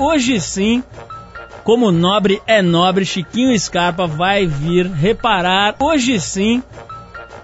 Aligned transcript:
Hoje 0.00 0.40
sim, 0.40 0.82
como 1.62 1.92
nobre 1.92 2.40
é 2.46 2.62
nobre, 2.62 3.04
Chiquinho 3.04 3.56
Scarpa 3.60 4.06
vai 4.06 4.46
vir 4.46 4.90
reparar. 4.90 5.76
Hoje 5.78 6.18
sim, 6.18 6.62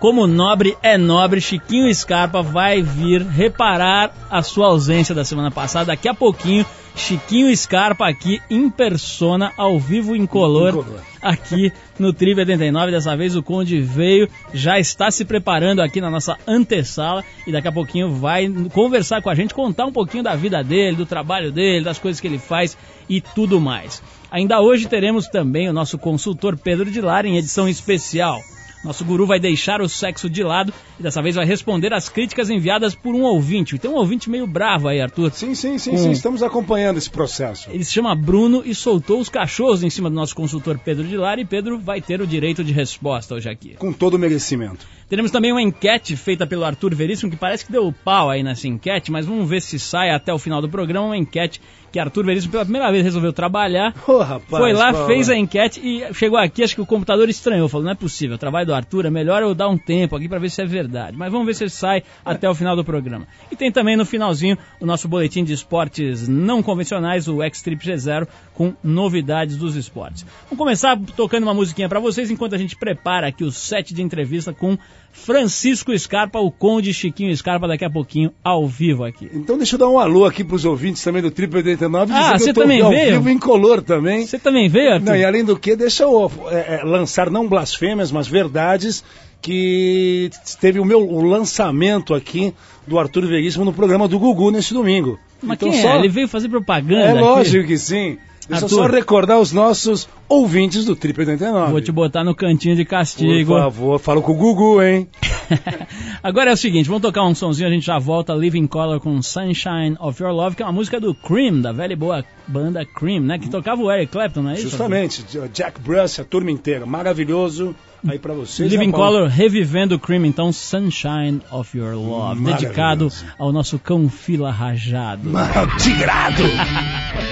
como 0.00 0.26
nobre 0.26 0.74
é 0.82 0.96
nobre, 0.96 1.38
Chiquinho 1.38 1.94
Scarpa 1.94 2.40
vai 2.40 2.80
vir 2.80 3.20
reparar 3.20 4.10
a 4.30 4.42
sua 4.42 4.68
ausência 4.68 5.14
da 5.14 5.22
semana 5.22 5.50
passada. 5.50 5.88
Daqui 5.88 6.08
a 6.08 6.14
pouquinho, 6.14 6.64
Chiquinho 6.96 7.54
Scarpa 7.54 8.08
aqui 8.08 8.40
em 8.48 8.70
persona, 8.70 9.52
ao 9.56 9.78
vivo 9.78 10.16
em 10.16 10.26
color, 10.26 10.84
aqui 11.20 11.70
no 11.98 12.12
Tribo 12.12 12.40
89. 12.40 12.90
Dessa 12.90 13.14
vez 13.14 13.36
o 13.36 13.42
Conde 13.42 13.80
veio, 13.80 14.28
já 14.52 14.78
está 14.78 15.10
se 15.10 15.24
preparando 15.24 15.80
aqui 15.80 16.00
na 16.00 16.10
nossa 16.10 16.38
antessala 16.46 17.22
e 17.46 17.52
daqui 17.52 17.68
a 17.68 17.72
pouquinho 17.72 18.10
vai 18.10 18.48
conversar 18.72 19.20
com 19.20 19.28
a 19.28 19.34
gente, 19.34 19.54
contar 19.54 19.84
um 19.84 19.92
pouquinho 19.92 20.24
da 20.24 20.34
vida 20.34 20.64
dele, 20.64 20.96
do 20.96 21.06
trabalho 21.06 21.52
dele, 21.52 21.84
das 21.84 21.98
coisas 21.98 22.20
que 22.20 22.26
ele 22.26 22.38
faz 22.38 22.76
e 23.08 23.20
tudo 23.20 23.60
mais. 23.60 24.02
Ainda 24.30 24.60
hoje 24.60 24.88
teremos 24.88 25.28
também 25.28 25.68
o 25.68 25.72
nosso 25.72 25.98
consultor 25.98 26.56
Pedro 26.56 26.90
de 26.90 27.00
Lara 27.00 27.28
em 27.28 27.36
edição 27.36 27.68
especial. 27.68 28.40
Nosso 28.86 29.04
guru 29.04 29.26
vai 29.26 29.40
deixar 29.40 29.82
o 29.82 29.88
sexo 29.88 30.30
de 30.30 30.44
lado 30.44 30.72
e 30.98 31.02
dessa 31.02 31.20
vez 31.20 31.34
vai 31.34 31.44
responder 31.44 31.92
às 31.92 32.08
críticas 32.08 32.48
enviadas 32.48 32.94
por 32.94 33.16
um 33.16 33.22
ouvinte. 33.22 33.76
Tem 33.78 33.90
um 33.90 33.96
ouvinte 33.96 34.30
meio 34.30 34.46
bravo 34.46 34.86
aí, 34.86 35.00
Arthur. 35.00 35.32
Sim, 35.32 35.56
sim, 35.56 35.76
sim, 35.76 35.96
sim. 35.96 36.12
Estamos 36.12 36.40
acompanhando 36.40 36.96
esse 36.96 37.10
processo. 37.10 37.68
Ele 37.68 37.82
se 37.82 37.92
chama 37.92 38.14
Bruno 38.14 38.62
e 38.64 38.76
soltou 38.76 39.18
os 39.18 39.28
cachorros 39.28 39.82
em 39.82 39.90
cima 39.90 40.08
do 40.08 40.14
nosso 40.14 40.36
consultor 40.36 40.78
Pedro 40.78 41.04
de 41.04 41.16
Lara 41.16 41.40
e 41.40 41.44
Pedro 41.44 41.80
vai 41.80 42.00
ter 42.00 42.20
o 42.20 42.26
direito 42.26 42.62
de 42.62 42.72
resposta 42.72 43.34
hoje 43.34 43.48
aqui. 43.48 43.74
Com 43.76 43.92
todo 43.92 44.14
o 44.14 44.18
merecimento. 44.20 44.86
Teremos 45.08 45.32
também 45.32 45.50
uma 45.50 45.62
enquete 45.62 46.16
feita 46.16 46.46
pelo 46.46 46.64
Arthur 46.64 46.94
Veríssimo, 46.94 47.30
que 47.30 47.36
parece 47.36 47.66
que 47.66 47.72
deu 47.72 47.92
pau 47.92 48.30
aí 48.30 48.42
nessa 48.42 48.68
enquete, 48.68 49.10
mas 49.10 49.26
vamos 49.26 49.48
ver 49.48 49.62
se 49.62 49.78
sai 49.78 50.10
até 50.10 50.32
o 50.32 50.38
final 50.38 50.60
do 50.60 50.68
programa 50.68 51.06
uma 51.06 51.16
enquete 51.16 51.60
que 51.96 52.00
Arthur 52.00 52.26
Veríssimo 52.26 52.52
pela 52.52 52.64
primeira 52.64 52.92
vez 52.92 53.02
resolveu 53.02 53.32
trabalhar. 53.32 53.94
Oh, 54.06 54.18
rapaz, 54.18 54.48
foi 54.50 54.74
lá, 54.74 55.06
fez 55.06 55.30
a 55.30 55.36
enquete 55.36 55.80
e 55.82 56.12
chegou 56.12 56.38
aqui, 56.38 56.62
acho 56.62 56.74
que 56.74 56.80
o 56.82 56.84
computador 56.84 57.26
estranhou, 57.30 57.70
falou, 57.70 57.86
não 57.86 57.92
é 57.92 57.94
possível, 57.94 58.36
o 58.36 58.38
trabalho 58.38 58.66
do 58.66 58.74
Arthur 58.74 59.06
é 59.06 59.10
melhor 59.10 59.42
eu 59.42 59.54
dar 59.54 59.68
um 59.68 59.78
tempo 59.78 60.14
aqui 60.14 60.28
para 60.28 60.38
ver 60.38 60.50
se 60.50 60.60
é 60.60 60.66
verdade. 60.66 61.16
Mas 61.16 61.32
vamos 61.32 61.46
ver 61.46 61.54
se 61.54 61.70
sai 61.70 62.02
até 62.22 62.50
o 62.50 62.54
final 62.54 62.76
do 62.76 62.84
programa. 62.84 63.26
E 63.50 63.56
tem 63.56 63.72
também 63.72 63.96
no 63.96 64.04
finalzinho 64.04 64.58
o 64.78 64.84
nosso 64.84 65.08
boletim 65.08 65.42
de 65.42 65.54
esportes 65.54 66.28
não 66.28 66.62
convencionais, 66.62 67.28
o 67.28 67.42
X-Trip 67.42 67.82
G0, 67.82 68.28
com 68.52 68.74
novidades 68.84 69.56
dos 69.56 69.74
esportes. 69.74 70.26
Vamos 70.50 70.58
começar 70.58 70.98
tocando 71.16 71.44
uma 71.44 71.54
musiquinha 71.54 71.88
para 71.88 71.98
vocês 71.98 72.30
enquanto 72.30 72.54
a 72.54 72.58
gente 72.58 72.76
prepara 72.76 73.28
aqui 73.28 73.42
o 73.42 73.50
set 73.50 73.94
de 73.94 74.02
entrevista 74.02 74.52
com 74.52 74.76
Francisco 75.24 75.96
Scarpa, 75.98 76.38
o 76.38 76.52
Conde 76.52 76.92
Chiquinho 76.92 77.34
Scarpa, 77.36 77.66
daqui 77.66 77.84
a 77.84 77.90
pouquinho, 77.90 78.32
ao 78.44 78.66
vivo 78.66 79.04
aqui. 79.04 79.28
Então 79.32 79.56
deixa 79.56 79.74
eu 79.74 79.78
dar 79.80 79.88
um 79.88 79.98
alô 79.98 80.24
aqui 80.24 80.44
pros 80.44 80.64
ouvintes 80.64 81.02
também 81.02 81.22
do 81.22 81.30
Triple 81.30 81.58
89. 81.58 82.12
Ah, 82.12 82.38
você 82.38 82.52
também 82.52 82.80
ao 82.80 82.90
veio? 82.90 83.14
vivo 83.14 83.28
em 83.30 83.38
color 83.38 83.82
também. 83.82 84.26
Você 84.26 84.38
também 84.38 84.68
veio, 84.68 84.92
Arthur? 84.92 85.06
Não, 85.06 85.16
e 85.16 85.24
além 85.24 85.44
do 85.44 85.58
que, 85.58 85.74
deixa 85.74 86.04
eu 86.04 86.30
é, 86.50 86.76
é, 86.76 86.84
lançar 86.84 87.30
não 87.30 87.48
blasfêmias, 87.48 88.12
mas 88.12 88.28
verdades, 88.28 89.02
que 89.40 90.30
teve 90.60 90.78
o 90.78 90.84
meu 90.84 91.00
o 91.00 91.22
lançamento 91.22 92.14
aqui 92.14 92.54
do 92.86 92.98
Arthur 92.98 93.26
Veríssimo 93.26 93.64
no 93.64 93.72
programa 93.72 94.06
do 94.06 94.18
Gugu 94.18 94.50
nesse 94.50 94.74
domingo. 94.74 95.18
Mas 95.42 95.56
então, 95.56 95.70
quem 95.70 95.82
só... 95.82 95.88
é? 95.90 95.98
Ele 95.98 96.08
veio 96.08 96.28
fazer 96.28 96.48
propaganda 96.48 97.02
É 97.02 97.10
aqui? 97.10 97.20
lógico 97.20 97.66
que 97.66 97.78
sim. 97.78 98.18
Deixa 98.48 98.64
Arthur. 98.64 98.76
só 98.76 98.86
recordar 98.86 99.40
os 99.40 99.52
nossos 99.52 100.08
ouvintes 100.28 100.84
do 100.84 100.94
Triple 100.94 101.22
89. 101.22 101.72
Vou 101.72 101.80
te 101.80 101.90
botar 101.90 102.22
no 102.22 102.34
cantinho 102.34 102.76
de 102.76 102.84
castigo. 102.84 103.52
Por 103.52 103.60
favor, 103.60 103.98
fala 103.98 104.22
com 104.22 104.32
o 104.32 104.34
Gugu, 104.36 104.82
hein? 104.82 105.08
Agora 106.22 106.50
é 106.50 106.54
o 106.54 106.56
seguinte, 106.56 106.86
vamos 106.86 107.02
tocar 107.02 107.24
um 107.24 107.34
sonzinho, 107.34 107.68
a 107.68 107.72
gente 107.72 107.86
já 107.86 107.98
volta 107.98 108.34
Living 108.34 108.66
Color 108.66 109.00
com 109.00 109.20
Sunshine 109.22 109.96
of 110.00 110.20
Your 110.22 110.32
Love, 110.32 110.56
que 110.56 110.62
é 110.62 110.66
uma 110.66 110.72
música 110.72 111.00
do 111.00 111.14
Cream, 111.14 111.60
da 111.60 111.72
velha 111.72 111.92
e 111.92 111.96
boa 111.96 112.24
banda 112.46 112.84
Cream, 112.84 113.20
né? 113.20 113.38
Que 113.38 113.48
tocava 113.48 113.82
o 113.82 113.90
Eric 113.90 114.12
Clapton, 114.12 114.42
não 114.42 114.50
é 114.50 114.54
isso? 114.54 114.68
Justamente, 114.68 115.24
Jack 115.52 115.80
Bruce, 115.80 116.20
a 116.20 116.24
turma 116.24 116.50
inteira, 116.50 116.86
maravilhoso. 116.86 117.74
Aí 118.06 118.18
pra 118.18 118.34
vocês. 118.34 118.70
Living 118.70 118.92
Paulo? 118.92 119.18
Color 119.18 119.28
revivendo 119.28 119.96
o 119.96 119.98
Cream, 119.98 120.24
então 120.26 120.52
Sunshine 120.52 121.40
of 121.50 121.76
Your 121.76 121.94
Love, 121.94 122.44
dedicado 122.44 123.08
ao 123.38 123.52
nosso 123.52 123.78
cão 123.78 124.08
fila 124.08 124.50
rajado. 124.50 125.30
Tigrado! 125.78 126.42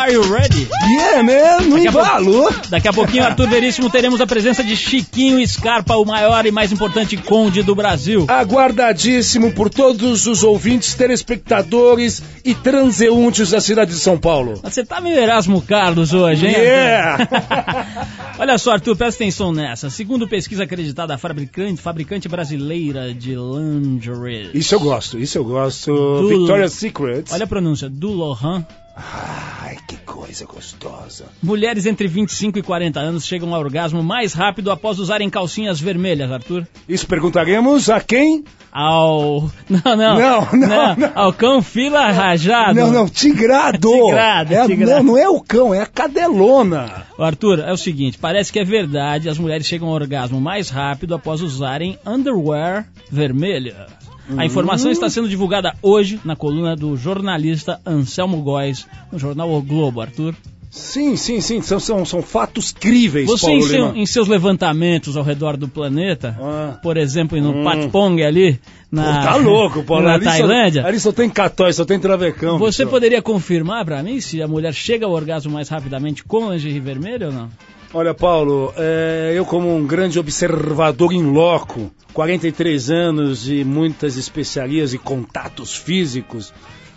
are 0.00 0.12
you 0.12 0.22
ready? 0.22 0.66
Yeah, 0.88 1.22
man, 1.22 1.68
no 1.68 1.76
Daqui 1.76 1.98
a, 1.98 2.70
daqui 2.70 2.88
a 2.88 2.92
pouquinho, 2.92 3.24
Arthur 3.24 3.48
Veríssimo, 3.48 3.90
teremos 3.90 4.20
a 4.20 4.26
presença 4.26 4.64
de 4.64 4.74
Chiquinho 4.74 5.46
Scarpa, 5.46 5.96
o 5.96 6.06
maior 6.06 6.46
e 6.46 6.50
mais 6.50 6.72
importante 6.72 7.16
conde 7.18 7.62
do 7.62 7.74
Brasil. 7.74 8.24
Aguardadíssimo 8.26 9.52
por 9.52 9.68
todos 9.68 10.26
os 10.26 10.42
ouvintes, 10.42 10.94
telespectadores 10.94 12.22
e 12.44 12.54
transeuntes 12.54 13.50
da 13.50 13.60
cidade 13.60 13.90
de 13.92 13.98
São 13.98 14.18
Paulo. 14.18 14.58
Você 14.62 14.84
tá 14.84 15.00
meio 15.02 15.18
Erasmo 15.18 15.60
Carlos 15.60 16.14
hoje, 16.14 16.46
hein? 16.46 16.54
Yeah! 16.54 17.28
Olha 18.38 18.56
só, 18.56 18.72
Arthur, 18.72 18.96
presta 18.96 19.22
atenção 19.22 19.52
nessa. 19.52 19.90
Segundo 19.90 20.26
pesquisa 20.26 20.64
acreditada 20.64 21.08
da 21.08 21.18
fabricante, 21.18 21.80
fabricante 21.82 22.26
brasileira 22.26 23.12
de 23.12 23.34
lingerie. 23.34 24.50
Isso 24.54 24.74
eu 24.74 24.80
gosto, 24.80 25.18
isso 25.18 25.36
eu 25.36 25.44
gosto. 25.44 25.92
Do- 25.92 26.28
Victoria's 26.28 26.72
Secret. 26.72 27.24
Olha 27.30 27.44
a 27.44 27.46
pronúncia, 27.46 27.88
do 27.90 28.10
Lohan. 28.12 28.64
Ai, 28.96 29.76
que 29.86 29.96
coisa 29.98 30.44
gostosa. 30.44 31.26
Mulheres 31.42 31.86
entre 31.86 32.06
25 32.06 32.58
e 32.58 32.62
40 32.62 33.00
anos 33.00 33.24
chegam 33.24 33.54
ao 33.54 33.60
orgasmo 33.60 34.02
mais 34.02 34.32
rápido 34.32 34.70
após 34.70 34.98
usarem 34.98 35.30
calcinhas 35.30 35.80
vermelhas, 35.80 36.30
Arthur. 36.30 36.66
Isso 36.88 37.06
perguntaremos 37.06 37.88
a 37.88 38.00
quem? 38.00 38.44
Ao. 38.72 39.50
Não, 39.68 39.96
não. 39.96 40.18
Não, 40.18 40.48
não, 40.52 40.96
não. 40.96 41.12
Ao 41.14 41.32
cão 41.32 41.60
fila 41.60 42.10
rajado. 42.12 42.74
Não, 42.74 42.92
não, 42.92 43.08
tigrado. 43.08 43.90
Tigrado, 44.06 44.54
É 44.54 44.66
tigrado. 44.66 45.04
Não, 45.04 45.14
não 45.14 45.18
é 45.18 45.28
o 45.28 45.40
cão, 45.40 45.74
é 45.74 45.80
a 45.80 45.86
cadelona. 45.86 47.06
Arthur, 47.18 47.58
é 47.60 47.72
o 47.72 47.76
seguinte, 47.76 48.16
parece 48.18 48.52
que 48.52 48.58
é 48.60 48.64
verdade, 48.64 49.28
as 49.28 49.38
mulheres 49.38 49.66
chegam 49.66 49.88
ao 49.88 49.94
orgasmo 49.94 50.40
mais 50.40 50.70
rápido 50.70 51.14
após 51.14 51.42
usarem 51.42 51.98
underwear 52.06 52.86
vermelha. 53.10 53.86
A 54.36 54.46
informação 54.46 54.90
está 54.90 55.08
sendo 55.10 55.28
divulgada 55.28 55.74
hoje 55.82 56.20
na 56.24 56.36
coluna 56.36 56.74
do 56.76 56.96
jornalista 56.96 57.80
Anselmo 57.86 58.40
Góes, 58.42 58.86
no 59.12 59.18
jornal 59.18 59.50
O 59.52 59.62
Globo, 59.62 60.00
Arthur. 60.00 60.34
Sim, 60.72 61.16
sim, 61.16 61.40
sim, 61.40 61.60
são, 61.60 61.80
são, 61.80 62.04
são 62.04 62.22
fatos 62.22 62.70
críveis, 62.70 63.26
Você, 63.26 63.46
Paulo 63.46 63.60
em, 63.60 63.68
seu- 63.68 63.96
em 63.96 64.06
seus 64.06 64.28
levantamentos 64.28 65.16
ao 65.16 65.24
redor 65.24 65.56
do 65.56 65.66
planeta, 65.66 66.38
Ah. 66.40 66.78
por 66.80 66.96
exemplo, 66.96 67.40
no 67.40 67.64
Patpong 67.64 68.22
ali, 68.22 68.60
na, 68.90 69.02
Pô, 69.02 69.20
tá 69.24 69.34
louco, 69.36 69.82
Paulo. 69.82 70.04
na 70.04 70.14
ali 70.14 70.24
só- 70.24 70.30
Tailândia, 70.30 70.86
ali 70.86 71.00
só 71.00 71.10
tem 71.10 71.28
catói, 71.28 71.72
só 71.72 71.84
tem 71.84 71.98
travecão. 71.98 72.56
você 72.56 72.86
poderia 72.86 73.20
confirmar 73.20 73.84
pra 73.84 74.00
mim 74.00 74.20
se 74.20 74.40
a 74.40 74.46
mulher 74.46 74.72
chega 74.72 75.06
ao 75.06 75.12
orgasmo 75.12 75.50
mais 75.52 75.68
rapidamente 75.68 76.22
com 76.22 76.52
lingerie 76.52 76.78
vermelha 76.78 77.26
ou 77.26 77.32
não? 77.32 77.48
Olha, 77.92 78.14
Paulo, 78.14 78.72
é, 78.76 79.32
eu 79.34 79.44
como 79.44 79.74
um 79.74 79.84
grande 79.84 80.16
observador 80.16 81.12
em 81.12 81.24
loco, 81.24 81.90
43 82.12 82.88
anos 82.88 83.48
e 83.48 83.64
muitas 83.64 84.16
especiarias 84.16 84.94
e 84.94 84.98
contatos 84.98 85.74
físicos, 85.74 86.52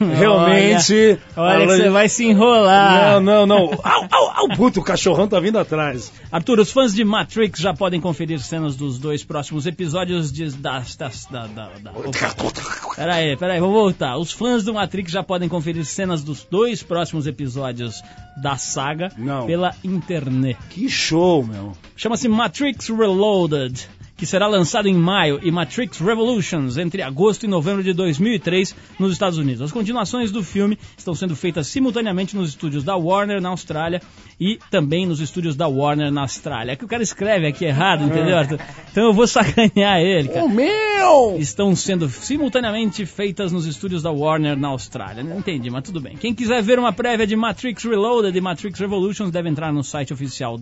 realmente... 0.10 1.20
Olha, 1.36 1.56
olha 1.56 1.68
que 1.68 1.74
você 1.74 1.90
vai 1.90 2.10
se 2.10 2.26
enrolar. 2.26 3.22
Não, 3.22 3.46
não, 3.46 3.46
não. 3.46 3.80
Au, 3.84 4.08
au, 4.12 4.32
au, 4.36 4.50
puto, 4.56 4.80
o 4.80 4.84
cachorrão 4.84 5.28
tá 5.28 5.40
vindo 5.40 5.58
atrás. 5.58 6.12
Arthur, 6.32 6.60
os 6.60 6.72
fãs 6.72 6.94
de 6.94 7.04
Matrix 7.04 7.60
já 7.60 7.74
podem 7.74 8.00
conferir 8.00 8.40
cenas 8.40 8.76
dos 8.76 9.00
dois 9.00 9.24
próximos 9.24 9.66
episódios 9.66 10.32
de, 10.32 10.50
das, 10.52 10.96
das, 10.96 11.26
da, 11.26 11.48
da, 11.48 11.70
da, 11.82 11.92
opa. 11.92 12.96
Pera 12.96 13.16
aí, 13.16 13.38
pera 13.38 13.54
aí, 13.54 13.60
vou 13.60 13.72
voltar. 13.72 14.18
Os 14.18 14.32
fãs 14.32 14.64
do 14.64 14.74
Matrix 14.74 15.12
já 15.12 15.24
podem 15.24 15.50
conferir 15.50 15.86
cenas 15.86 16.24
dos 16.24 16.44
dois 16.44 16.84
próximos 16.84 17.28
episódios 17.28 18.02
da 18.38 18.58
saga 18.58 19.12
Não. 19.18 19.46
pela 19.46 19.74
internet. 19.84 20.58
Que 20.70 20.90
show, 20.90 21.44
meu. 21.44 21.74
Chama-se 21.96 22.28
Matrix 22.28 22.90
Reloaded, 22.90 23.88
que 24.16 24.26
será 24.26 24.48
lançado 24.48 24.88
em 24.88 24.94
maio, 24.94 25.40
e 25.42 25.52
Matrix 25.52 26.00
Revolutions 26.00 26.78
entre 26.78 27.02
agosto 27.02 27.44
e 27.46 27.48
novembro 27.48 27.84
de 27.84 27.94
2003 27.94 28.76
nos 29.00 29.12
Estados 29.12 29.38
Unidos. 29.38 29.62
As 29.62 29.72
continuações 29.72 30.32
do 30.32 30.44
filme 30.44 30.78
estão 30.98 31.16
sendo 31.16 31.36
feitas 31.36 31.68
simultaneamente 31.68 32.36
nos 32.36 32.50
estúdios 32.50 32.84
da 32.84 32.96
Warner 32.96 33.42
na 33.42 33.50
Austrália 33.50 34.02
e 34.40 34.60
também 34.70 35.06
nos 35.06 35.20
estúdios 35.20 35.56
da 35.56 35.68
Warner 35.68 36.12
na 36.12 36.22
Austrália. 36.22 36.74
É 36.74 36.76
que 36.76 36.86
o 36.86 36.88
cara 36.88 37.04
escreve 37.04 37.48
aqui 37.48 37.66
errado, 37.66 38.04
entendeu, 38.04 38.38
Arthur? 38.38 38.60
Então 38.92 39.06
eu 39.06 39.14
vou 39.14 39.28
sacanear 39.28 40.00
ele, 40.00 40.30
cara 40.30 40.46
O 40.46 40.50
meu! 40.50 41.38
estão 41.38 41.76
sendo 41.76 42.10
simultaneamente 42.10 43.06
feitas 43.06 43.52
nos 43.52 43.66
estúdios 43.66 44.02
da 44.02 44.12
Warner 44.12 44.58
na 44.58 44.70
Austrália. 44.70 45.24
Não 45.24 45.40
entendi, 45.40 45.70
mas 45.70 45.84
tudo 45.84 46.00
bem. 46.00 46.16
Quem 46.16 46.34
quiser 46.34 46.62
ver 46.62 46.80
uma 46.80 46.94
prévia 46.94 47.28
de 47.28 47.36
Matrix 47.36 47.84
Reloaded 47.84 48.38
e 48.38 48.42
Matrix 48.42 48.80
Revolutions 48.80 49.32
deve 49.32 49.50
entrar 49.50 49.74
no 49.74 49.84
site 49.84 50.14
oficial 50.14 50.58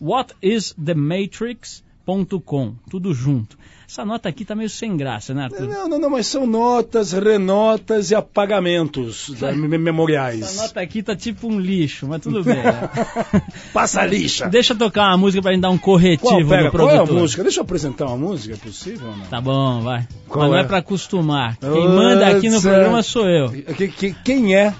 www.whatisthematrix.com. 0.00 2.74
Tudo 2.90 3.14
junto. 3.14 3.56
Essa 3.88 4.02
nota 4.04 4.28
aqui 4.30 4.44
tá 4.46 4.54
meio 4.54 4.68
sem 4.70 4.96
graça, 4.96 5.34
né, 5.34 5.44
Arthur? 5.44 5.68
Não, 5.68 5.86
não, 5.88 5.98
não, 5.98 6.08
mas 6.10 6.26
são 6.26 6.46
notas, 6.46 7.12
renotas 7.12 8.10
e 8.10 8.14
apagamentos 8.14 9.28
me- 9.54 9.76
memoriais. 9.78 10.40
Essa 10.40 10.62
nota 10.62 10.80
aqui 10.80 11.02
tá 11.02 11.14
tipo 11.14 11.46
um 11.48 11.60
lixo, 11.60 12.06
mas 12.08 12.22
tudo 12.22 12.42
bem. 12.42 12.56
né? 12.56 12.90
Passa 13.74 14.04
lixa. 14.06 14.48
Deixa 14.48 14.72
eu 14.72 14.78
tocar 14.78 15.08
uma 15.10 15.18
música 15.18 15.42
pra 15.42 15.52
gente 15.52 15.60
dar 15.60 15.68
um 15.70 15.76
corretivo 15.78 16.28
Qual, 16.28 16.46
pera, 16.48 16.64
no 16.64 16.70
qual 16.70 16.88
é 16.88 16.92
a 16.94 16.96
produtor. 16.96 17.20
música? 17.20 17.42
Deixa 17.42 17.60
eu 17.60 17.64
apresentar 17.64 18.06
uma 18.06 18.16
música, 18.16 18.54
é 18.54 18.56
possível 18.56 19.08
ou 19.08 19.16
não? 19.16 19.26
Tá 19.26 19.40
bom, 19.40 19.82
vai. 19.82 20.08
Qual 20.28 20.44
mas 20.44 20.50
não 20.50 20.58
é 20.58 20.62
é? 20.62 20.64
pra 20.64 20.78
acostumar. 20.78 21.56
Quem 21.58 21.88
manda 21.88 22.26
aqui 22.28 22.48
no 22.48 22.60
programa 22.62 23.02
sou 23.02 23.28
eu. 23.28 23.50
Que- 23.50 23.88
que- 23.88 24.16
quem 24.24 24.56
é? 24.56 24.74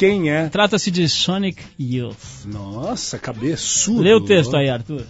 Quem 0.00 0.30
é? 0.30 0.48
Trata-se 0.48 0.90
de 0.90 1.06
Sonic 1.10 1.62
Youth. 1.78 2.46
Nossa, 2.46 3.18
cabeçudo. 3.18 4.00
Lê 4.00 4.14
o 4.14 4.20
texto 4.22 4.56
aí, 4.56 4.70
Arthur. 4.70 5.02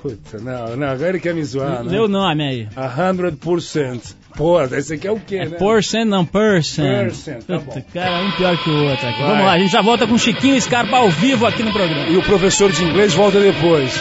Puta, 0.00 0.38
não, 0.38 0.74
não, 0.74 0.86
agora 0.88 1.10
ele 1.10 1.20
quer 1.20 1.34
me 1.34 1.44
zoar, 1.44 1.84
né? 1.84 1.90
Lê 1.92 1.98
o 1.98 2.08
nome 2.08 2.42
aí. 2.42 2.68
A 2.74 2.88
100%. 2.88 4.14
Pô, 4.38 4.58
esse 4.62 4.94
aqui 4.94 5.06
é 5.06 5.12
o 5.12 5.20
quê, 5.20 5.36
É 5.36 5.48
né? 5.50 5.58
porcent, 5.58 6.06
não 6.06 6.24
person. 6.24 6.80
Person, 6.82 7.40
tá 7.46 7.58
Puta, 7.58 7.80
bom. 7.80 7.84
cara, 7.92 8.24
um 8.24 8.30
pior 8.30 8.56
que 8.56 8.70
o 8.70 8.84
outro 8.88 9.06
aqui. 9.06 9.18
Vai. 9.20 9.28
Vamos 9.32 9.44
lá, 9.44 9.52
a 9.52 9.58
gente 9.58 9.70
já 9.70 9.82
volta 9.82 10.06
com 10.06 10.16
Chiquinho 10.16 10.58
Scarpa 10.58 10.96
ao 10.96 11.10
vivo 11.10 11.44
aqui 11.44 11.62
no 11.62 11.70
programa. 11.70 12.08
E 12.08 12.16
o 12.16 12.22
professor 12.22 12.72
de 12.72 12.82
inglês 12.84 13.12
volta 13.12 13.38
depois. 13.38 13.92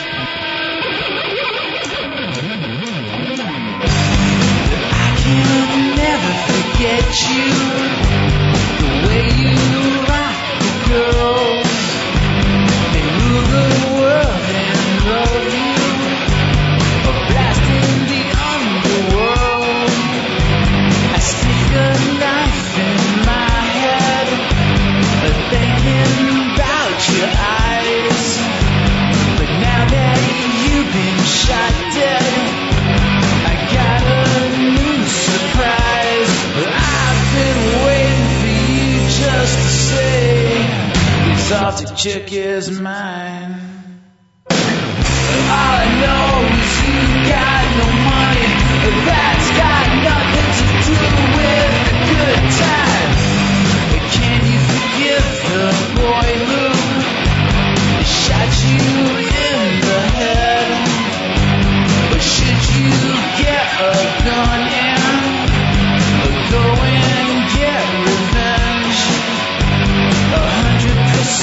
never 5.98 6.34
forget 6.48 7.06
you. 7.36 8.07
Exotic 41.50 41.96
chick 41.96 42.34
is 42.34 42.70
mine. 42.78 43.54
All 44.50 44.58
I 45.50 45.88
know 46.02 46.44
is 46.60 46.76
you 46.84 47.00
got 47.32 47.64
no 47.80 47.88
money. 48.04 48.52
That's 49.08 49.48
got 49.56 49.88
nothing 50.04 50.50
to 50.58 50.66
do 50.84 50.98
with 51.38 51.72
a 51.88 52.04
good 52.12 52.52
time. 52.60 52.77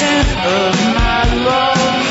Of 0.04 0.74
my 0.94 1.20
love 1.48 2.04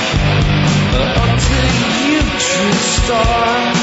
up 0.94 1.40
to 1.40 2.62
star. 2.74 3.74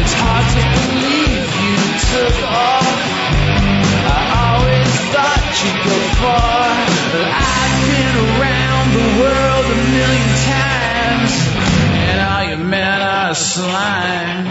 It's 0.00 0.14
hard 0.16 0.46
to 0.54 0.62
believe 0.76 1.46
you 1.64 1.76
took 2.10 2.36
off. 2.48 2.88
I 4.06 4.20
always 4.50 4.90
thought 5.12 5.44
you'd 5.60 5.80
go 5.86 5.98
far. 6.20 6.66
I've 7.30 7.78
been 7.90 8.16
around 8.30 8.86
the 8.98 9.08
world 9.20 9.64
a 9.70 9.78
million 9.94 10.32
times, 10.50 11.32
and 12.10 12.16
all 12.20 12.44
you 12.50 12.58
men 12.64 13.00
are 13.02 13.34
slime. 13.34 14.48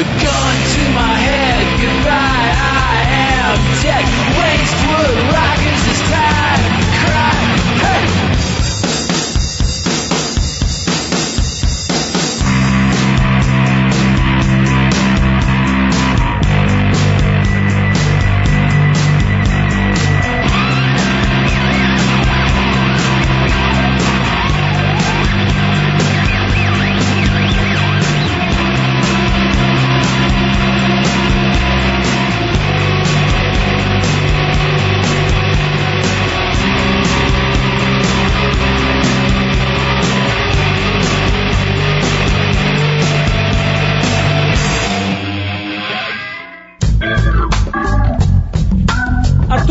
Gun 0.00 0.56
to 0.74 0.82
my 0.96 1.14
head, 1.28 1.60
goodbye, 1.82 2.50
I 2.56 3.04
am 3.36 3.58
dead. 3.84 4.04
Wastewood 4.38 5.18
rockers, 5.34 5.82
it's 5.92 6.04
time 6.08 6.62
to 6.80 6.89
cry. 7.04 7.32
Hey! 7.82 8.29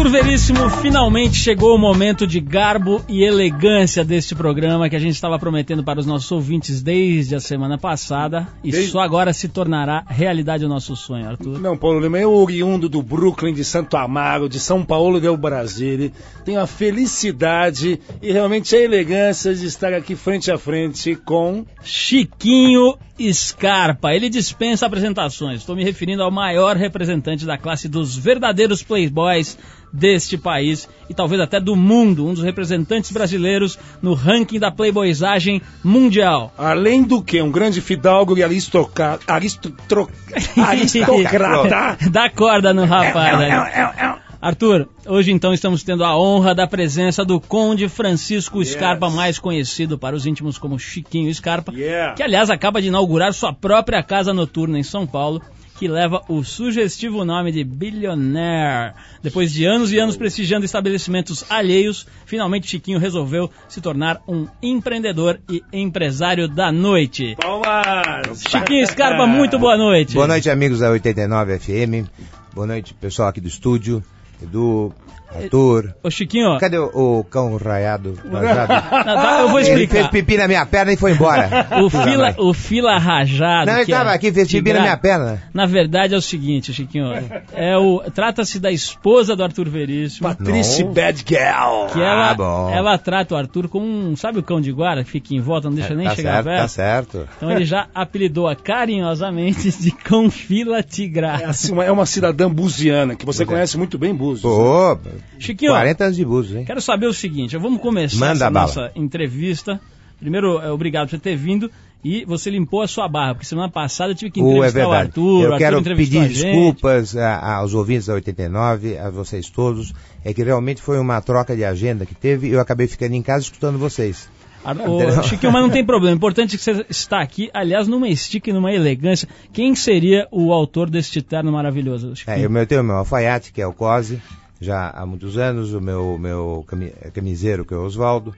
Arthur 0.10 0.24
Veríssimo, 0.24 0.70
finalmente 0.82 1.36
chegou 1.36 1.76
o 1.76 1.78
momento 1.78 2.26
de 2.26 2.40
garbo 2.40 3.04
e 3.08 3.24
elegância 3.24 4.04
deste 4.04 4.34
programa 4.34 4.90
que 4.90 4.96
a 4.96 5.00
gente 5.00 5.14
estava 5.14 5.38
prometendo 5.38 5.84
para 5.84 6.00
os 6.00 6.06
nossos 6.08 6.32
ouvintes 6.32 6.82
desde 6.82 7.36
a 7.36 7.40
semana 7.40 7.78
passada 7.78 8.48
e 8.64 8.72
Desde- 8.72 8.90
só 8.90 9.02
agora 9.02 9.32
se 9.34 9.48
tornará 9.48 10.04
realidade 10.08 10.66
o 10.66 10.68
nosso 10.68 10.96
sonho, 10.96 11.30
Arthur. 11.30 11.60
Não, 11.60 11.78
Paulo 11.78 12.00
Lima, 12.00 12.18
eu 12.18 12.34
oriundo 12.34 12.90
do 12.90 13.04
Brooklyn, 13.04 13.54
de 13.54 13.64
Santo 13.64 13.96
Amaro, 13.98 14.50
de 14.50 14.60
São 14.60 14.84
Paulo 14.84 15.20
del 15.22 15.38
Brasile, 15.38 16.12
tenho 16.44 16.60
a 16.60 16.66
felicidade 16.66 18.00
e 18.20 18.32
realmente 18.32 18.76
a 18.76 18.80
elegância 18.80 19.54
de 19.54 19.68
estar 19.68 19.94
aqui 19.94 20.16
frente 20.16 20.52
a 20.52 20.58
frente 20.58 21.16
com... 21.16 21.64
Chiquinho 21.84 22.98
Scarpa. 23.32 24.14
Ele 24.14 24.30
dispensa 24.30 24.86
apresentações. 24.86 25.60
Estou 25.60 25.76
me 25.76 25.84
referindo 25.84 26.24
ao 26.24 26.32
maior 26.32 26.78
representante 26.78 27.46
da 27.46 27.58
classe 27.58 27.88
dos 27.90 28.16
verdadeiros 28.16 28.82
playboys 28.82 29.58
deste 29.92 30.38
país 30.38 30.88
e 31.10 31.14
talvez 31.14 31.42
até 31.42 31.60
do 31.60 31.76
mundo, 31.76 32.28
um 32.28 32.34
dos 32.34 32.44
representantes 32.44 33.12
brasileiros 33.12 33.78
no 34.02 34.14
ranking 34.14 34.60
da 34.60 34.70
playboyzagem 34.72 35.62
mundial. 35.84 36.54
Além 36.58 37.04
do 37.04 37.22
que, 37.22 37.42
um 37.42 37.52
grande 37.52 37.82
fidalgo 37.82 38.38
e 38.38 38.44
aristoca- 38.44 39.20
aristotro- 39.28 40.10
aristocrata. 40.58 42.10
Dá 42.10 42.30
corda 42.30 42.74
no 42.74 42.86
rapaz. 42.86 43.40
aí. 43.40 44.20
Arthur, 44.42 44.88
hoje 45.06 45.32
então 45.34 45.54
estamos 45.54 45.84
tendo 45.84 46.02
a 46.02 46.18
honra 46.18 46.56
da 46.56 46.66
presença 46.66 47.26
do 47.26 47.42
Conde 47.42 47.90
Francisco 47.90 48.64
Scarpa, 48.64 49.10
mais 49.10 49.38
conhecido 49.38 49.98
para 49.98 50.16
os 50.16 50.26
íntimos 50.26 50.58
como 50.58 50.80
Chiquinho 50.80 51.34
Scarpa, 51.34 51.74
Yeah. 51.74 52.14
que 52.14 52.24
aliás 52.24 52.50
acaba 52.50 52.82
de 52.82 52.88
inaugurar 52.88 53.34
sua 53.34 53.52
própria 53.52 54.02
casa 54.02 54.34
noturna 54.34 54.80
em 54.80 54.84
São 54.84 55.06
Paulo, 55.06 55.42
que 55.80 55.88
leva 55.88 56.22
o 56.28 56.44
sugestivo 56.44 57.24
nome 57.24 57.54
de 57.54 57.64
Billionaire. 57.64 58.96
Depois 59.24 59.54
de 59.54 59.64
anos 59.64 59.94
e 59.94 59.98
anos 59.98 60.18
prestigiando 60.18 60.66
estabelecimentos 60.66 61.46
alheios, 61.50 62.06
finalmente 62.26 62.68
Chiquinho 62.68 63.00
resolveu 63.00 63.50
se 63.70 63.80
tornar 63.80 64.22
um 64.28 64.46
empreendedor 64.62 65.40
e 65.50 65.64
empresário 65.72 66.50
da 66.50 66.70
noite. 66.70 67.38
Palmas! 67.40 68.44
Chiquinho 68.50 68.86
Scarpa, 68.88 69.26
muito 69.26 69.58
boa 69.58 69.78
noite. 69.78 70.16
Boa 70.16 70.28
noite, 70.28 70.50
amigos 70.50 70.80
da 70.80 70.90
89 70.90 71.58
FM. 71.58 72.10
Boa 72.54 72.68
noite, 72.68 72.94
pessoal 72.94 73.30
aqui 73.30 73.40
do 73.40 73.48
estúdio. 73.48 74.04
Edu, 74.44 74.94
Arthur. 75.34 75.94
Ô 76.04 76.10
Chiquinho, 76.10 76.58
Cadê 76.60 76.78
o, 76.78 77.20
o 77.20 77.24
cão 77.24 77.56
raiado? 77.58 78.18
rajado? 78.32 79.42
eu 79.42 79.50
vou 79.50 79.60
Ele 79.60 79.68
fez 79.68 79.82
explicar. 79.82 80.10
pipi 80.12 80.38
na 80.38 80.48
minha 80.48 80.66
perna 80.66 80.94
e 80.94 80.98
foi 80.98 81.12
embora. 81.12 81.68
O 81.84 81.90
fila, 81.90 82.36
o 82.38 82.54
fila 82.54 82.98
rajado. 82.98 83.68
Não, 83.72 83.78
ele 83.78 83.86
que 83.86 83.92
tava 83.92 84.12
é 84.12 84.16
aqui, 84.16 84.32
fez 84.32 84.48
pipi 84.52 84.74
na 84.74 84.82
minha 84.82 84.98
perna. 84.98 85.42
Na 85.54 85.66
verdade 85.66 86.14
é 86.14 86.18
o 86.18 86.22
seguinte, 86.22 86.74
Chiquinho. 86.74 87.12
É 87.54 87.78
o 87.78 88.02
trata-se 88.14 88.60
da 88.60 88.72
esposa 88.72 89.36
do 89.36 89.44
Arthur 89.44 89.70
Veríssimo. 89.70 90.28
Patrice 90.28 90.84
Não. 90.84 90.94
Bad 90.94 91.24
Girl. 91.28 91.88
Que 91.94 92.02
ela, 92.02 92.32
Ah, 92.32 92.34
bom. 92.34 92.70
ela 92.74 92.98
trata 92.98 93.36
o 93.36 93.38
Arthur 93.38 93.68
como 93.70 93.86
um, 93.86 94.16
sabe 94.16 94.40
o 94.40 94.44
cão 94.44 94.60
de 94.60 94.72
guarda 94.72 95.04
que 95.04 95.10
fica 95.12 95.34
em 95.34 95.40
volta, 95.42 95.70
não 95.70 95.76
deixa 95.76 95.94
nem 95.96 96.08
tá 96.08 96.16
chegar 96.16 96.32
certo, 96.44 96.46
perto? 96.46 96.62
tá 96.62 96.68
certo. 96.68 97.30
Então 97.38 97.52
ele 97.52 97.66
já 97.66 97.88
apelidou-a 97.94 98.56
carinhosamente 98.56 99.70
de 99.80 99.92
cão 99.92 100.30
fila 100.30 100.80
É, 100.80 100.84
tigrada. 100.84 101.48
assim, 101.48 101.72
uma, 101.72 101.84
é 101.86 101.92
uma 101.92 102.06
cidadã 102.06 102.50
buziana, 102.50 103.16
que 103.16 103.26
você 103.26 103.44
é. 103.44 103.46
conhece 103.46 103.78
muito 103.78 103.98
bem 103.98 104.14
Búzios. 104.14 104.42
Pô, 104.42 104.98
Chiquinho, 105.38 105.72
40 105.72 106.04
anos 106.04 106.16
de 106.18 106.26
buzo, 106.26 106.58
hein? 106.58 106.66
Quero 106.66 106.82
saber 106.82 107.08
o 107.08 107.14
seguinte, 107.14 107.58
vamos 107.58 107.82
começar 107.82 108.18
Manda 108.20 108.32
essa 108.46 108.50
nossa 108.50 108.92
entrevista. 108.96 109.80
Primeiro, 110.20 110.60
é, 110.60 110.72
obrigado 110.72 111.10
por 111.10 111.20
ter 111.20 111.36
vindo 111.38 111.72
e 112.04 112.26
você 112.26 112.50
limpou 112.50 112.82
a 112.82 112.88
sua 112.88 113.08
barra, 113.08 113.36
porque 113.36 113.46
semana 113.48 113.70
passada 113.70 114.12
eu 114.12 114.16
tive 114.16 114.32
que 114.32 114.42
Oh, 114.42 114.48
é 114.48 114.50
entrevistar 114.68 114.80
o 114.80 114.90
verdade. 114.90 115.08
Arthur, 115.08 115.24
o 115.24 115.40
Eu 115.44 115.46
Arthur 115.54 115.58
quero 115.58 115.80
entrevistou 115.80 116.22
pedir 116.22 116.46
a 116.46 116.50
desculpas 116.52 117.16
a- 117.18 117.56
aos 117.58 117.74
ouvintes 117.74 118.08
da 118.08 118.14
89, 118.14 118.98
a 118.98 119.10
vocês 119.10 119.50
todos. 119.50 119.94
É 120.24 120.34
que 120.34 120.44
realmente 120.44 120.82
foi 120.82 121.00
uma 121.00 121.22
troca 121.22 121.56
de 121.56 121.64
agenda 121.64 122.06
que 122.06 122.14
teve 122.16 122.48
e 122.48 122.52
eu 122.52 122.60
acabei 122.60 122.88
ficando 122.88 123.14
em 123.16 123.22
casa 123.22 123.44
escutando 123.46 123.78
vocês. 123.78 124.30
Entendeu? 124.66 125.20
Ô, 125.20 125.24
Chiquinho, 125.24 125.54
mas 125.54 125.62
não 125.62 125.70
tem 125.70 125.86
problema. 125.86 126.14
O 126.14 126.18
importante 126.18 126.56
é 126.56 126.58
que 126.58 126.64
você 126.66 126.86
está 126.90 127.22
aqui, 127.22 127.50
aliás, 127.54 127.88
numa 127.88 128.10
estica 128.10 128.50
e 128.50 128.54
numa 128.54 128.74
elegância. 128.74 129.26
Quem 129.54 129.74
seria 129.74 130.28
o 130.32 130.52
autor 130.52 130.90
deste 130.90 131.22
terno 131.22 131.50
maravilhoso, 131.50 132.14
Chiquinho? 132.14 132.38
É, 132.38 132.44
eu 132.46 132.50
meu- 132.50 132.68
tenho 132.68 132.82
o 132.82 132.84
meu 132.84 132.98
alfaiate, 132.98 133.54
que 133.54 133.62
é 133.62 133.66
o 133.68 133.72
Cose, 133.72 134.22
já 134.60 134.90
há 134.90 135.06
muitos 135.06 135.38
anos, 135.38 135.74
o 135.74 135.82
meu, 135.82 136.18
meu 136.18 136.64
cami- 136.68 136.92
camiseiro, 137.14 137.64
que 137.66 137.74
é 137.74 137.78
o 137.78 137.86
Oswaldo. 137.86 138.34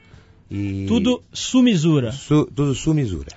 E 0.50 0.86
Tudo 0.88 1.24
sumisura. 1.32 2.12
su- 2.12 2.46
tudo 2.54 2.74
sumisura. 2.75 3.30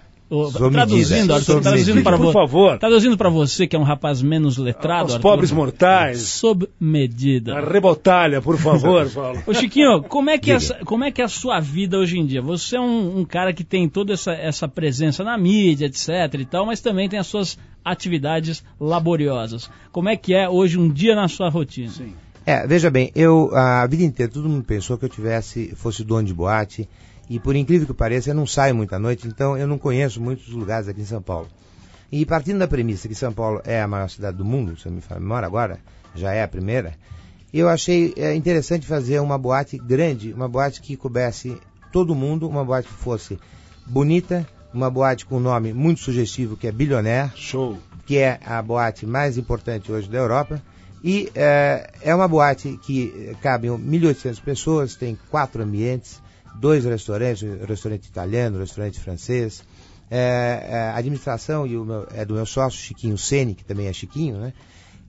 Sou 0.50 0.68
traduzindo, 0.70 1.32
Arthur, 1.32 1.60
traduzindo 1.60 2.02
para 2.02 2.16
Por 2.16 2.24
você. 2.26 2.32
favor. 2.32 2.78
Traduzindo 2.78 3.16
para 3.16 3.28
você, 3.28 3.68
que 3.68 3.76
é 3.76 3.78
um 3.78 3.84
rapaz 3.84 4.20
menos 4.20 4.56
letrado, 4.58 5.08
Os 5.08 5.14
Arthur, 5.14 5.22
pobres 5.22 5.52
mortais. 5.52 6.18
Sob 6.22 6.66
medida. 6.80 7.56
A 7.56 7.60
rebotalha, 7.60 8.42
por 8.42 8.58
favor, 8.58 9.08
Paulo. 9.14 9.40
Ô 9.46 9.54
Chiquinho, 9.54 10.02
como 10.02 10.30
é, 10.30 10.38
que 10.38 10.50
essa, 10.50 10.74
como 10.84 11.04
é 11.04 11.12
que 11.12 11.20
é 11.22 11.24
a 11.24 11.28
sua 11.28 11.60
vida 11.60 11.98
hoje 11.98 12.18
em 12.18 12.26
dia? 12.26 12.42
Você 12.42 12.76
é 12.76 12.80
um, 12.80 13.20
um 13.20 13.24
cara 13.24 13.52
que 13.52 13.62
tem 13.62 13.88
toda 13.88 14.12
essa, 14.14 14.32
essa 14.32 14.66
presença 14.66 15.22
na 15.22 15.38
mídia, 15.38 15.86
etc 15.86 16.08
e 16.40 16.44
tal, 16.44 16.66
mas 16.66 16.80
também 16.80 17.08
tem 17.08 17.18
as 17.18 17.28
suas 17.28 17.56
atividades 17.84 18.64
laboriosas. 18.80 19.70
Como 19.92 20.08
é 20.08 20.16
que 20.16 20.34
é 20.34 20.48
hoje 20.48 20.78
um 20.78 20.88
dia 20.88 21.14
na 21.14 21.28
sua 21.28 21.48
rotina? 21.48 21.90
Sim. 21.90 22.14
É, 22.46 22.66
veja 22.66 22.90
bem, 22.90 23.10
eu 23.14 23.56
a 23.56 23.86
vida 23.86 24.02
inteira 24.02 24.30
todo 24.30 24.48
mundo 24.48 24.64
pensou 24.64 24.98
que 24.98 25.04
eu 25.06 25.08
tivesse 25.08 25.74
fosse 25.76 26.04
dono 26.04 26.26
de 26.26 26.34
boate 26.34 26.86
e 27.28 27.40
por 27.40 27.56
incrível 27.56 27.86
que 27.86 27.94
pareça 27.94 28.30
eu 28.30 28.34
não 28.34 28.46
saio 28.46 28.74
muita 28.74 28.98
noite, 28.98 29.26
então 29.26 29.56
eu 29.56 29.66
não 29.66 29.78
conheço 29.78 30.20
muitos 30.20 30.48
lugares 30.48 30.86
aqui 30.86 31.00
em 31.00 31.06
São 31.06 31.22
Paulo. 31.22 31.48
E 32.12 32.26
partindo 32.26 32.58
da 32.58 32.68
premissa 32.68 33.08
que 33.08 33.14
São 33.14 33.32
Paulo 33.32 33.62
é 33.64 33.80
a 33.80 33.88
maior 33.88 34.10
cidade 34.10 34.36
do 34.36 34.44
mundo, 34.44 34.78
se 34.78 34.86
eu 34.86 34.92
me 34.92 35.00
falo 35.00 35.22
memória 35.22 35.46
agora, 35.46 35.78
já 36.14 36.32
é 36.34 36.42
a 36.42 36.48
primeira, 36.48 36.94
eu 37.52 37.68
achei 37.68 38.12
é, 38.16 38.34
interessante 38.34 38.86
fazer 38.86 39.20
uma 39.20 39.38
boate 39.38 39.78
grande, 39.78 40.32
uma 40.32 40.48
boate 40.48 40.82
que 40.82 40.96
coubesse 40.96 41.56
todo 41.90 42.14
mundo, 42.14 42.46
uma 42.46 42.64
boate 42.64 42.88
que 42.88 42.94
fosse 42.94 43.38
bonita, 43.86 44.46
uma 44.72 44.90
boate 44.90 45.24
com 45.24 45.36
um 45.36 45.40
nome 45.40 45.72
muito 45.72 46.00
sugestivo 46.00 46.56
que 46.58 46.66
é 46.66 46.72
Billionaire, 46.72 47.30
Show. 47.36 47.78
que 48.04 48.18
é 48.18 48.38
a 48.44 48.60
boate 48.60 49.06
mais 49.06 49.38
importante 49.38 49.90
hoje 49.90 50.10
da 50.10 50.18
Europa. 50.18 50.60
E 51.06 51.30
eh, 51.34 51.90
é 52.00 52.14
uma 52.14 52.26
boate 52.26 52.78
que 52.82 53.36
cabem 53.42 53.70
1.800 53.72 54.40
pessoas, 54.40 54.94
tem 54.94 55.18
quatro 55.30 55.62
ambientes, 55.62 56.22
dois 56.54 56.86
restaurantes, 56.86 57.42
um 57.42 57.66
restaurante 57.66 58.06
italiano, 58.06 58.56
um 58.56 58.60
restaurante 58.60 58.98
francês. 58.98 59.62
Eh, 60.10 60.66
eh, 60.66 60.76
a 60.94 60.96
administração 60.96 61.66
e 61.66 61.76
o 61.76 61.84
meu- 61.84 62.08
é 62.14 62.24
do 62.24 62.32
meu 62.32 62.46
sócio, 62.46 62.78
Chiquinho 62.80 63.18
Sene, 63.18 63.54
que 63.54 63.64
também 63.64 63.86
é 63.86 63.92
Chiquinho, 63.92 64.38
né? 64.38 64.54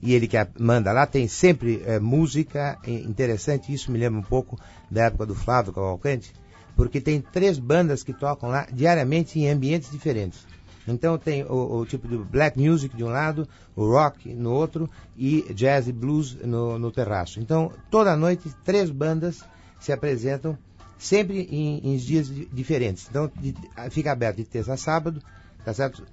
E 0.02 0.12
ele 0.12 0.28
que 0.28 0.36
manda 0.58 0.92
lá, 0.92 1.06
tem 1.06 1.26
sempre 1.28 1.82
eh, 1.86 1.98
música 1.98 2.78
eh, 2.86 2.90
interessante, 2.92 3.72
isso 3.72 3.90
me 3.90 3.98
lembra 3.98 4.20
um 4.20 4.22
pouco 4.22 4.58
da 4.90 5.04
época 5.04 5.24
do 5.24 5.34
Flávio 5.34 5.72
Cavalcante, 5.72 6.30
porque 6.76 7.00
tem 7.00 7.22
três 7.22 7.58
bandas 7.58 8.02
que 8.02 8.12
tocam 8.12 8.50
lá 8.50 8.66
diariamente 8.70 9.38
em 9.38 9.48
ambientes 9.48 9.90
diferentes. 9.90 10.40
Então 10.86 11.18
tem 11.18 11.44
o, 11.44 11.78
o 11.80 11.86
tipo 11.86 12.06
de 12.06 12.16
black 12.16 12.58
music 12.58 12.96
de 12.96 13.02
um 13.02 13.08
lado, 13.08 13.48
o 13.74 13.86
rock 13.90 14.32
no 14.32 14.52
outro 14.52 14.88
e 15.16 15.42
jazz 15.54 15.88
e 15.88 15.92
blues 15.92 16.34
no, 16.36 16.78
no 16.78 16.90
terraço. 16.92 17.40
Então 17.40 17.72
toda 17.90 18.16
noite 18.16 18.52
três 18.64 18.90
bandas 18.90 19.42
se 19.80 19.92
apresentam 19.92 20.56
sempre 20.98 21.48
em, 21.50 21.80
em 21.92 21.96
dias 21.96 22.28
di- 22.28 22.46
diferentes. 22.52 23.06
Então 23.10 23.30
de- 23.40 23.54
fica 23.90 24.12
aberto 24.12 24.36
de 24.36 24.44
terça 24.44 24.74
a 24.74 24.76
sábado, 24.76 25.20
tá 25.64 25.74
certo? 25.74 26.04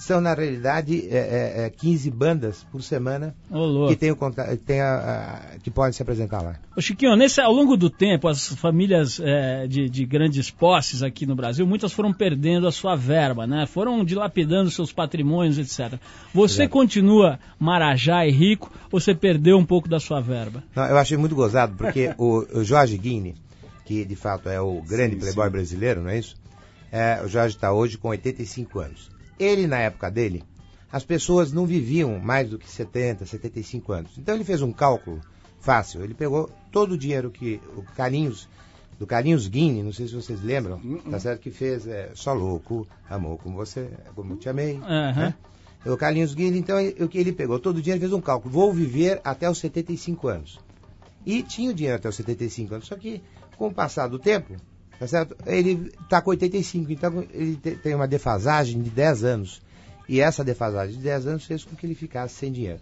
São 0.00 0.18
na 0.18 0.32
realidade 0.32 1.06
é, 1.10 1.62
é, 1.62 1.64
é, 1.66 1.70
15 1.70 2.10
bandas 2.10 2.64
por 2.72 2.82
semana 2.82 3.34
que 3.86 3.94
tem 3.96 4.10
o 4.10 4.16
tem 4.64 4.80
a- 4.80 4.94
a- 5.54 5.58
que 5.58 5.70
podem 5.70 5.92
se 5.92 6.00
apresentar 6.00 6.40
lá. 6.40 6.56
Ô 6.74 6.80
Chiquinho, 6.80 7.14
nesse, 7.16 7.38
ao 7.38 7.52
longo 7.52 7.76
do 7.76 7.90
tempo, 7.90 8.26
as 8.26 8.48
famílias 8.54 9.20
eh, 9.22 9.66
de, 9.68 9.90
de 9.90 10.06
grandes 10.06 10.50
posses 10.50 11.02
aqui 11.02 11.26
no 11.26 11.36
Brasil, 11.36 11.66
muitas 11.66 11.92
foram 11.92 12.14
perdendo 12.14 12.66
a 12.66 12.72
sua 12.72 12.96
verba, 12.96 13.46
né? 13.46 13.66
Foram 13.66 14.02
dilapidando 14.02 14.70
seus 14.70 14.90
patrimônios, 14.90 15.58
etc. 15.58 16.00
Você 16.32 16.62
Exato. 16.62 16.70
continua 16.70 17.38
marajá 17.58 18.26
e 18.26 18.30
rico 18.30 18.72
ou 18.90 18.98
você 18.98 19.14
perdeu 19.14 19.58
um 19.58 19.66
pouco 19.66 19.86
da 19.86 20.00
sua 20.00 20.20
verba? 20.20 20.64
Não, 20.74 20.86
eu 20.86 20.96
achei 20.96 21.18
muito 21.18 21.34
gozado, 21.34 21.76
porque 21.76 22.14
o, 22.16 22.46
o 22.58 22.64
Jorge 22.64 22.96
Guine, 22.96 23.34
que 23.84 24.02
de 24.06 24.16
fato 24.16 24.48
é 24.48 24.58
o 24.60 24.80
grande 24.80 25.16
Sim, 25.16 25.20
playboy 25.20 25.44
sim. 25.44 25.52
brasileiro, 25.52 26.00
não 26.00 26.08
é 26.08 26.18
isso? 26.18 26.36
É, 26.90 27.20
o 27.22 27.28
Jorge 27.28 27.54
está 27.54 27.70
hoje 27.70 27.98
com 27.98 28.08
85 28.08 28.78
anos. 28.80 29.19
Ele, 29.42 29.66
na 29.66 29.78
época 29.78 30.10
dele, 30.10 30.44
as 30.92 31.04
pessoas 31.04 31.52
não 31.52 31.64
viviam 31.66 32.18
mais 32.18 32.50
do 32.50 32.58
que 32.58 32.68
70, 32.70 33.24
75 33.26 33.92
anos. 33.92 34.10
Então 34.18 34.34
ele 34.34 34.44
fez 34.44 34.60
um 34.62 34.72
cálculo 34.72 35.20
fácil. 35.60 36.02
Ele 36.02 36.14
pegou 36.14 36.50
todo 36.70 36.92
o 36.92 36.98
dinheiro 36.98 37.30
que 37.30 37.60
o 37.76 37.82
Carlinhos, 37.96 38.48
do 38.98 39.06
Carlinhos 39.06 39.46
Guine, 39.48 39.82
não 39.82 39.92
sei 39.92 40.08
se 40.08 40.14
vocês 40.14 40.42
lembram, 40.42 40.80
tá 41.10 41.18
certo? 41.18 41.40
Que 41.40 41.50
fez 41.50 41.86
é, 41.86 42.10
Só 42.14 42.32
Louco, 42.34 42.86
Amor 43.08 43.38
Como 43.38 43.56
Você, 43.56 43.88
Como 44.14 44.36
Te 44.36 44.48
Amei. 44.48 44.76
Aham. 44.82 45.14
né? 45.14 45.34
O 45.86 45.96
Carlinhos 45.96 46.34
Guilherme, 46.34 46.58
então, 46.58 46.78
ele- 46.78 47.02
o 47.02 47.08
que 47.08 47.16
ele 47.16 47.32
pegou 47.32 47.58
todo 47.58 47.78
o 47.78 47.80
dinheiro, 47.82 48.00
fez 48.00 48.12
um 48.12 48.20
cálculo. 48.20 48.52
Vou 48.52 48.70
viver 48.70 49.18
até 49.24 49.48
os 49.48 49.56
75 49.58 50.28
anos. 50.28 50.60
E 51.24 51.42
tinha 51.42 51.70
o 51.70 51.74
dinheiro 51.74 51.96
até 51.96 52.06
os 52.08 52.16
75 52.16 52.74
anos, 52.74 52.86
só 52.86 52.96
que 52.96 53.22
com 53.56 53.68
o 53.68 53.72
passar 53.72 54.06
do 54.08 54.18
tempo, 54.18 54.54
tá 55.00 55.06
certo? 55.08 55.34
Ele 55.46 55.90
está 56.02 56.20
com 56.20 56.30
85, 56.30 56.92
então 56.92 57.24
ele 57.32 57.56
te- 57.56 57.74
tem 57.76 57.94
uma 57.94 58.06
defasagem 58.06 58.80
de 58.82 58.90
10 58.90 59.24
anos. 59.24 59.62
E 60.06 60.20
essa 60.20 60.44
defasagem 60.44 60.96
de 60.96 61.02
10 61.02 61.26
anos 61.26 61.44
fez 61.46 61.64
com 61.64 61.74
que 61.74 61.86
ele 61.86 61.94
ficasse 61.94 62.34
sem 62.34 62.52
dinheiro. 62.52 62.80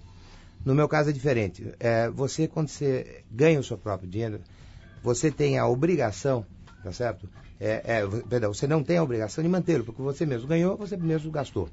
No 0.65 0.75
meu 0.75 0.89
caso 0.89 1.11
é 1.11 1.13
diferente. 1.13 1.73
É, 1.79 2.11
você, 2.11 2.49
quando 2.49 2.69
você 2.69 3.23
ganha 3.31 3.61
o 3.61 3.65
seu 3.65 3.79
próprio 3.79 4.09
dinheiro, 4.11 4.41
você 5.03 5.31
tem 5.31 5.59
a 5.59 5.67
obrigação, 5.67 6.45
tá 6.83 6.93
certo? 6.93 7.29
É, 7.61 7.83
é, 7.85 8.07
perdão, 8.29 8.53
você 8.53 8.67
não 8.67 8.83
tem 8.83 8.99
a 8.99 9.03
obrigação 9.03 9.43
de 9.45 9.49
mantê-lo, 9.49 9.85
porque 9.85 10.03
você 10.03 10.27
mesmo 10.27 10.49
ganhou, 10.49 10.77
você 10.77 10.97
mesmo 10.97 11.31
gastou. 11.31 11.69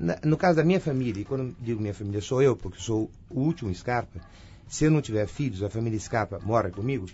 Na- 0.00 0.18
no 0.24 0.36
caso 0.36 0.56
da 0.56 0.64
minha 0.64 0.80
família, 0.80 1.20
e 1.22 1.24
quando 1.24 1.54
digo 1.60 1.80
minha 1.80 1.94
família, 1.94 2.20
sou 2.20 2.42
eu, 2.42 2.56
porque 2.56 2.80
sou 2.80 3.10
o 3.30 3.40
último 3.40 3.72
Scarpa, 3.74 4.20
se 4.68 4.84
eu 4.84 4.90
não 4.90 5.00
tiver 5.00 5.26
filhos, 5.26 5.62
a 5.62 5.70
família 5.70 5.98
Scarpa 6.00 6.40
mora 6.42 6.70
comigo, 6.70 7.06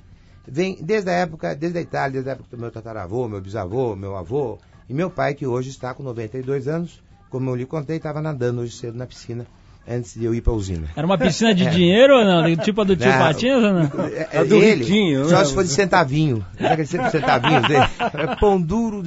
vem 0.47 0.79
desde 0.81 1.11
a 1.11 1.15
época, 1.15 1.55
desde 1.55 1.79
a 1.79 1.83
Itália, 1.83 2.13
desde 2.13 2.31
a 2.31 2.33
época 2.33 2.49
do 2.57 2.61
meu 2.61 2.71
tataravô, 2.71 3.29
meu 3.29 3.41
bisavô, 3.41 3.95
meu 3.97 4.17
avô, 4.17 4.59
e 4.89 4.95
meu 4.95 5.11
pai, 5.11 5.35
que 5.35 5.47
hoje 5.47 5.71
está 5.71 5.95
com 5.95 6.03
92 6.03 6.69
anos, 6.69 7.03
como 7.31 7.49
eu 7.51 7.55
lhe 7.57 7.65
contei, 7.67 7.97
estava 7.97 8.21
nadando 8.21 8.61
hoje 8.61 8.77
cedo 8.77 8.97
na 8.99 9.07
piscina, 9.07 9.47
antes 9.89 10.15
de 10.15 10.25
eu 10.25 10.35
ir 10.35 10.41
para 10.43 10.53
a 10.53 10.57
usina. 10.57 10.89
Era 10.95 11.07
uma 11.07 11.17
piscina 11.19 11.55
de 11.55 11.65
dinheiro 11.71 12.15
ou 12.19 12.25
não? 12.25 12.55
Tipo 12.57 12.83
a 12.83 12.85
do 12.85 12.95
tio 12.97 13.09
Não. 13.11 13.19
Patinhas 13.19 13.63
ou 13.65 13.73
não? 13.73 13.91
É, 14.31 14.45
do 14.45 14.57
ele, 14.57 14.85
riquinho, 14.85 15.25
só 15.29 15.39
né? 15.39 15.45
se 15.45 15.55
for 15.55 15.65
de 15.65 15.71
centavinho. 15.71 16.45
Aquele 16.61 16.87
cent- 16.87 17.11
centavinhos 17.11 17.67
dele? 17.67 17.85
É 18.15 18.37
pão 18.37 18.61
duro. 18.61 19.03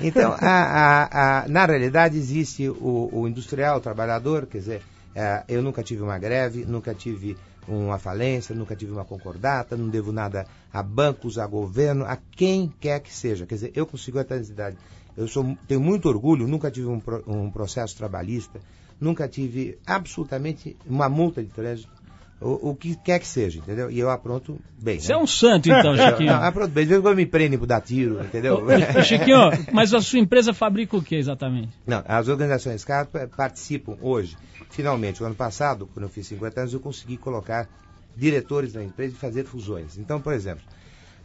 Então, 0.00 0.32
a- 0.32 0.38
a- 0.40 1.42
a- 1.44 1.48
na 1.48 1.66
realidade, 1.66 2.16
existe 2.16 2.68
o, 2.68 3.08
o 3.12 3.28
industrial, 3.28 3.76
o 3.76 3.80
trabalhador, 3.80 4.46
quer 4.46 4.58
dizer, 4.58 4.82
é, 5.14 5.42
eu 5.48 5.62
nunca 5.62 5.82
tive 5.82 6.02
uma 6.02 6.18
greve, 6.18 6.64
nunca 6.66 6.94
tive 6.94 7.36
uma 7.66 7.98
falência, 7.98 8.54
nunca 8.54 8.74
tive 8.74 8.92
uma 8.92 9.04
concordata, 9.04 9.76
não 9.76 9.88
devo 9.88 10.12
nada 10.12 10.46
a 10.72 10.82
bancos, 10.82 11.38
a 11.38 11.46
governo, 11.46 12.04
a 12.04 12.16
quem 12.16 12.72
quer 12.80 13.00
que 13.00 13.12
seja. 13.12 13.46
Quer 13.46 13.54
dizer, 13.54 13.72
eu 13.74 13.86
com 13.86 13.96
50 13.96 14.34
anos 14.34 14.46
de 14.46 14.52
idade, 14.52 14.76
eu 15.16 15.28
sou, 15.28 15.56
tenho 15.68 15.80
muito 15.80 16.08
orgulho, 16.08 16.48
nunca 16.48 16.70
tive 16.70 16.88
um, 16.88 17.00
um 17.26 17.50
processo 17.50 17.96
trabalhista, 17.96 18.60
nunca 19.00 19.28
tive 19.28 19.78
absolutamente 19.86 20.76
uma 20.86 21.08
multa 21.08 21.42
de 21.42 21.50
trânsito, 21.50 22.01
o, 22.42 22.70
o 22.70 22.74
que 22.74 22.96
quer 22.96 23.18
que 23.18 23.26
seja, 23.26 23.58
entendeu? 23.58 23.90
E 23.90 23.98
eu 23.98 24.10
apronto 24.10 24.58
bem. 24.80 24.98
Você 25.00 25.12
né? 25.12 25.18
é 25.18 25.22
um 25.22 25.26
santo 25.26 25.70
então, 25.70 25.94
Chiquinho. 25.96 26.32
Não, 26.32 26.42
apronto 26.42 26.70
bem. 26.70 26.84
De 26.84 26.88
vez 26.88 27.00
em 27.00 27.02
quando 27.02 27.16
me 27.16 27.26
prendem 27.26 27.58
por 27.58 27.66
dar 27.66 27.80
tiro, 27.80 28.22
entendeu? 28.22 28.62
Chiquinho, 29.04 29.50
mas 29.72 29.94
a 29.94 30.00
sua 30.00 30.18
empresa 30.18 30.52
fabrica 30.52 30.96
o 30.96 31.02
que 31.02 31.14
exatamente? 31.14 31.70
Não, 31.86 32.02
as 32.06 32.28
organizações 32.28 32.80
Scarpa 32.80 33.28
participam 33.36 33.96
hoje. 34.00 34.36
Finalmente, 34.70 35.22
o 35.22 35.26
ano 35.26 35.34
passado, 35.34 35.88
quando 35.92 36.04
eu 36.04 36.10
fiz 36.10 36.26
50 36.26 36.60
anos, 36.60 36.74
eu 36.74 36.80
consegui 36.80 37.16
colocar 37.16 37.68
diretores 38.16 38.74
na 38.74 38.82
empresa 38.82 39.14
e 39.14 39.18
fazer 39.18 39.44
fusões. 39.44 39.96
Então, 39.96 40.20
por 40.20 40.32
exemplo, 40.32 40.62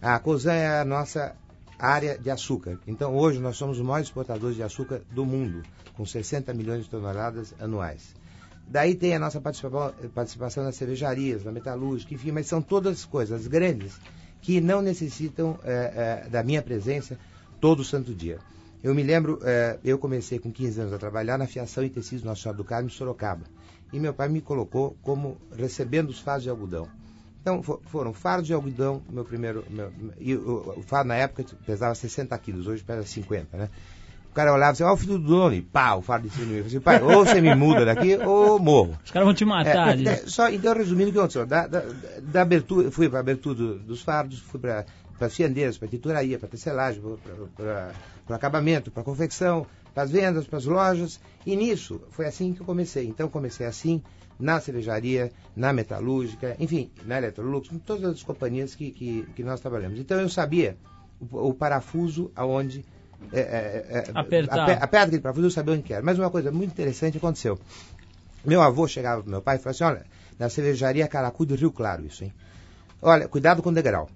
a 0.01 0.19
Cosan 0.19 0.53
é 0.53 0.81
a 0.81 0.85
nossa 0.85 1.35
área 1.79 2.17
de 2.17 2.29
açúcar. 2.29 2.79
Então, 2.87 3.15
hoje 3.15 3.39
nós 3.39 3.57
somos 3.57 3.77
os 3.77 3.85
maiores 3.85 4.07
exportadores 4.07 4.55
de 4.55 4.63
açúcar 4.63 5.01
do 5.11 5.25
mundo, 5.25 5.63
com 5.95 6.05
60 6.05 6.53
milhões 6.53 6.83
de 6.83 6.89
toneladas 6.89 7.53
anuais. 7.59 8.15
Daí 8.69 8.95
tem 8.95 9.15
a 9.15 9.19
nossa 9.19 9.39
participa- 9.39 9.93
participação 10.13 10.63
nas 10.63 10.75
cervejarias, 10.75 11.43
na 11.43 11.51
metalúrgica, 11.51 12.13
enfim, 12.13 12.31
mas 12.31 12.47
são 12.47 12.61
todas 12.61 13.05
coisas 13.05 13.47
grandes 13.47 13.93
que 14.41 14.59
não 14.61 14.81
necessitam 14.81 15.57
eh, 15.63 16.23
eh, 16.25 16.29
da 16.29 16.43
minha 16.43 16.61
presença 16.61 17.17
todo 17.61 17.83
santo 17.83 18.13
dia. 18.13 18.39
Eu 18.83 18.93
me 18.93 19.03
lembro, 19.03 19.39
eh, 19.43 19.79
eu 19.83 19.97
comecei 19.97 20.37
com 20.39 20.51
15 20.51 20.81
anos 20.81 20.93
a 20.93 20.97
trabalhar 20.97 21.37
na 21.37 21.47
fiação 21.47 21.83
e 21.83 21.89
tecidos 21.89 22.23
Nossa 22.23 22.41
Senhora 22.41 22.57
do 22.57 22.63
Carmo, 22.63 22.87
em 22.87 22.91
Sorocaba. 22.91 23.45
E 23.91 23.99
meu 23.99 24.13
pai 24.13 24.27
me 24.29 24.41
colocou 24.41 24.97
como 25.01 25.37
recebendo 25.55 26.09
os 26.09 26.19
fardos 26.19 26.43
de 26.43 26.49
algodão. 26.49 26.87
Então, 27.41 27.63
fo- 27.63 27.81
foram 27.85 28.13
fardos 28.13 28.47
de 28.47 28.53
algodão, 28.53 29.01
meu 29.09 29.23
primeiro... 29.23 29.63
Meu, 29.69 29.91
e 30.19 30.35
o, 30.35 30.79
o 30.79 30.81
fardo 30.83 31.07
na 31.07 31.15
época 31.15 31.45
pesava 31.65 31.95
60 31.95 32.37
quilos, 32.37 32.67
hoje 32.67 32.83
pesa 32.83 33.05
50, 33.05 33.55
né? 33.57 33.69
O 34.37 34.39
cara 34.39 34.53
olhava 34.53 34.73
assim, 34.73 34.83
ó, 34.83 34.93
o 34.93 34.97
filho 34.97 35.17
do 35.17 35.25
dono, 35.29 35.55
e 35.55 35.63
pá, 35.63 35.95
o 35.95 36.01
fardo 36.03 36.27
de 36.29 36.33
cima 36.35 36.45
de 36.45 36.51
mim. 36.51 36.57
Eu 36.59 36.63
falei 36.65 36.77
assim, 36.77 36.83
pai, 36.83 37.01
ou 37.01 37.25
você 37.25 37.41
me 37.41 37.55
muda 37.55 37.83
daqui, 37.83 38.17
ou 38.17 38.59
morro. 38.59 38.95
Os 39.03 39.09
caras 39.09 39.25
vão 39.25 39.33
te 39.33 39.43
matar. 39.43 39.97
É, 39.97 40.03
é, 40.13 40.15
só, 40.27 40.47
então, 40.47 40.75
resumindo, 40.75 41.09
o 41.09 41.11
que 41.11 41.17
aconteceu? 41.17 41.43
Da, 41.47 41.65
da, 41.65 41.81
da 42.21 42.41
abertura, 42.43 42.91
fui 42.91 43.09
para 43.09 43.17
a 43.17 43.21
abertura 43.21 43.55
do- 43.55 43.79
dos 43.79 44.03
fardos, 44.03 44.37
fui 44.39 44.59
para 44.59 44.85
as 45.21 45.35
fiandeiras, 45.35 45.79
para 45.79 45.87
a 45.87 45.89
titularia, 45.89 46.37
para 46.37 46.45
a 46.45 46.51
tecelagem, 46.51 47.01
para 47.55 47.93
o 48.29 48.33
acabamento, 48.35 48.91
para 48.91 49.01
a 49.01 49.03
confecção, 49.03 49.65
para 49.91 50.03
as 50.03 50.11
vendas, 50.11 50.45
para 50.45 50.57
as 50.59 50.65
lojas. 50.65 51.19
E 51.43 51.55
nisso, 51.55 51.99
foi 52.11 52.27
assim 52.27 52.53
que 52.53 52.61
eu 52.61 52.65
comecei. 52.67 53.07
Então, 53.07 53.27
comecei 53.29 53.65
assim 53.65 54.03
na 54.39 54.59
cervejaria, 54.61 55.31
na 55.55 55.73
metalúrgica, 55.73 56.55
enfim, 56.59 56.91
na 57.07 57.17
Electrolux, 57.17 57.71
em 57.71 57.79
todas 57.79 58.03
as 58.11 58.21
companhias 58.21 58.75
que, 58.75 58.91
que, 58.91 59.27
que 59.35 59.43
nós 59.43 59.59
trabalhamos. 59.59 59.97
Então, 59.99 60.21
eu 60.21 60.29
sabia 60.29 60.77
o, 61.19 61.47
o 61.49 61.53
parafuso 61.55 62.31
aonde... 62.35 62.85
É, 63.31 63.39
é, 63.39 63.85
é, 63.89 64.11
Apertar. 64.13 64.63
ape- 64.69 64.83
Aperta 64.83 65.07
aquele 65.07 65.21
parafuso, 65.21 65.47
eu 65.47 65.51
sabia 65.51 65.73
onde 65.73 65.83
que 65.83 65.93
era. 65.93 66.03
Mas 66.03 66.17
uma 66.19 66.29
coisa 66.29 66.51
muito 66.51 66.71
interessante 66.71 67.17
aconteceu. 67.17 67.59
Meu 68.45 68.61
avô 68.61 68.87
chegava 68.87 69.21
pro 69.21 69.29
meu 69.31 69.41
pai 69.41 69.55
e 69.57 69.59
falava 69.59 69.71
assim, 69.71 69.83
olha, 69.83 70.05
na 70.39 70.49
cervejaria 70.49 71.07
Caracu 71.07 71.45
do 71.45 71.55
Rio 71.55 71.71
Claro 71.71 72.05
isso, 72.05 72.23
hein? 72.23 72.33
Olha, 73.01 73.27
cuidado 73.27 73.61
com 73.61 73.69
o 73.69 73.73
degrau. 73.73 74.09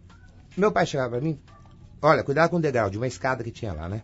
Meu 0.55 0.71
pai 0.71 0.85
chegava 0.85 1.09
para 1.11 1.21
mim, 1.21 1.39
olha, 2.01 2.23
cuidado 2.23 2.49
com 2.49 2.57
o 2.57 2.61
degrau, 2.61 2.89
de 2.89 2.97
uma 2.97 3.07
escada 3.07 3.43
que 3.43 3.51
tinha 3.51 3.73
lá, 3.73 3.89
né? 3.89 4.01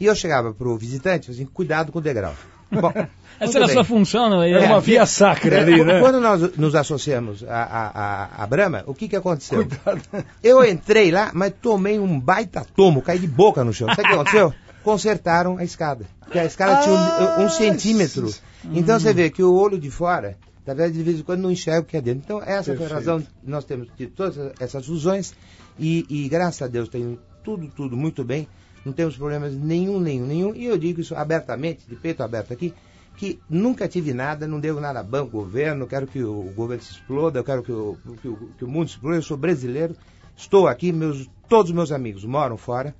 E 0.00 0.06
eu 0.06 0.14
chegava 0.14 0.54
pro 0.54 0.76
visitante, 0.78 1.30
assim, 1.30 1.44
cuidado 1.44 1.90
com 1.92 1.98
o 1.98 2.02
degrau. 2.02 2.34
Bom, 2.70 2.92
Essa 3.40 3.58
era 3.58 3.64
a 3.64 3.68
bem. 3.68 3.74
sua 3.76 3.84
função, 3.84 4.28
não 4.28 4.42
é? 4.42 4.50
Era 4.50 4.66
uma 4.66 4.80
via 4.80 5.06
sacra 5.06 5.60
ali, 5.60 5.84
né? 5.84 6.00
Quando 6.00 6.20
nós 6.20 6.56
nos 6.56 6.74
associamos 6.74 7.44
a, 7.44 7.62
a, 7.62 7.90
a, 8.40 8.44
a 8.44 8.46
Brahma, 8.46 8.82
o 8.86 8.94
que 8.94 9.08
que 9.08 9.16
aconteceu? 9.16 9.66
Eu 10.42 10.64
entrei 10.64 11.10
lá, 11.10 11.30
mas 11.32 11.52
tomei 11.60 11.98
um 11.98 12.18
baita 12.18 12.66
tomo, 12.76 13.00
caí 13.00 13.18
de 13.18 13.28
boca 13.28 13.64
no 13.64 13.72
chão. 13.72 13.88
Sabe 13.88 14.02
o 14.02 14.06
que 14.06 14.14
aconteceu? 14.14 14.54
Consertaram 14.82 15.56
a 15.58 15.64
escada. 15.64 16.04
Porque 16.20 16.38
a 16.38 16.44
escada 16.44 16.82
tinha 16.82 16.94
um, 16.94 17.44
um 17.44 17.48
centímetro. 17.48 18.32
Então 18.72 18.98
você 18.98 19.12
vê 19.14 19.30
que 19.30 19.42
o 19.42 19.54
olho 19.54 19.78
de 19.78 19.90
fora, 19.90 20.36
na 20.66 20.74
verdade, 20.74 20.98
de 20.98 21.02
vez 21.02 21.20
em 21.20 21.22
quando 21.22 21.40
não 21.40 21.50
enxerga 21.50 21.80
o 21.80 21.84
que 21.84 21.96
é 21.96 22.00
dentro. 22.00 22.22
Então 22.24 22.42
essa 22.42 22.74
foi 22.74 22.86
a 22.86 22.88
Perfeito. 22.88 22.94
razão 22.94 23.22
nós 23.44 23.64
temos 23.64 23.88
tido 23.96 24.10
todas 24.12 24.36
essas 24.60 24.84
fusões 24.84 25.32
e, 25.78 26.04
e 26.08 26.28
graças 26.28 26.60
a 26.62 26.66
Deus 26.66 26.88
tem 26.88 27.18
tudo, 27.44 27.68
tudo 27.68 27.96
muito 27.96 28.24
bem. 28.24 28.48
Não 28.84 28.92
temos 28.92 29.16
problemas 29.16 29.54
nenhum, 29.54 30.00
nenhum, 30.00 30.26
nenhum. 30.26 30.54
E 30.54 30.64
eu 30.64 30.78
digo 30.78 31.00
isso 31.00 31.14
abertamente, 31.14 31.86
de 31.88 31.96
peito 31.96 32.22
aberto 32.22 32.52
aqui, 32.52 32.74
que 33.16 33.40
nunca 33.50 33.88
tive 33.88 34.14
nada, 34.14 34.46
não 34.46 34.60
devo 34.60 34.80
nada 34.80 35.00
a 35.00 35.02
banco, 35.02 35.32
governo, 35.32 35.86
quero 35.86 36.06
que 36.06 36.22
o 36.22 36.52
governo 36.54 36.82
se 36.82 36.92
exploda, 36.92 37.40
eu 37.40 37.44
quero 37.44 37.62
que 37.62 37.72
o, 37.72 37.98
que 38.22 38.28
o, 38.28 38.36
que 38.56 38.64
o 38.64 38.68
mundo 38.68 38.88
se 38.88 38.94
exploda, 38.94 39.16
eu 39.16 39.22
sou 39.22 39.36
brasileiro, 39.36 39.96
estou 40.36 40.68
aqui, 40.68 40.92
meus, 40.92 41.28
todos 41.48 41.70
os 41.70 41.74
meus 41.74 41.90
amigos 41.90 42.24
moram 42.24 42.56
fora, 42.56 42.94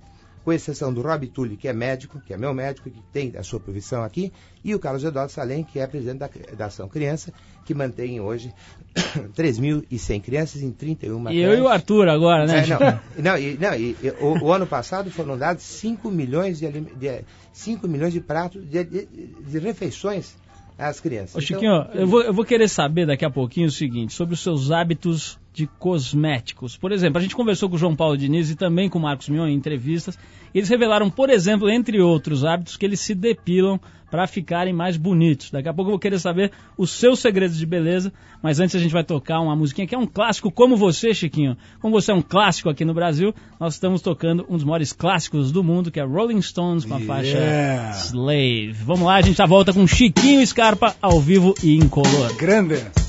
com 0.48 0.52
exceção 0.54 0.90
do 0.94 1.02
Rob 1.02 1.26
Tully, 1.26 1.58
que 1.58 1.68
é 1.68 1.74
médico, 1.74 2.22
que 2.26 2.32
é 2.32 2.36
meu 2.38 2.54
médico, 2.54 2.88
que 2.88 3.02
tem 3.12 3.34
a 3.36 3.42
sua 3.42 3.60
profissão 3.60 4.02
aqui, 4.02 4.32
e 4.64 4.74
o 4.74 4.78
Carlos 4.78 5.04
Eduardo 5.04 5.30
Salem, 5.30 5.62
que 5.62 5.78
é 5.78 5.86
presidente 5.86 6.20
da, 6.20 6.30
da 6.56 6.66
Ação 6.66 6.88
Criança, 6.88 7.34
que 7.66 7.74
mantém 7.74 8.18
hoje 8.18 8.54
3.100 9.36 10.22
crianças 10.22 10.62
em 10.62 10.70
31 10.72 11.30
E 11.30 11.38
eu 11.40 11.54
e 11.54 11.60
o 11.60 11.68
Arthur 11.68 12.08
agora, 12.08 12.46
né? 12.46 12.60
é, 12.60 12.66
não, 12.66 12.78
não, 13.32 13.38
e, 13.38 13.58
não, 13.58 13.74
e- 13.74 13.94
e 14.02 14.10
o, 14.22 14.44
o 14.46 14.50
ano 14.50 14.66
passado 14.66 15.10
foram 15.10 15.36
dados 15.36 15.62
5 15.64 16.10
milhões 16.10 16.58
de, 16.60 16.70
de, 16.70 17.24
5 17.52 17.86
milhões 17.86 18.14
de 18.14 18.20
pratos 18.22 18.64
de, 18.66 18.84
de- 18.84 19.06
de 19.06 19.58
refeições 19.58 20.34
às 20.78 20.98
crianças. 20.98 21.34
Ô 21.34 21.40
Então, 21.40 21.58
Chiquinho, 21.58 21.86
eu, 21.92 22.06
vou, 22.06 22.22
eu 22.22 22.32
vou 22.32 22.44
querer 22.46 22.68
saber 22.68 23.06
daqui 23.06 23.24
a 23.26 23.30
pouquinho 23.30 23.66
o 23.66 23.70
seguinte, 23.70 24.14
sobre 24.14 24.32
os 24.32 24.42
seus 24.42 24.70
hábitos 24.70 25.38
de 25.58 25.66
cosméticos. 25.78 26.76
Por 26.76 26.92
exemplo, 26.92 27.18
a 27.18 27.20
gente 27.20 27.34
conversou 27.34 27.68
com 27.68 27.74
o 27.74 27.78
João 27.78 27.96
Paulo 27.96 28.16
Diniz 28.16 28.48
e 28.48 28.54
também 28.54 28.88
com 28.88 28.98
o 28.98 29.02
Marcos 29.02 29.28
Mion 29.28 29.48
em 29.48 29.54
entrevistas. 29.54 30.16
Eles 30.54 30.68
revelaram, 30.68 31.10
por 31.10 31.30
exemplo, 31.30 31.68
entre 31.68 32.00
outros 32.00 32.44
hábitos, 32.44 32.76
que 32.76 32.86
eles 32.86 33.00
se 33.00 33.12
depilam 33.12 33.80
para 34.08 34.26
ficarem 34.26 34.72
mais 34.72 34.96
bonitos. 34.96 35.50
Daqui 35.50 35.68
a 35.68 35.74
pouco 35.74 35.88
eu 35.88 35.92
vou 35.92 35.98
querer 35.98 36.18
saber 36.20 36.52
os 36.78 36.92
seus 36.92 37.18
segredos 37.18 37.58
de 37.58 37.66
beleza, 37.66 38.12
mas 38.40 38.60
antes 38.60 38.76
a 38.76 38.78
gente 38.78 38.92
vai 38.92 39.02
tocar 39.02 39.40
uma 39.40 39.56
musiquinha 39.56 39.86
que 39.86 39.94
é 39.94 39.98
um 39.98 40.06
clássico 40.06 40.50
como 40.50 40.76
você, 40.76 41.12
Chiquinho. 41.12 41.56
Como 41.80 41.92
você 41.92 42.12
é 42.12 42.14
um 42.14 42.22
clássico 42.22 42.70
aqui 42.70 42.84
no 42.84 42.94
Brasil, 42.94 43.34
nós 43.58 43.74
estamos 43.74 44.00
tocando 44.00 44.46
um 44.48 44.54
dos 44.54 44.64
maiores 44.64 44.92
clássicos 44.92 45.50
do 45.50 45.62
mundo, 45.64 45.90
que 45.90 45.98
é 45.98 46.04
Rolling 46.04 46.40
Stones 46.40 46.84
com 46.84 46.94
a 46.94 47.00
faixa 47.00 47.36
Yeah. 47.36 47.90
Slave. 47.90 48.72
Vamos 48.84 49.06
lá, 49.06 49.16
a 49.16 49.22
gente 49.22 49.36
já 49.36 49.46
volta 49.46 49.72
com 49.72 49.86
Chiquinho 49.86 50.46
Scarpa 50.46 50.94
ao 51.02 51.20
vivo 51.20 51.52
e 51.62 51.76
incolor. 51.76 52.34
Grande. 52.36 53.07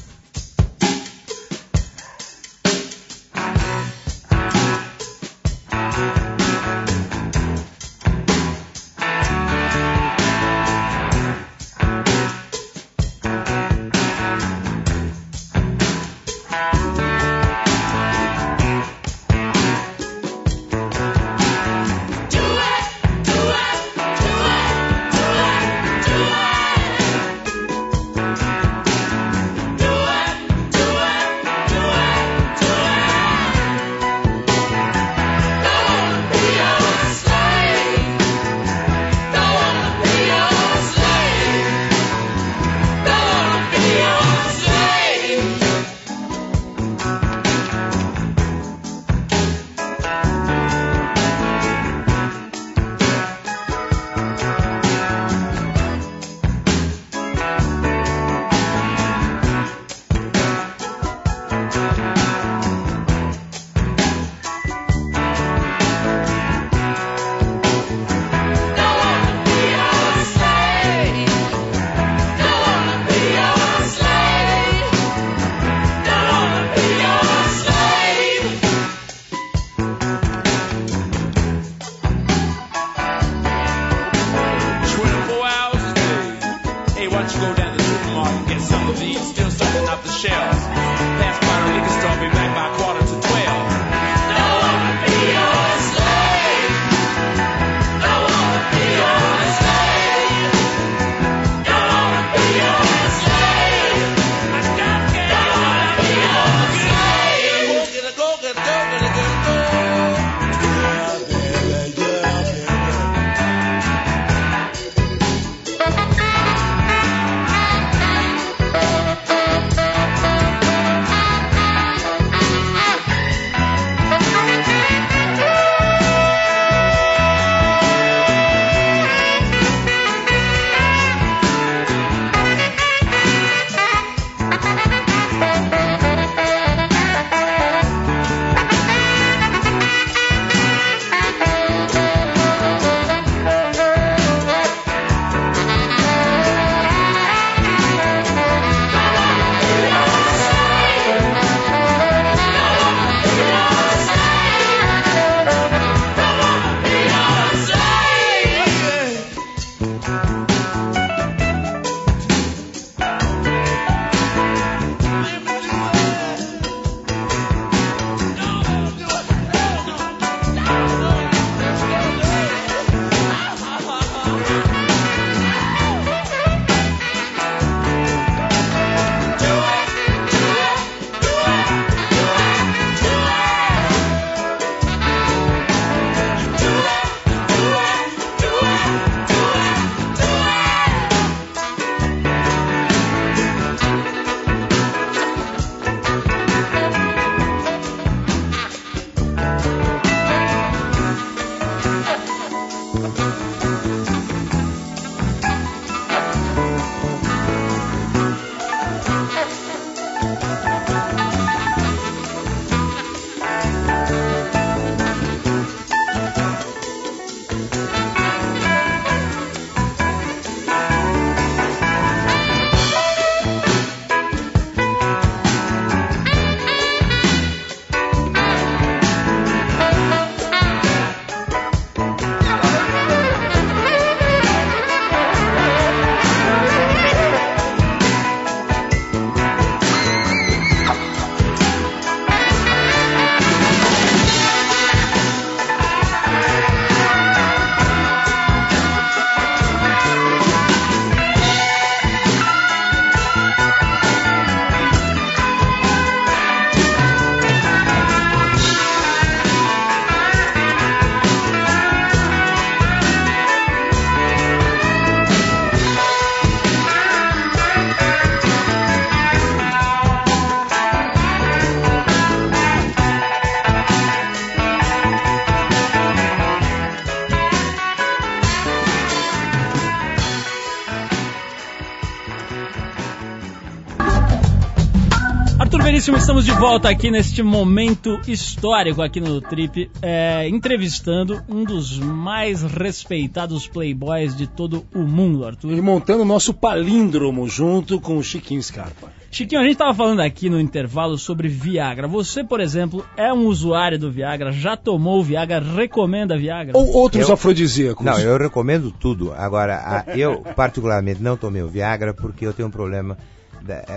Estamos 286.17 286.45
de 286.45 286.51
volta 286.51 286.89
aqui 286.89 287.09
neste 287.09 287.41
momento 287.41 288.19
histórico 288.27 289.01
aqui 289.01 289.19
no 289.19 289.41
Trip, 289.41 289.89
é, 290.01 290.47
entrevistando 290.47 291.41
um 291.49 291.63
dos 291.63 291.97
mais 291.97 292.61
respeitados 292.61 293.67
playboys 293.67 294.35
de 294.35 294.45
todo 294.45 294.85
o 294.93 294.99
mundo, 294.99 295.45
Arthur. 295.45 295.71
E 295.71 295.81
montando 295.81 296.21
o 296.21 296.25
nosso 296.25 296.53
palíndromo 296.53 297.47
junto 297.47 297.99
com 297.99 298.17
o 298.17 298.23
Chiquinho 298.23 298.61
Scarpa. 298.61 299.11
Chiquinho, 299.31 299.61
a 299.61 299.63
gente 299.63 299.73
estava 299.73 299.93
falando 299.93 300.19
aqui 300.21 300.49
no 300.49 300.59
intervalo 300.59 301.17
sobre 301.17 301.47
Viagra. 301.47 302.07
Você, 302.07 302.43
por 302.43 302.59
exemplo, 302.59 303.03
é 303.17 303.31
um 303.33 303.45
usuário 303.47 303.97
do 303.97 304.11
Viagra, 304.11 304.51
já 304.51 304.75
tomou 304.77 305.19
o 305.19 305.23
Viagra, 305.23 305.59
recomenda 305.59 306.37
Viagra? 306.37 306.77
Ou 306.77 306.91
outros 306.93 307.27
Eu- 307.27 307.33
afrodisíacos. 307.33 308.05
Não, 308.05 308.19
eu 308.19 308.37
recomendo 308.37 308.91
tudo. 308.91 309.33
Agora, 309.33 309.75
a- 310.07 310.17
eu 310.17 310.41
particularmente 310.55 311.21
não 311.23 311.37
tomei 311.37 311.61
o 311.61 311.67
Viagra 311.67 312.13
porque 312.13 312.45
eu 312.45 312.53
tenho 312.53 312.67
um 312.67 312.71
problema, 312.71 313.17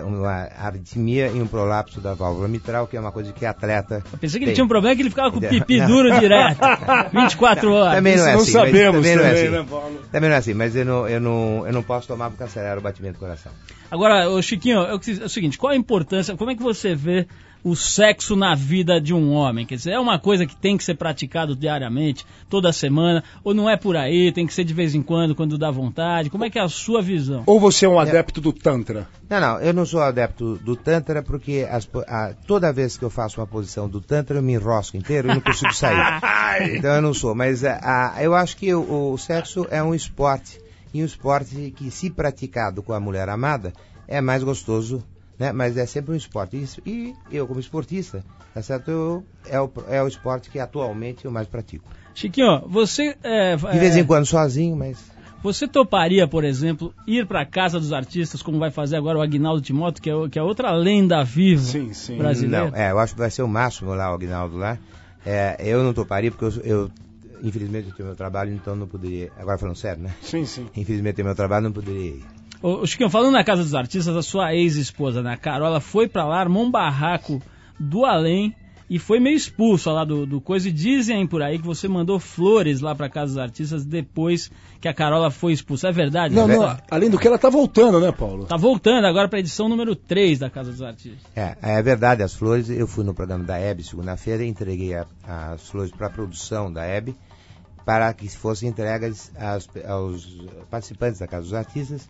uma 0.04 0.48
arritmia 0.58 1.28
e 1.28 1.40
um 1.40 1.46
prolapso 1.46 2.00
da 2.00 2.14
válvula 2.14 2.48
mitral, 2.48 2.86
que 2.86 2.96
é 2.96 3.00
uma 3.00 3.12
coisa 3.12 3.32
que 3.32 3.44
atleta. 3.46 4.02
Eu 4.12 4.18
pensei 4.18 4.38
que 4.38 4.44
ele 4.44 4.50
tem. 4.50 4.54
tinha 4.54 4.64
um 4.64 4.68
problema 4.68 4.94
que 4.96 5.02
ele 5.02 5.10
ficava 5.10 5.30
com 5.30 5.38
o 5.38 5.40
Não. 5.40 5.48
pipi 5.48 5.80
duro 5.80 6.18
direto, 6.18 6.58
24 7.12 7.72
horas. 7.72 7.94
Também 7.94 8.16
não 8.16 8.26
é 8.26 8.34
assim. 8.34 8.52
não 8.52 8.60
mas 8.60 8.70
sabemos 8.70 8.96
também 9.06 9.16
não 9.16 9.24
é 9.24 9.30
assim. 9.32 9.48
né, 9.48 9.66
Paulo? 9.68 10.00
Também 10.10 10.28
não 10.30 10.34
é 10.36 10.38
assim, 10.38 10.54
mas 10.54 10.76
eu 10.76 10.84
não, 10.84 11.08
eu 11.08 11.20
não, 11.20 11.66
eu 11.66 11.72
não 11.72 11.82
posso 11.82 12.08
tomar 12.08 12.30
porque 12.30 12.42
acelera 12.44 12.78
o 12.78 12.82
batimento 12.82 13.14
do 13.14 13.20
coração. 13.20 13.52
Agora, 13.90 14.28
ô 14.30 14.40
Chiquinho, 14.40 14.78
é 14.80 14.94
o 14.94 14.98
que- 14.98 15.20
é 15.20 15.24
o 15.24 15.28
seguinte, 15.28 15.58
qual 15.58 15.72
a 15.72 15.76
importância, 15.76 16.36
como 16.36 16.50
é 16.50 16.54
que 16.54 16.62
você 16.62 16.94
vê 16.94 17.26
o 17.64 17.76
sexo 17.76 18.34
na 18.34 18.54
vida 18.54 19.00
de 19.00 19.14
um 19.14 19.32
homem? 19.32 19.64
Quer 19.64 19.76
dizer, 19.76 19.92
é 19.92 20.00
uma 20.00 20.18
coisa 20.18 20.44
que 20.46 20.56
tem 20.56 20.76
que 20.76 20.82
ser 20.84 20.94
praticado 20.96 21.54
diariamente, 21.54 22.26
toda 22.48 22.72
semana, 22.72 23.22
ou 23.44 23.54
não 23.54 23.70
é 23.70 23.76
por 23.76 23.96
aí, 23.96 24.32
tem 24.32 24.46
que 24.46 24.52
ser 24.54 24.64
de 24.64 24.74
vez 24.74 24.94
em 24.94 25.02
quando, 25.02 25.34
quando 25.34 25.56
dá 25.56 25.70
vontade? 25.70 26.28
Como 26.30 26.44
é 26.44 26.50
que 26.50 26.58
é 26.58 26.62
a 26.62 26.68
sua 26.68 27.00
visão? 27.00 27.42
Ou 27.46 27.60
você 27.60 27.86
é 27.86 27.88
um 27.88 27.98
adepto 27.98 28.40
do 28.40 28.52
Tantra? 28.52 29.08
Não, 29.30 29.40
não, 29.40 29.60
eu 29.60 29.72
não 29.72 29.86
sou 29.86 30.00
adepto 30.02 30.56
do 30.56 30.74
Tantra 30.76 31.22
porque 31.22 31.66
as 31.70 31.88
a- 32.08 32.34
toda 32.46 32.72
vez 32.72 32.96
que 32.96 33.04
eu 33.04 33.10
faço 33.10 33.40
uma 33.40 33.46
posição 33.46 33.88
do 33.88 34.00
Tantra 34.00 34.38
eu 34.38 34.42
me 34.42 34.52
enrosco 34.54 34.96
inteiro 34.96 35.28
e 35.30 35.34
não 35.34 35.40
consigo 35.40 35.72
sair. 35.72 35.96
então 36.76 36.94
eu 36.96 37.02
não 37.02 37.14
sou, 37.14 37.34
mas 37.34 37.64
a- 37.64 38.12
a- 38.16 38.22
eu 38.22 38.34
acho 38.34 38.56
que 38.56 38.74
o, 38.74 39.12
o 39.12 39.18
sexo 39.18 39.66
é 39.70 39.82
um 39.82 39.94
esporte 39.94 40.60
e 40.92 41.00
um 41.02 41.06
esporte 41.06 41.72
que, 41.76 41.90
se 41.90 42.10
praticado 42.10 42.82
com 42.82 42.92
a 42.92 43.00
mulher 43.00 43.28
amada, 43.28 43.72
é 44.06 44.20
mais 44.20 44.42
gostoso, 44.42 45.02
né? 45.42 45.52
mas 45.52 45.76
é 45.76 45.84
sempre 45.86 46.12
um 46.12 46.16
esporte. 46.16 46.60
Isso- 46.62 46.80
E 46.86 47.16
eu, 47.30 47.46
como 47.48 47.58
esportista, 47.58 48.24
tá 48.54 48.62
certo? 48.62 48.90
Eu- 48.90 49.26
é, 49.44 49.60
o, 49.60 49.70
é 49.88 50.00
o 50.02 50.06
esporte 50.06 50.48
que 50.48 50.58
atualmente 50.60 51.24
eu 51.24 51.30
mais 51.32 51.48
pratico. 51.48 51.90
Chiquinho, 52.14 52.62
você 52.68 53.16
é, 53.24 53.56
De 53.56 53.78
vez 53.78 53.96
é, 53.96 54.00
em 54.00 54.04
quando 54.04 54.24
sozinho, 54.24 54.76
mas. 54.76 54.98
você 55.42 55.66
toparia, 55.66 56.28
por 56.28 56.44
exemplo, 56.44 56.94
ir 57.06 57.26
pra 57.26 57.44
casa 57.44 57.80
dos 57.80 57.92
artistas, 57.92 58.40
como 58.40 58.58
vai 58.60 58.70
fazer 58.70 58.96
agora 58.96 59.18
o 59.18 59.22
Agnaldo 59.22 59.60
Timóteo, 59.60 60.00
que 60.02 60.10
é, 60.10 60.28
que 60.30 60.38
é 60.38 60.42
outra 60.42 60.70
lenda 60.72 61.24
viva 61.24 61.62
Sim, 61.62 61.92
sim. 61.92 62.16
brasileira? 62.16 62.70
Não, 62.70 62.76
é, 62.76 62.90
eu 62.92 62.98
acho 63.00 63.14
que 63.14 63.20
vai 63.20 63.30
ser 63.30 63.42
o 63.42 63.48
máximo 63.48 63.92
lá, 63.94 64.10
o 64.10 64.14
Aguinaldo 64.14 64.56
lá. 64.56 64.78
É, 65.26 65.56
eu 65.60 65.82
não 65.82 65.92
toparia, 65.92 66.30
porque 66.30 66.44
eu, 66.44 66.62
eu, 66.64 66.90
infelizmente, 67.42 67.88
eu 67.88 67.92
tenho 67.94 68.06
meu 68.08 68.16
trabalho, 68.16 68.52
então 68.52 68.76
não 68.76 68.86
poderia. 68.86 69.32
Agora 69.36 69.58
falando 69.58 69.76
sério, 69.76 70.02
né? 70.02 70.14
Sim, 70.22 70.44
sim. 70.44 70.68
Infelizmente, 70.76 71.12
eu 71.14 71.16
tenho 71.16 71.26
meu 71.26 71.34
trabalho, 71.36 71.64
não 71.64 71.72
poderia 71.72 72.10
ir. 72.16 72.26
Ô, 72.62 72.86
Chiquinho, 72.86 73.10
falando 73.10 73.32
na 73.32 73.42
casa 73.44 73.62
dos 73.62 73.74
artistas, 73.74 74.16
a 74.16 74.22
sua 74.22 74.54
ex-esposa, 74.54 75.22
né, 75.22 75.32
a 75.32 75.36
Carola, 75.36 75.80
foi 75.80 76.06
pra 76.08 76.24
lá, 76.24 76.38
armou 76.40 76.62
um 76.64 76.70
barraco 76.70 77.42
do 77.78 78.04
além 78.04 78.54
e 78.88 78.98
foi 78.98 79.18
meio 79.18 79.36
expulso 79.36 79.90
lá 79.90 80.04
do, 80.04 80.26
do 80.26 80.40
coisa. 80.40 80.68
E 80.68 80.72
dizem 80.72 81.26
por 81.26 81.42
aí 81.42 81.58
que 81.58 81.64
você 81.66 81.88
mandou 81.88 82.20
flores 82.20 82.80
lá 82.80 82.94
pra 82.94 83.08
casa 83.08 83.32
dos 83.34 83.38
artistas 83.38 83.84
depois 83.84 84.50
que 84.80 84.86
a 84.86 84.92
Carola 84.94 85.30
foi 85.30 85.52
expulsa. 85.54 85.88
É 85.88 85.92
verdade? 85.92 86.34
Não, 86.34 86.44
É 86.48 86.56
não, 86.56 86.76
além 86.90 87.08
do 87.10 87.18
que 87.18 87.26
ela 87.26 87.38
tá 87.38 87.48
voltando, 87.48 87.98
né, 87.98 88.12
Paulo? 88.12 88.44
Tá 88.44 88.56
voltando 88.56 89.06
agora 89.06 89.28
pra 89.28 89.38
edição 89.40 89.68
número 89.68 89.96
3 89.96 90.38
da 90.38 90.50
Casa 90.50 90.70
dos 90.70 90.82
Artistas. 90.82 91.20
É, 91.34 91.56
é 91.62 91.82
verdade, 91.82 92.22
as 92.22 92.34
flores, 92.34 92.68
eu 92.68 92.86
fui 92.86 93.02
no 93.02 93.14
programa 93.14 93.42
da 93.44 93.56
Hebe 93.58 93.82
segunda-feira 93.82 94.44
e 94.44 94.48
entreguei 94.48 94.94
a- 94.94 95.06
as 95.24 95.68
flores 95.68 95.90
para 95.90 96.08
a 96.08 96.10
produção 96.10 96.70
da 96.72 96.84
Hebe 96.84 97.16
para 97.86 98.12
que 98.12 98.28
fossem 98.28 98.68
entregas 98.68 99.32
às- 99.36 99.68
aos 99.88 100.28
participantes 100.70 101.18
da 101.18 101.26
Casa 101.26 101.42
dos 101.44 101.54
Artistas. 101.54 102.08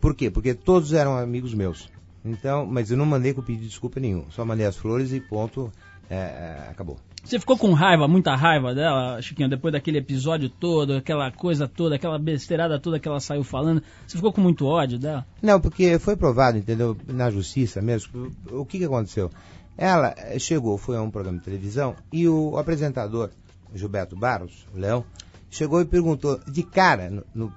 Por 0.00 0.14
quê? 0.14 0.30
Porque 0.30 0.54
todos 0.54 0.92
eram 0.92 1.16
amigos 1.16 1.54
meus. 1.54 1.88
Então, 2.24 2.66
mas 2.66 2.90
eu 2.90 2.96
não 2.96 3.06
mandei 3.06 3.32
com 3.32 3.42
pedido 3.42 3.62
de 3.62 3.68
desculpa 3.68 4.00
nenhum. 4.00 4.24
Só 4.30 4.44
mandei 4.44 4.66
as 4.66 4.76
flores 4.76 5.12
e 5.12 5.20
ponto, 5.20 5.72
é, 6.10 6.16
é, 6.16 6.68
acabou. 6.70 6.98
Você 7.26 7.40
ficou 7.40 7.58
com 7.58 7.72
raiva, 7.72 8.06
muita 8.06 8.36
raiva 8.36 8.72
dela, 8.72 9.20
Chiquinho, 9.20 9.48
depois 9.48 9.72
daquele 9.72 9.98
episódio 9.98 10.48
todo, 10.48 10.94
aquela 10.94 11.32
coisa 11.32 11.66
toda, 11.66 11.96
aquela 11.96 12.20
besteirada 12.20 12.78
toda 12.78 13.00
que 13.00 13.08
ela 13.08 13.18
saiu 13.18 13.42
falando. 13.42 13.82
Você 14.06 14.16
ficou 14.16 14.32
com 14.32 14.40
muito 14.40 14.64
ódio 14.64 14.96
dela? 14.96 15.26
Não, 15.42 15.60
porque 15.60 15.98
foi 15.98 16.14
provado, 16.14 16.56
entendeu? 16.56 16.96
Na 17.08 17.28
justiça 17.28 17.82
mesmo. 17.82 18.32
O 18.52 18.64
que, 18.64 18.78
que 18.78 18.84
aconteceu? 18.84 19.28
Ela 19.76 20.14
eh, 20.16 20.38
chegou, 20.38 20.78
foi 20.78 20.96
a 20.96 21.02
um 21.02 21.10
programa 21.10 21.38
de 21.38 21.44
televisão 21.44 21.96
e 22.12 22.28
o 22.28 22.56
apresentador, 22.56 23.30
Gilberto 23.74 24.14
Barros, 24.14 24.64
o 24.72 24.78
Leão, 24.78 25.04
chegou 25.50 25.80
e 25.80 25.84
perguntou 25.84 26.40
de 26.46 26.62
cara, 26.62 27.10
no- 27.10 27.24
no- 27.34 27.52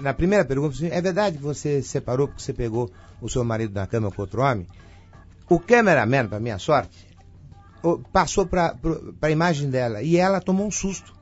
na 0.00 0.12
primeira 0.14 0.44
pergunta, 0.44 0.74
assim, 0.74 0.88
é 0.88 1.00
verdade 1.00 1.36
que 1.38 1.42
você 1.42 1.82
se 1.82 1.88
separou 1.88 2.28
porque 2.28 2.42
você 2.42 2.52
pegou 2.52 2.90
o 3.20 3.28
seu 3.28 3.44
marido 3.44 3.74
na 3.74 3.86
cama 3.86 4.10
com 4.10 4.22
outro 4.22 4.42
homem? 4.42 4.66
O 5.48 5.60
cameraman, 5.60 6.28
para 6.28 6.40
minha 6.40 6.58
sorte, 6.58 7.06
passou 8.12 8.46
para 8.46 8.74
a 9.22 9.30
imagem 9.30 9.70
dela 9.70 10.02
e 10.02 10.16
ela 10.16 10.40
tomou 10.40 10.66
um 10.66 10.70
susto 10.70 11.14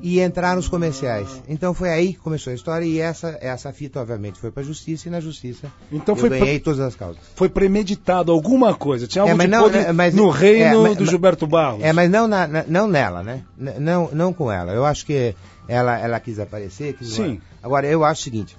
e 0.00 0.20
entraram 0.20 0.60
os 0.60 0.68
comerciais. 0.68 1.42
Então 1.48 1.72
foi 1.72 1.88
aí 1.90 2.12
que 2.12 2.18
começou 2.20 2.50
a 2.50 2.54
história 2.54 2.84
e 2.84 2.98
essa, 3.00 3.38
essa 3.40 3.72
fita, 3.72 4.00
obviamente, 4.00 4.38
foi 4.38 4.50
para 4.50 4.62
a 4.62 4.66
justiça 4.66 5.08
e 5.08 5.10
na 5.10 5.20
justiça 5.20 5.72
Então 5.90 6.14
eu 6.14 6.20
foi 6.20 6.28
ganhei 6.28 6.60
todas 6.60 6.80
as 6.80 6.94
causas. 6.94 7.22
Foi 7.34 7.48
premeditado 7.48 8.30
alguma 8.30 8.74
coisa. 8.74 9.06
Tinha 9.06 9.24
É, 9.24 9.32
mas 9.34 9.46
de 9.46 9.50
não, 9.52 9.68
né, 9.70 9.92
mas- 9.92 10.14
no 10.14 10.28
reino 10.28 10.80
é, 10.86 10.88
mas- 10.90 10.96
do 10.98 11.06
Gilberto 11.06 11.46
Barros. 11.46 11.82
É, 11.82 11.92
mas 11.92 12.10
não, 12.10 12.28
na- 12.28 12.46
na- 12.46 12.64
não 12.68 12.86
nela, 12.86 13.22
né? 13.22 13.42
N- 13.58 13.78
Não, 13.80 14.10
não 14.12 14.32
com 14.32 14.52
ela. 14.52 14.72
Eu 14.72 14.84
acho 14.84 15.06
que 15.06 15.34
ela, 15.66 15.98
ela 15.98 16.20
quis 16.20 16.38
aparecer. 16.38 16.92
Quis 16.94 17.08
Sim. 17.14 17.40
Agora, 17.62 17.86
eu 17.86 18.04
acho 18.04 18.20
o 18.20 18.24
seguinte. 18.24 18.56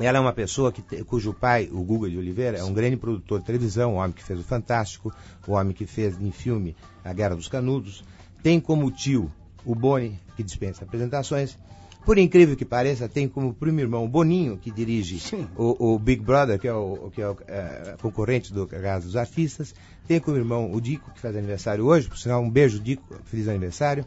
Ela 0.00 0.18
é 0.18 0.20
uma 0.20 0.32
pessoa 0.32 0.72
que 0.72 0.82
cujo 1.04 1.32
pai, 1.32 1.68
o 1.70 1.80
Guga 1.84 2.10
de 2.10 2.18
Oliveira, 2.18 2.58
é 2.58 2.64
um 2.64 2.72
grande 2.72 2.96
produtor 2.96 3.38
de 3.40 3.46
televisão, 3.46 3.92
o 3.92 3.96
homem 3.98 4.10
que 4.10 4.24
fez 4.24 4.40
o 4.40 4.42
Fantástico, 4.42 5.12
o 5.46 5.52
homem 5.52 5.72
que 5.72 5.86
fez 5.86 6.20
em 6.20 6.32
filme 6.32 6.74
A 7.04 7.12
Guerra 7.12 7.36
dos 7.36 7.46
Canudos. 7.46 8.02
Tem 8.42 8.58
como 8.58 8.90
tio 8.90 9.30
o 9.64 9.74
Boni, 9.74 10.18
que 10.36 10.42
dispensa 10.42 10.84
apresentações. 10.84 11.58
Por 12.04 12.18
incrível 12.18 12.54
que 12.54 12.66
pareça, 12.66 13.08
tem 13.08 13.26
como 13.26 13.54
primo 13.54 13.80
irmão 13.80 14.04
o 14.04 14.08
Boninho, 14.08 14.58
que 14.58 14.70
dirige 14.70 15.22
o, 15.56 15.94
o 15.94 15.98
Big 15.98 16.22
Brother, 16.22 16.58
que 16.58 16.68
é 16.68 16.74
o, 16.74 17.10
que 17.10 17.22
é 17.22 17.28
o 17.28 17.36
eh, 17.48 17.96
concorrente 18.02 18.52
do 18.52 18.66
Casa 18.66 19.06
dos 19.06 19.16
Artistas. 19.16 19.74
Tem 20.06 20.20
como 20.20 20.36
irmão 20.36 20.70
o 20.70 20.80
Dico, 20.82 21.10
que 21.12 21.18
faz 21.18 21.34
aniversário 21.34 21.86
hoje, 21.86 22.06
por 22.06 22.18
sinal, 22.18 22.42
um 22.42 22.50
beijo, 22.50 22.78
Dico, 22.78 23.02
feliz 23.24 23.48
aniversário, 23.48 24.04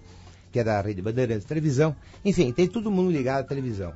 que 0.52 0.60
é 0.60 0.64
da 0.64 0.80
Rede 0.80 1.02
Bandeirantes 1.02 1.46
Televisão. 1.46 1.96
Enfim, 2.24 2.52
tem 2.52 2.68
todo 2.68 2.92
mundo 2.92 3.12
ligado 3.12 3.40
à 3.40 3.44
televisão. 3.44 3.94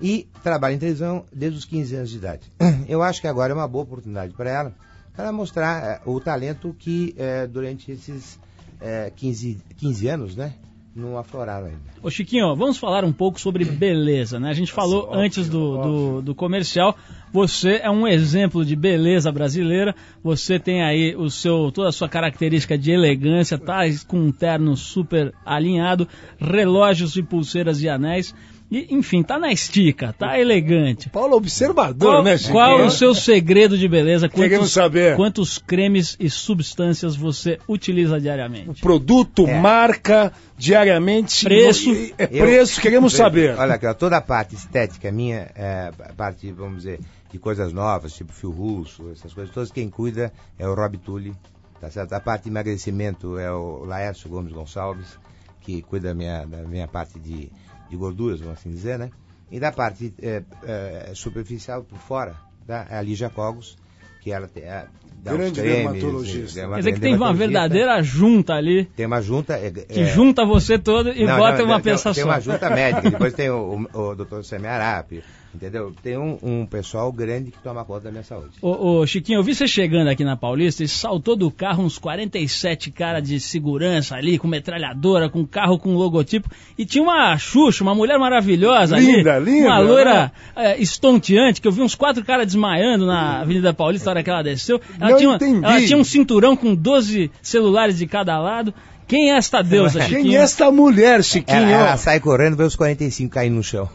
E 0.00 0.26
trabalha 0.42 0.74
em 0.74 0.78
televisão 0.78 1.26
desde 1.30 1.58
os 1.58 1.66
15 1.66 1.96
anos 1.96 2.10
de 2.10 2.16
idade. 2.16 2.52
Eu 2.88 3.02
acho 3.02 3.20
que 3.20 3.28
agora 3.28 3.52
é 3.52 3.54
uma 3.54 3.68
boa 3.68 3.84
oportunidade 3.84 4.32
para 4.32 4.50
ela, 4.50 4.74
para 5.14 5.30
mostrar 5.30 5.84
eh, 5.84 6.00
o 6.06 6.18
talento 6.18 6.74
que 6.78 7.14
eh, 7.18 7.46
durante 7.46 7.92
esses 7.92 8.40
eh, 8.80 9.12
15, 9.14 9.58
15 9.76 10.08
anos, 10.08 10.34
né, 10.34 10.54
não 10.94 11.18
afloraram 11.18 11.66
ainda. 11.66 11.80
Ô 12.02 12.08
Chiquinho, 12.08 12.54
vamos 12.54 12.78
falar 12.78 13.04
um 13.04 13.12
pouco 13.12 13.40
sobre 13.40 13.64
beleza, 13.64 14.38
né? 14.38 14.50
A 14.50 14.54
gente 14.54 14.72
falou 14.72 15.04
óbvio, 15.04 15.20
antes 15.20 15.48
do, 15.48 15.82
do, 15.82 16.22
do 16.22 16.34
comercial. 16.34 16.96
Você 17.32 17.80
é 17.82 17.90
um 17.90 18.06
exemplo 18.06 18.64
de 18.64 18.76
beleza 18.76 19.32
brasileira. 19.32 19.94
Você 20.22 20.58
tem 20.58 20.84
aí 20.84 21.16
o 21.16 21.28
seu, 21.28 21.72
toda 21.72 21.88
a 21.88 21.92
sua 21.92 22.08
característica 22.08 22.78
de 22.78 22.92
elegância, 22.92 23.58
tá 23.58 23.80
com 24.06 24.18
um 24.18 24.30
terno 24.30 24.76
super 24.76 25.34
alinhado, 25.44 26.06
relógios 26.38 27.16
e 27.16 27.22
pulseiras 27.22 27.82
e 27.82 27.88
anéis. 27.88 28.32
E, 28.74 28.92
enfim, 28.92 29.22
tá 29.22 29.38
na 29.38 29.52
estica, 29.52 30.12
tá 30.12 30.36
elegante. 30.36 31.08
Paulo, 31.08 31.36
observador, 31.36 32.14
Qual, 32.14 32.22
né, 32.24 32.36
Chiquinho? 32.36 32.54
qual 32.54 32.84
o 32.86 32.90
seu 32.90 33.14
segredo 33.14 33.78
de 33.78 33.86
beleza? 33.86 34.28
Queremos 34.28 34.72
saber. 34.72 35.14
Quantos 35.14 35.58
cremes 35.58 36.16
e 36.18 36.28
substâncias 36.28 37.14
você 37.14 37.60
utiliza 37.68 38.16
O 38.16 38.20
diariamente? 38.20 38.80
produto, 38.80 39.46
É. 39.46 39.60
marca, 39.60 40.32
diariamente. 40.58 41.44
Preço. 41.44 41.92
e- 41.92 42.12
É 42.18 42.24
Eu- 42.24 42.44
preço, 42.44 42.80
queremos 42.80 43.12
saber. 43.12 43.56
Olha 43.56 43.94
toda 43.94 44.16
a 44.16 44.20
parte 44.20 44.56
estética 44.56 45.12
minha, 45.12 45.48
é, 45.54 45.92
a 46.08 46.12
parte, 46.12 46.50
vamos 46.50 46.78
dizer, 46.78 46.98
de 47.30 47.38
coisas 47.38 47.72
novas, 47.72 48.12
tipo 48.12 48.32
fio 48.32 48.50
russo, 48.50 49.10
essas 49.12 49.32
coisas 49.32 49.54
todas, 49.54 49.70
quem 49.70 49.88
cuida 49.88 50.32
é 50.58 50.66
o 50.66 50.74
Rob 50.74 50.98
Tully, 50.98 51.32
tá 51.80 51.88
certo? 51.90 52.12
A 52.12 52.18
parte 52.20 52.44
de 52.44 52.48
emagrecimento 52.50 53.38
é 53.38 53.52
o 53.52 53.84
Laércio 53.84 54.28
Gomes 54.28 54.52
Gonçalves, 54.52 55.16
que 55.60 55.80
cuida 55.82 56.08
da 56.08 56.14
minha, 56.14 56.44
da 56.44 56.58
minha 56.62 56.88
parte 56.88 57.18
de, 57.20 57.50
de 57.90 57.96
gorduras, 57.96 58.40
vamos 58.40 58.58
assim 58.58 58.70
dizer, 58.70 58.98
né? 58.98 59.10
E 59.50 59.60
da 59.60 59.70
parte 59.70 60.12
é, 60.20 60.42
é, 60.64 61.12
superficial 61.14 61.82
por 61.84 61.98
fora, 61.98 62.34
tá? 62.66 62.86
é 62.90 62.96
a 62.98 63.02
Lígia 63.02 63.30
Cogos, 63.30 63.76
que 64.20 64.32
ela 64.32 64.48
tem, 64.48 64.62
é, 64.64 64.86
dá 65.22 65.32
Grande 65.32 65.60
cremes, 65.60 65.92
dermatologista. 65.92 66.60
é 66.60 66.68
Quer 66.68 66.76
dizer 66.78 66.92
que 66.94 67.00
tem 67.00 67.14
uma 67.14 67.32
verdadeira 67.34 68.02
junta 68.02 68.54
ali, 68.54 68.86
Tem 68.96 69.06
uma 69.06 69.20
junta... 69.20 69.54
é- 69.54 69.70
que 69.70 70.00
é- 70.00 70.06
junta 70.06 70.44
você 70.44 70.78
todo 70.78 71.10
e 71.10 71.24
não, 71.24 71.36
bota 71.36 71.58
não, 71.58 71.66
uma 71.66 71.80
tem- 71.80 71.92
peça 71.92 72.12
tem, 72.14 72.22
só. 72.24 72.28
uma 72.30 72.40
junta 72.40 72.70
médica, 72.70 73.10
depois 73.10 73.34
tem 73.34 73.50
o, 73.50 73.86
o, 73.92 73.98
o 74.10 74.14
Dr. 74.16 74.42
Semi 74.42 74.66
Arapi, 74.66 75.22
entendeu? 75.54 75.92
Tem 76.02 76.16
um, 76.18 76.38
um 76.42 76.66
pessoal 76.66 77.10
grande 77.12 77.50
que 77.50 77.58
toma 77.58 77.84
conta 77.84 78.00
da 78.02 78.10
minha 78.10 78.22
saúde. 78.24 78.50
Ô, 78.60 78.98
ô, 79.00 79.06
Chiquinho, 79.06 79.38
eu 79.38 79.42
vi 79.42 79.54
você 79.54 79.66
chegando 79.68 80.08
aqui 80.08 80.24
na 80.24 80.36
Paulista 80.36 80.82
e 80.82 80.88
saltou 80.88 81.36
do 81.36 81.50
carro 81.50 81.82
uns 81.84 81.98
47 81.98 82.90
caras 82.90 83.22
de 83.22 83.38
segurança 83.40 84.16
ali, 84.16 84.38
com 84.38 84.48
metralhadora, 84.48 85.28
com 85.28 85.46
carro 85.46 85.78
com 85.78 85.94
logotipo. 85.94 86.48
E 86.76 86.84
tinha 86.84 87.02
uma 87.02 87.36
Xuxa, 87.38 87.82
uma 87.84 87.94
mulher 87.94 88.18
maravilhosa 88.18 88.98
Linda, 88.98 89.36
ali. 89.36 89.52
linda, 89.52 89.66
Uma 89.68 89.78
loira 89.78 90.14
né? 90.14 90.30
é, 90.56 90.80
estonteante, 90.82 91.60
que 91.60 91.68
eu 91.68 91.72
vi 91.72 91.82
uns 91.82 91.94
quatro 91.94 92.24
caras 92.24 92.46
desmaiando 92.46 93.06
na 93.06 93.40
Avenida 93.40 93.72
Paulista 93.72 94.06
na 94.06 94.10
hora 94.12 94.22
que 94.22 94.30
ela 94.30 94.42
desceu. 94.42 94.80
Ela, 95.00 95.10
Não 95.10 95.16
tinha, 95.18 95.28
uma- 95.30 95.36
entendi. 95.36 95.64
ela 95.64 95.80
tinha 95.82 95.98
um 95.98 96.04
cinturão 96.04 96.56
com 96.56 96.74
12 96.74 97.30
celulares 97.42 97.96
de 97.98 98.06
cada 98.06 98.38
lado. 98.38 98.72
Quem 99.06 99.30
é 99.30 99.36
esta 99.36 99.62
deusa, 99.62 100.00
Chiquinho? 100.00 100.22
Quem 100.22 100.36
é 100.36 100.40
esta 100.40 100.70
mulher, 100.70 101.22
Chiquinho? 101.22 101.58
Ela, 101.58 101.88
ela 101.88 101.96
sai 101.96 102.20
correndo, 102.20 102.56
vê 102.56 102.64
os 102.64 102.74
45 102.74 103.32
caindo 103.32 103.54
no 103.54 103.62
chão. 103.62 103.88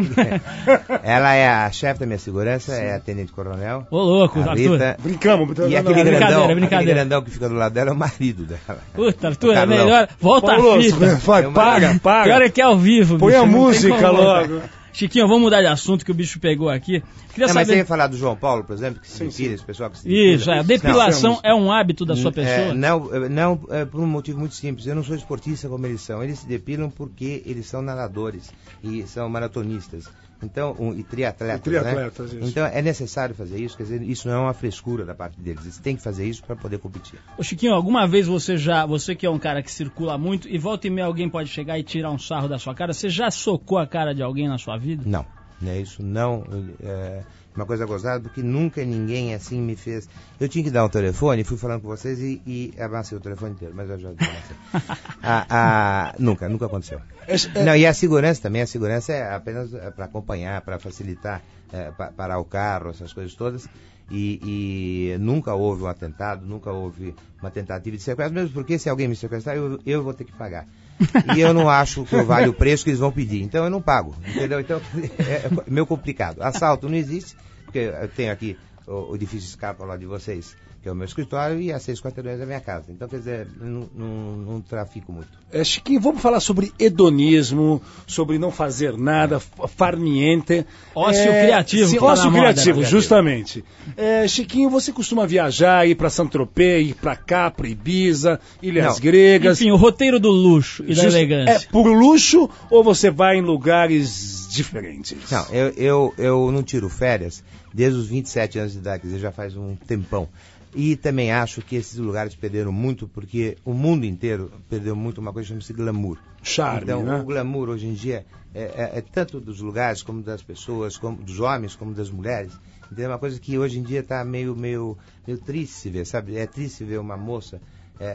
ela 1.04 1.34
é 1.34 1.48
a 1.48 1.72
chefe 1.72 2.00
da 2.00 2.06
minha 2.06 2.20
segurança, 2.20 2.74
é 2.74 2.96
a 2.96 3.00
tenente 3.00 3.32
coronel. 3.32 3.88
Ô, 3.90 3.98
louco, 3.98 4.40
a 4.40 4.52
Arthur. 4.52 4.74
Rita. 4.74 4.98
Brincamos. 5.02 5.58
E 5.58 5.76
aquele 5.76 5.82
brincadeira, 5.82 6.20
grandão, 6.20 6.46
brincadeira. 6.48 6.76
aquele 6.76 6.94
grandão 6.94 7.22
que 7.24 7.32
fica 7.32 7.50
do 7.50 7.56
lado 7.56 7.74
dela 7.74 7.90
é 7.90 7.94
o 7.94 7.98
marido 7.98 8.44
dela. 8.44 8.80
Puta, 8.94 9.28
Arthur, 9.28 9.56
é 9.56 9.66
melhor. 9.66 10.08
Volta 10.20 10.48
Paulo, 10.48 10.74
a 10.74 10.82
fita. 10.82 11.16
vai, 11.16 11.52
para, 11.52 12.00
para. 12.00 12.24
Pior 12.24 12.42
é 12.42 12.50
que 12.50 12.62
é 12.62 12.64
ao 12.64 12.78
vivo, 12.78 13.18
Põe 13.18 13.32
bicho, 13.32 13.44
a 13.44 13.46
música 13.46 14.10
logo. 14.12 14.62
Chiquinho, 14.92 15.28
vamos 15.28 15.44
mudar 15.44 15.62
de 15.62 15.68
assunto 15.68 16.04
que 16.04 16.12
o 16.12 16.14
bicho 16.14 16.40
pegou 16.40 16.70
aqui. 16.70 17.02
Queria 17.34 17.48
Não, 17.48 17.54
mas 17.54 17.68
você 17.68 17.74
saber. 17.74 17.78
ia 17.78 17.86
falar 17.86 18.08
do 18.08 18.18
João 18.18 18.36
Paulo, 18.36 18.64
por 18.64 18.74
exemplo, 18.74 19.00
que 19.02 19.08
se 19.10 19.24
depila, 19.24 19.54
esse 19.54 19.64
pessoal 19.66 19.90
que 19.90 20.00
se 20.00 20.10
Isso, 20.10 20.46
depila. 20.46 20.56
é, 20.56 20.60
a 20.60 20.64
depilação 20.64 21.32
Não, 21.34 21.40
é 21.44 21.54
um 21.54 21.72
hábito 21.72 22.06
da 22.06 22.16
sua 22.16 22.32
pessoa. 22.32 22.68
É, 22.70 22.74
não, 22.74 23.14
é, 23.14 23.30
não 23.30 23.62
é 23.70 23.86
por 23.86 24.02
um 24.02 24.08
motivo 24.08 24.40
muito 24.40 24.56
simples. 24.56 24.88
Eu 24.88 24.96
não 24.96 25.04
sou 25.04 25.16
esportista 25.16 25.70
como 25.70 25.86
eles 25.86 26.02
são. 26.02 26.24
Eles 26.24 26.40
se 26.40 26.48
depilam 26.48 26.90
porque 26.90 27.44
eles 27.46 27.66
são 27.68 27.82
nadadores 27.82 28.52
e 28.84 29.04
são 29.08 29.30
maratonistas. 29.30 30.06
Então, 30.42 30.76
um, 30.80 30.94
e 30.94 31.04
triatletas, 31.04 31.60
E 31.60 31.64
triatletas, 31.64 32.34
né? 32.34 32.40
isso. 32.40 32.50
Então 32.50 32.66
é 32.66 32.82
necessário 32.82 33.36
fazer 33.36 33.60
isso, 33.60 33.76
quer 33.76 33.84
dizer, 33.84 34.02
isso 34.02 34.28
não 34.28 34.36
é 34.36 34.40
uma 34.40 34.54
frescura 34.54 35.06
da 35.06 35.14
parte 35.14 35.40
deles. 35.40 35.64
Eles 35.64 35.78
têm 35.78 35.96
que 35.96 36.02
fazer 36.02 36.26
isso 36.26 36.44
para 36.44 36.56
poder 36.56 36.80
competir. 36.80 37.20
Ô 37.38 37.44
Chiquinho, 37.44 37.74
alguma 37.74 38.08
vez 38.08 38.28
você 38.28 38.58
já, 38.58 38.86
você 38.86 39.16
que 39.16 39.26
é 39.26 39.30
um 39.30 39.40
cara 39.40 39.62
que 39.62 39.72
circula 39.72 40.18
muito 40.18 40.48
e 40.48 40.58
volta 40.58 40.88
e 40.88 40.90
meia 40.90 41.08
alguém 41.08 41.30
pode 41.30 41.50
chegar 41.50 41.78
e 41.78 41.84
tirar 41.84 42.12
um 42.12 42.20
sarro 42.20 42.48
da 42.48 42.58
sua 42.58 42.74
cara, 42.74 42.94
você 42.94 43.10
já 43.10 43.30
socou 43.30 43.78
a 43.78 43.88
cara 43.88 44.14
de 44.14 44.24
alguém 44.24 44.48
na 44.48 44.58
sua 44.58 44.78
vida? 44.78 45.04
Não, 45.06 45.26
né? 45.62 45.80
Isso 45.80 46.02
não 46.02 46.46
é 46.82 47.24
uma 47.56 47.66
coisa 47.66 47.86
gozada, 47.86 48.22
porque 48.22 48.42
nunca 48.42 48.84
ninguém 48.86 49.34
assim 49.34 49.60
me 49.62 49.76
fez. 49.76 50.08
Eu 50.40 50.48
tinha 50.48 50.64
que 50.64 50.70
dar 50.72 50.86
um 50.86 50.90
telefone, 50.90 51.44
fui 51.44 51.58
falando 51.58 51.82
com 51.82 51.88
vocês 51.88 52.20
e, 52.20 52.42
e 52.46 52.74
avancei 52.80 53.18
o 53.18 53.22
telefone 53.22 53.54
inteiro, 53.54 53.74
mas 53.76 53.90
eu 53.90 53.98
já 54.00 54.10
avancei. 54.10 54.56
Ah, 55.22 55.46
ah, 55.50 56.16
nunca, 56.18 56.48
nunca 56.48 56.66
aconteceu. 56.68 57.02
É- 57.28 57.36
é- 57.36 57.64
Não, 57.66 57.76
e 57.76 57.86
a 57.86 57.94
segurança 57.94 58.42
também, 58.42 58.62
a 58.62 58.68
segurança 58.68 59.12
é 59.12 59.34
apenas 59.36 59.70
para 59.96 60.06
acompanhar, 60.06 60.62
para 60.62 60.80
facilitar, 60.80 61.42
é, 61.74 61.92
pa- 61.92 62.12
parar 62.16 62.40
o 62.40 62.46
carro, 62.46 62.90
essas 62.92 63.12
coisas 63.12 63.34
todas. 63.36 63.68
E, 64.10 65.12
e 65.14 65.18
nunca 65.20 65.54
houve 65.54 65.84
um 65.84 65.88
atentado, 65.88 66.46
nunca 66.46 66.72
houve 66.72 67.14
uma 67.42 67.52
tentativa 67.52 67.96
de 67.98 68.02
sequestro, 68.02 68.34
mesmo 68.34 68.54
porque 68.54 68.80
se 68.80 68.90
alguém 68.90 69.08
me 69.08 69.16
sequestrar, 69.16 69.56
eu, 69.56 69.80
eu 69.86 70.02
vou 70.02 70.14
ter 70.14 70.24
que 70.24 70.32
pagar. 70.32 70.66
E 71.36 71.40
eu 71.40 71.54
não 71.54 71.70
acho 71.70 72.04
que 72.04 72.16
eu 72.16 72.26
vale 72.26 72.50
o 72.50 72.54
preço 72.54 72.84
que 72.84 72.90
eles 72.90 73.00
vão 73.00 73.12
pedir, 73.12 73.42
então 73.42 73.64
eu 73.64 73.70
não 73.70 73.82
pago, 73.82 74.16
entendeu? 74.28 74.60
Então 74.60 74.82
é, 75.20 75.48
é 75.48 75.50
meio 75.68 75.86
complicado. 75.86 76.42
Assalto 76.42 76.90
não 76.90 76.96
existe, 76.96 77.36
porque 77.66 77.80
eu 77.80 78.08
tenho 78.10 78.32
aqui 78.32 78.58
o, 78.86 79.12
o 79.12 79.16
edifício 79.16 79.50
Scarpa 79.50 79.86
lá 79.86 79.96
de 79.96 80.06
vocês, 80.06 80.56
que 80.82 80.88
é 80.88 80.92
o 80.92 80.96
meu 80.96 81.06
escritório, 81.06 81.60
e 81.60 81.72
a 81.74 81.80
seis 81.80 82.00
quarteirões 82.02 82.40
da 82.40 82.46
minha 82.46 82.62
casa. 82.62 82.86
Então, 82.90 83.08
quer 83.08 83.18
dizer, 83.18 83.48
não, 83.60 83.90
não, 83.94 84.38
não 84.38 84.62
trafico 84.62 85.12
muito. 85.12 85.28
É, 85.52 85.64
Chiquinho, 85.64 86.00
vamos 86.00 86.22
falar 86.22 86.40
sobre 86.40 86.72
hedonismo, 86.80 87.82
sobre 88.08 88.38
não 88.38 88.52
fazer 88.52 88.98
nada, 88.98 89.38
f- 89.40 89.50
farniente. 89.76 90.66
Ócio 90.96 91.24
criativo 91.30 91.90
Sim, 91.90 91.98
tá 92.00 92.06
ócio 92.06 92.26
moda, 92.32 92.38
criativo, 92.54 92.80
né? 92.82 92.86
justamente. 92.88 93.64
É, 93.98 94.28
Chiquinho, 94.28 94.70
você 94.70 94.92
costuma 94.94 95.26
viajar, 95.26 95.88
ir 95.88 95.96
para 95.96 96.10
Saint-Tropez, 96.10 96.90
ir 96.90 96.94
para 96.96 97.16
cá, 97.16 97.50
para 97.52 97.68
Ibiza, 97.68 98.40
Ilhas 98.62 98.94
Não. 98.96 99.02
Gregas. 99.02 99.60
Enfim, 99.60 99.72
o 99.72 99.76
roteiro 99.76 100.20
do 100.20 100.30
luxo 100.30 100.84
e 100.84 100.96
da 100.96 101.04
Just- 101.04 101.16
elegância. 101.16 101.52
É 101.52 101.60
por 101.72 101.88
luxo 101.88 102.50
ou 102.70 102.84
você 102.84 103.10
vai 103.12 103.38
em 103.38 103.42
lugares 103.42 104.48
diferentes? 104.50 105.16
Não, 105.32 105.46
eu, 105.52 105.74
eu, 105.76 106.14
eu 106.18 106.52
não 106.52 106.64
tiro 106.64 106.88
férias 106.90 107.44
desde 107.74 108.00
os 108.00 108.08
27 108.08 108.60
anos 108.60 108.72
de 108.74 108.80
idade, 108.80 109.02
quer 109.02 109.08
dizer, 109.08 109.20
já 109.20 109.32
faz 109.32 109.56
um 109.56 109.76
tempão. 109.76 110.28
E 110.74 110.96
também 110.96 111.32
acho 111.32 111.62
que 111.62 111.76
esses 111.76 111.98
lugares 111.98 112.36
perderam 112.36 112.72
muito, 112.72 113.08
porque 113.08 113.58
o 113.66 113.74
mundo 113.74 114.06
inteiro 114.06 114.52
perdeu 114.70 114.96
muito 114.96 115.20
uma 115.20 115.34
coisa 115.34 115.48
que 115.48 115.50
chama-se 115.50 115.74
glamour. 115.74 116.18
Charme, 116.42 116.84
então, 116.84 117.04
né? 117.04 117.20
o 117.20 117.26
glamour 117.26 117.70
hoje 117.70 117.88
em 117.88 117.94
dia 117.94 118.26
é, 118.54 118.62
é- 118.62 118.98
é 119.00 119.02
tanto 119.02 119.40
dos 119.40 119.60
lugares, 119.60 120.02
como 120.04 120.22
das 120.22 120.42
pessoas, 120.42 120.98
como 120.98 121.18
dos 121.22 121.40
homens, 121.40 121.76
como 121.76 121.94
das 121.94 122.10
mulheres. 122.10 122.54
Então, 122.92 123.06
é 123.06 123.08
uma 123.08 123.20
coisa 123.20 123.40
que 123.40 123.58
hoje 123.58 123.80
em 123.80 123.84
dia 123.84 124.00
está 124.00 124.24
meio, 124.24 124.56
meio, 124.56 124.98
meio 125.26 125.40
triste 125.40 125.76
se 125.76 125.90
ver, 125.90 126.06
sabe? 126.06 126.36
É 126.38 126.46
triste 126.48 126.84
ver 126.84 127.00
uma 127.00 127.18
moça 127.18 127.62
é, 128.00 128.06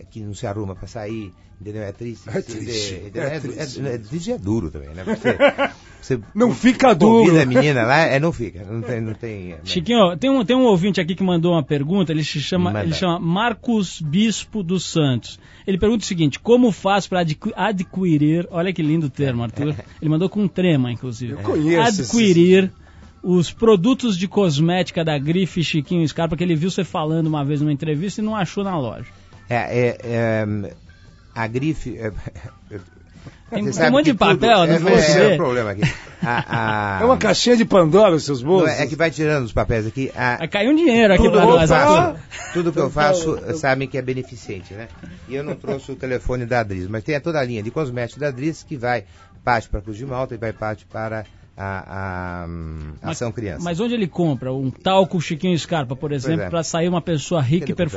é, 0.00 0.04
que 0.10 0.20
não 0.20 0.34
se 0.34 0.46
arruma 0.46 0.74
para 0.74 0.86
sair, 0.86 1.32
entendeu? 1.60 1.82
É 1.82 1.92
triste. 1.92 2.28
É 2.28 2.40
triste, 2.42 2.94
é 3.14 3.18
É, 3.18 3.40
triste. 3.40 3.80
é- 3.80 3.94
é 3.94 3.98
triste 3.98 4.32
é 4.32 4.38
duro 4.38 4.70
também, 4.70 4.90
né? 4.90 5.02
Você, 5.04 5.36
você 6.18 6.20
Não 6.34 6.52
fica 6.54 6.94
duro. 6.94 7.24
Convida 7.24 7.42
a 7.42 7.46
menina 7.46 7.82
lá, 7.84 7.98
é, 8.00 8.18
não 8.20 8.32
fica. 8.32 8.62
Não 8.64 8.82
tem. 8.82 9.00
Não 9.00 9.14
tem 9.14 9.52
é, 9.52 9.60
Chiquinho, 9.64 10.16
tem 10.16 10.30
um, 10.30 10.44
tem 10.44 10.56
um 10.56 10.64
ouvinte 10.64 11.00
aqui 11.00 11.14
que 11.14 11.22
mandou 11.22 11.52
uma 11.52 11.62
pergunta, 11.62 12.12
ele 12.12 12.22
se 12.24 12.40
chama, 12.40 12.70
Manda. 12.70 12.84
ele 12.84 12.92
chama 12.94 13.18
Marcos 13.18 14.00
Bispo 14.00 14.62
dos 14.62 14.84
Santos. 14.84 15.38
Ele 15.66 15.78
pergunta 15.78 16.04
o 16.04 16.06
seguinte: 16.06 16.38
como 16.38 16.70
faz 16.72 17.06
para 17.06 17.20
adqui- 17.20 17.52
adquirir, 17.56 18.46
olha 18.50 18.72
que 18.72 18.82
lindo 18.82 19.08
termo, 19.08 19.42
Arthur. 19.42 19.74
Ele 20.00 20.10
mandou 20.10 20.28
com 20.28 20.46
trema, 20.48 20.90
inclusive. 20.92 21.32
Eu 21.32 21.38
conheço 21.38 22.02
Adquirir 22.02 22.70
os 23.22 23.52
produtos 23.52 24.16
de 24.16 24.26
cosmética 24.26 25.04
da 25.04 25.18
grife 25.18 25.62
Chiquinho 25.62 26.06
Scarpa, 26.08 26.36
que 26.38 26.42
ele 26.42 26.54
viu 26.56 26.70
você 26.70 26.82
falando 26.82 27.26
uma 27.26 27.44
vez 27.44 27.60
numa 27.60 27.70
entrevista 27.72 28.20
e 28.22 28.24
não 28.24 28.34
achou 28.34 28.64
na 28.64 28.78
loja. 28.78 29.04
É, 29.50 29.56
é, 29.56 29.98
é, 30.04 30.46
a 31.34 31.46
grife. 31.46 31.98
É, 31.98 32.10
Tem- 33.50 33.68
tem 33.68 33.88
um 33.88 33.90
monte 33.90 34.04
de 34.04 34.14
papel, 34.14 34.60
tudo, 34.60 34.66
não 34.68 34.74
é, 34.74 34.78
vou 34.78 34.90
é, 34.96 35.32
é 35.32 35.34
o 35.34 35.36
problema 35.36 35.70
aqui. 35.72 35.82
A- 36.22 36.98
a- 36.98 37.02
É 37.02 37.04
uma 37.04 37.16
caixinha 37.16 37.56
de 37.56 37.64
Pandora 37.64 38.14
os 38.14 38.24
seus 38.24 38.40
Não, 38.42 38.48
bolsos? 38.48 38.78
É 38.78 38.86
que 38.86 38.94
vai 38.94 39.10
tirando 39.10 39.44
os 39.44 39.52
papéis 39.52 39.84
aqui. 39.88 40.10
A- 40.14 40.46
cair 40.46 40.68
um 40.68 40.76
dinheiro 40.76 41.12
aqui 41.12 41.26
eu 41.26 41.32
nós, 41.32 41.68
faço, 41.68 41.92
Arthur. 41.92 42.20
tudo 42.52 42.72
que 42.72 42.78
eu 42.78 42.88
faço 42.88 43.36
sabem 43.58 43.88
que 43.88 43.98
é 43.98 44.02
beneficente, 44.02 44.72
né? 44.72 44.86
E 45.28 45.34
eu 45.34 45.42
não 45.42 45.56
trouxe 45.56 45.90
o 45.90 45.96
telefone 45.96 46.46
da 46.46 46.60
Adris, 46.60 46.86
mas 46.86 47.02
tem 47.02 47.16
a 47.16 47.20
toda 47.20 47.40
a 47.40 47.44
linha 47.44 47.60
de 47.60 47.72
cosméticos 47.72 48.20
da 48.20 48.28
Adris 48.28 48.62
que 48.62 48.76
vai 48.76 49.04
parte 49.44 49.68
para 49.68 49.80
a 49.80 49.82
Cruz 49.82 49.98
de 49.98 50.06
Malta 50.06 50.34
e 50.36 50.38
vai 50.38 50.52
parte 50.52 50.86
para 50.86 51.24
a, 51.56 52.42
a, 52.44 52.46
hum, 52.48 52.92
Ação 53.02 53.32
Criança. 53.32 53.64
Mas 53.64 53.80
onde 53.80 53.94
ele 53.94 54.06
compra 54.06 54.52
um 54.52 54.70
talco 54.70 55.20
Chiquinho 55.20 55.58
Scarpa, 55.58 55.96
por 55.96 56.12
exemplo, 56.12 56.42
é. 56.44 56.48
para 56.50 56.62
sair 56.62 56.88
uma 56.88 57.02
pessoa 57.02 57.42
rica 57.42 57.64
e 57.68 57.74
papel? 57.74 57.90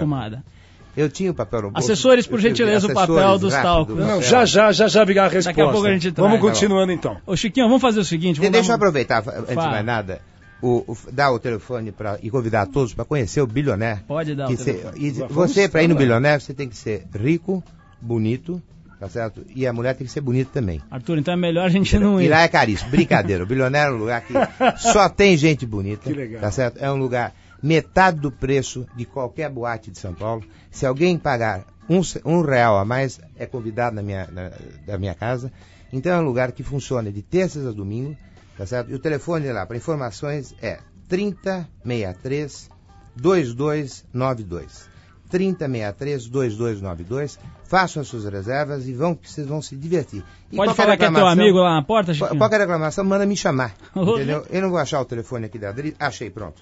Eu 0.95 1.09
tinha 1.09 1.31
o 1.31 1.33
papel 1.33 1.63
no 1.63 1.71
bolso. 1.71 1.91
Assessores, 1.91 2.27
por 2.27 2.39
gentileza, 2.39 2.87
o 2.87 2.93
papel 2.93 3.39
dos 3.39 3.53
talcos. 3.53 3.95
Não, 3.97 4.21
já, 4.21 4.45
já, 4.45 4.71
já, 4.71 4.87
já 4.87 5.03
virá 5.03 5.25
a 5.25 5.27
resposta. 5.27 5.61
a 5.63 5.71
pouco 5.71 5.87
a 5.87 5.91
gente 5.91 6.11
traz. 6.11 6.29
Vamos 6.29 6.41
continuando 6.41 6.91
então. 6.91 7.17
Ô 7.25 7.35
Chiquinho, 7.35 7.67
vamos 7.67 7.81
fazer 7.81 7.99
o 7.99 8.05
seguinte, 8.05 8.39
Deixa 8.39 8.57
eu 8.57 8.63
dar 8.63 8.71
um- 8.73 8.75
aproveitar, 8.75 9.23
antes 9.27 9.47
de 9.49 9.55
mais 9.55 9.85
nada, 9.85 10.21
o, 10.61 10.83
o- 10.91 10.97
dar 11.11 11.31
o 11.31 11.39
telefone 11.39 11.91
pra, 11.91 12.17
e 12.21 12.29
convidar 12.29 12.67
todos 12.67 12.93
para 12.93 13.03
conhecer 13.05 13.41
o 13.41 13.47
bilionaire. 13.47 14.01
Pode 14.07 14.35
dar 14.35 14.47
Que 14.47 14.53
o 14.53 14.57
cê- 14.57 14.73
telefone. 14.73 15.05
e 15.05 15.11
você, 15.33 15.67
para 15.67 15.81
ir 15.83 15.87
no 15.87 15.95
bilionaire, 15.95 16.41
você 16.41 16.53
tem 16.53 16.69
que 16.69 16.77
ser 16.77 17.05
rico, 17.19 17.63
bonito, 17.99 18.61
tá 18.99 19.09
certo? 19.09 19.43
E 19.55 19.65
a 19.65 19.73
mulher 19.73 19.95
tem 19.95 20.05
que 20.05 20.13
ser 20.13 20.21
bonita 20.21 20.51
também. 20.53 20.79
Arthur, 20.91 21.17
então 21.17 21.33
é 21.33 21.37
melhor 21.37 21.65
a 21.65 21.69
gente 21.69 21.97
não 21.97 22.21
E 22.21 22.25
ir. 22.25 22.29
lá 22.29 22.41
é 22.43 22.47
caríssimo. 22.47 22.91
Brincadeira. 22.91 23.43
O 23.43 23.47
bilionaire 23.47 23.89
é 23.91 23.93
um 23.93 23.97
lugar 23.97 24.21
que 24.21 24.33
só 24.77 25.09
tem 25.09 25.35
gente 25.35 25.65
bonita. 25.65 26.03
Que 26.09 26.13
legal. 26.15 26.39
Tá 26.41 26.51
certo? 26.51 26.77
É 26.77 26.91
um 26.91 26.97
lugar 26.97 27.33
metade 27.63 28.19
do 28.19 28.29
preço 28.29 28.85
de 28.93 29.05
qualquer 29.05 29.49
boate 29.49 29.89
de 29.89 29.97
São 29.97 30.13
Paulo. 30.13 30.43
Se 30.69 30.85
alguém 30.85 31.17
pagar 31.17 31.65
um, 31.89 32.01
um 32.25 32.41
real 32.41 32.77
a 32.77 32.83
mais, 32.83 33.21
é 33.37 33.45
convidado 33.45 33.95
na 33.95 34.01
minha, 34.01 34.27
na, 34.27 34.51
da 34.85 34.97
minha 34.97 35.15
casa. 35.15 35.49
Então 35.91 36.11
é 36.11 36.19
um 36.19 36.25
lugar 36.25 36.51
que 36.51 36.61
funciona 36.61 37.09
de 37.09 37.21
terças 37.21 37.65
a 37.65 37.71
domingo. 37.71 38.17
Tá 38.57 38.65
certo? 38.65 38.91
E 38.91 38.93
o 38.93 38.99
telefone 38.99 39.51
lá 39.51 39.65
para 39.65 39.77
informações 39.77 40.53
é 40.61 40.79
3063 41.07 42.69
2292. 43.15 44.89
3063 45.29 46.27
2292. 46.27 47.39
Façam 47.63 48.01
as 48.01 48.07
suas 48.07 48.25
reservas 48.25 48.87
e 48.87 48.93
vão 48.93 49.17
vocês 49.23 49.47
vão 49.47 49.61
se 49.61 49.75
divertir. 49.75 50.23
E 50.51 50.57
Pode 50.57 50.75
falar 50.75 50.97
que 50.97 51.05
é 51.05 51.11
teu 51.11 51.25
amigo 51.25 51.57
lá 51.57 51.75
na 51.75 51.83
porta, 51.83 52.13
Chiquinho? 52.13 52.37
Qualquer 52.37 52.59
reclamação, 52.59 53.03
manda 53.03 53.25
me 53.25 53.35
chamar. 53.35 53.73
Entendeu? 53.95 54.45
Eu 54.51 54.61
não 54.61 54.69
vou 54.69 54.77
achar 54.77 55.01
o 55.01 55.05
telefone 55.05 55.45
aqui 55.45 55.57
da 55.57 55.69
Adri. 55.69 55.95
Achei, 55.99 56.29
pronto. 56.29 56.61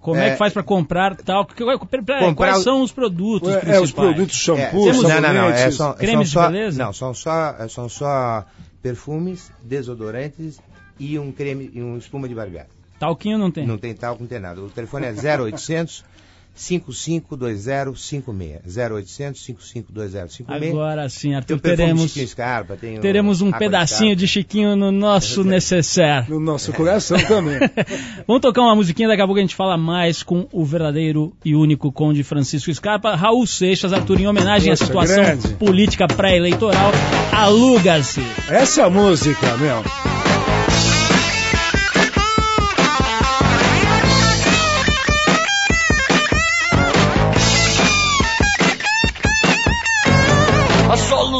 Como 0.00 0.18
é, 0.18 0.28
É. 0.28 0.30
que 0.32 0.36
faz 0.38 0.52
pra 0.52 0.62
comprar 0.62 1.14
tal? 1.16 1.44
Peraí, 1.44 1.78
Comprar 1.78 2.34
quais 2.34 2.62
são 2.62 2.82
os 2.82 2.90
produtos 2.90 3.48
É, 3.50 3.52
principais? 3.58 3.82
os 3.82 3.92
produtos 3.92 4.34
shampoo, 4.36 4.88
É, 4.88 4.92
não, 4.92 5.20
não, 5.20 5.34
não. 5.34 5.48
É, 5.50 5.70
são, 5.70 5.92
cremes 5.92 6.30
são 6.30 6.42
de 6.42 6.46
só, 6.46 6.50
beleza? 6.50 6.82
Não, 6.84 6.92
são 6.92 7.12
só, 7.14 7.68
são 7.68 7.88
só 7.88 8.44
perfumes, 8.82 9.52
desodorantes 9.62 10.58
e 10.98 11.18
um 11.18 11.30
creme 11.30 11.70
e 11.74 11.82
um 11.82 11.98
espuma 11.98 12.28
de 12.28 12.34
barbear. 12.34 12.66
Talquinho 12.98 13.38
não 13.38 13.50
tem. 13.50 13.66
Não 13.66 13.78
tem 13.78 13.94
talco, 13.94 14.22
não 14.22 14.28
tem 14.28 14.40
nada. 14.40 14.60
O 14.60 14.68
telefone 14.70 15.06
é 15.06 15.12
0800 15.12 16.04
552056. 16.60 18.76
0800 18.76 19.42
552056. 19.42 20.70
Agora 20.70 21.08
sim, 21.08 21.34
Arthur, 21.34 21.58
teremos, 21.58 22.12
Scarpa, 22.12 22.74
o 22.74 23.00
teremos 23.00 23.40
um 23.40 23.46
água 23.46 23.58
de 23.58 23.64
pedacinho 23.64 24.14
de 24.14 24.28
Chiquinho 24.28 24.76
no 24.76 24.92
nosso 24.92 25.42
necessaire. 25.44 26.28
No 26.28 26.38
nosso 26.38 26.72
coração 26.72 27.18
também. 27.18 27.58
Vamos 28.28 28.42
tocar 28.42 28.62
uma 28.62 28.76
musiquinha, 28.76 29.08
daqui 29.08 29.22
a 29.22 29.26
pouco 29.26 29.38
a 29.38 29.42
gente 29.42 29.54
fala 29.54 29.78
mais 29.78 30.22
com 30.22 30.46
o 30.52 30.64
verdadeiro 30.64 31.32
e 31.44 31.54
único 31.54 31.90
Conde 31.90 32.22
Francisco 32.22 32.72
Scarpa, 32.72 33.14
Raul 33.14 33.46
Seixas, 33.46 33.92
Arthur, 33.92 34.20
em 34.20 34.26
homenagem 34.26 34.70
à 34.70 34.76
Poxa, 34.76 34.86
situação 34.86 35.16
grande. 35.16 35.48
política 35.54 36.06
pré-eleitoral. 36.06 36.92
Aluga-se. 37.32 38.20
Essa 38.48 38.82
é 38.82 38.84
a 38.84 38.90
música, 38.90 39.56
meu. 39.56 40.09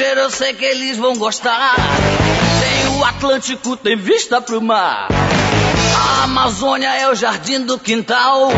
Eu 0.00 0.30
sei 0.30 0.54
que 0.54 0.64
eles 0.64 0.96
vão 0.96 1.16
gostar. 1.16 1.74
Tem 2.60 2.96
o 2.96 3.04
Atlântico, 3.04 3.76
tem 3.76 3.96
vista 3.96 4.40
pro 4.40 4.62
mar. 4.62 5.08
A 5.10 6.22
Amazônia 6.24 6.88
é 6.94 7.08
o 7.10 7.16
jardim 7.16 7.62
do 7.62 7.76
quintal. 7.78 8.48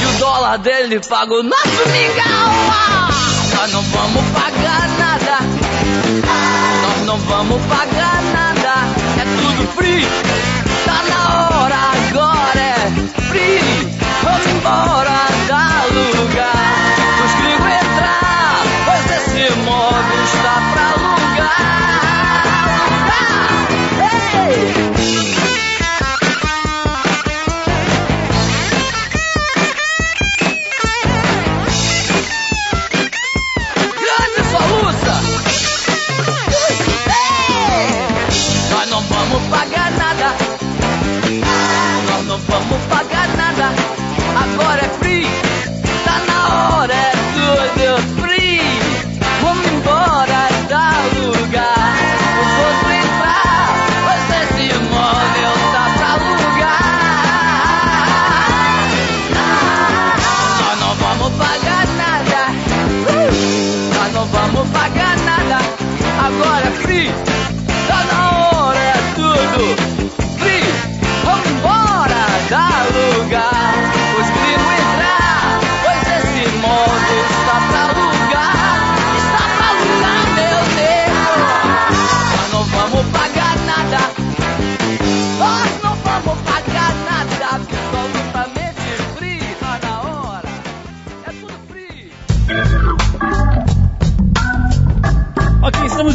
E 0.00 0.06
o 0.06 0.18
dólar 0.18 0.58
dele 0.58 1.00
paga 1.00 1.34
o 1.34 1.42
nosso 1.42 1.88
mingau. 1.88 2.50
Ah, 2.70 3.08
Nós 3.56 3.72
não 3.72 3.82
vamos 3.82 4.24
pagar 4.30 4.88
nada. 4.98 5.38
Nós 6.82 7.06
não 7.06 7.18
vamos 7.18 7.62
pagar 7.66 8.22
nada. 8.22 8.74
É 9.20 9.24
tudo 9.42 9.66
free. 9.74 10.06
Tá 10.84 11.02
na 11.08 11.58
hora, 11.58 11.76
agora 12.08 12.60
é 12.60 12.90
free. 13.30 13.98
Vamos 14.22 14.46
embora 14.46 15.11
está 20.34 20.54
pra 20.72 20.84
alugar. 20.92 21.60
Alugar. 22.80 23.68
Ei! 24.48 24.58
Grande 34.00 34.42
soluça! 34.50 35.14
Nós 38.70 38.86
não 38.90 39.00
vamos 39.02 39.42
pagar 39.48 39.90
nada. 39.92 40.34
Nós 42.08 42.26
não 42.26 42.38
vamos 42.38 42.80
pagar 42.88 43.28
nada. 43.36 43.72
Agora 44.42 44.82
é 44.84 44.88
free. 44.98 45.31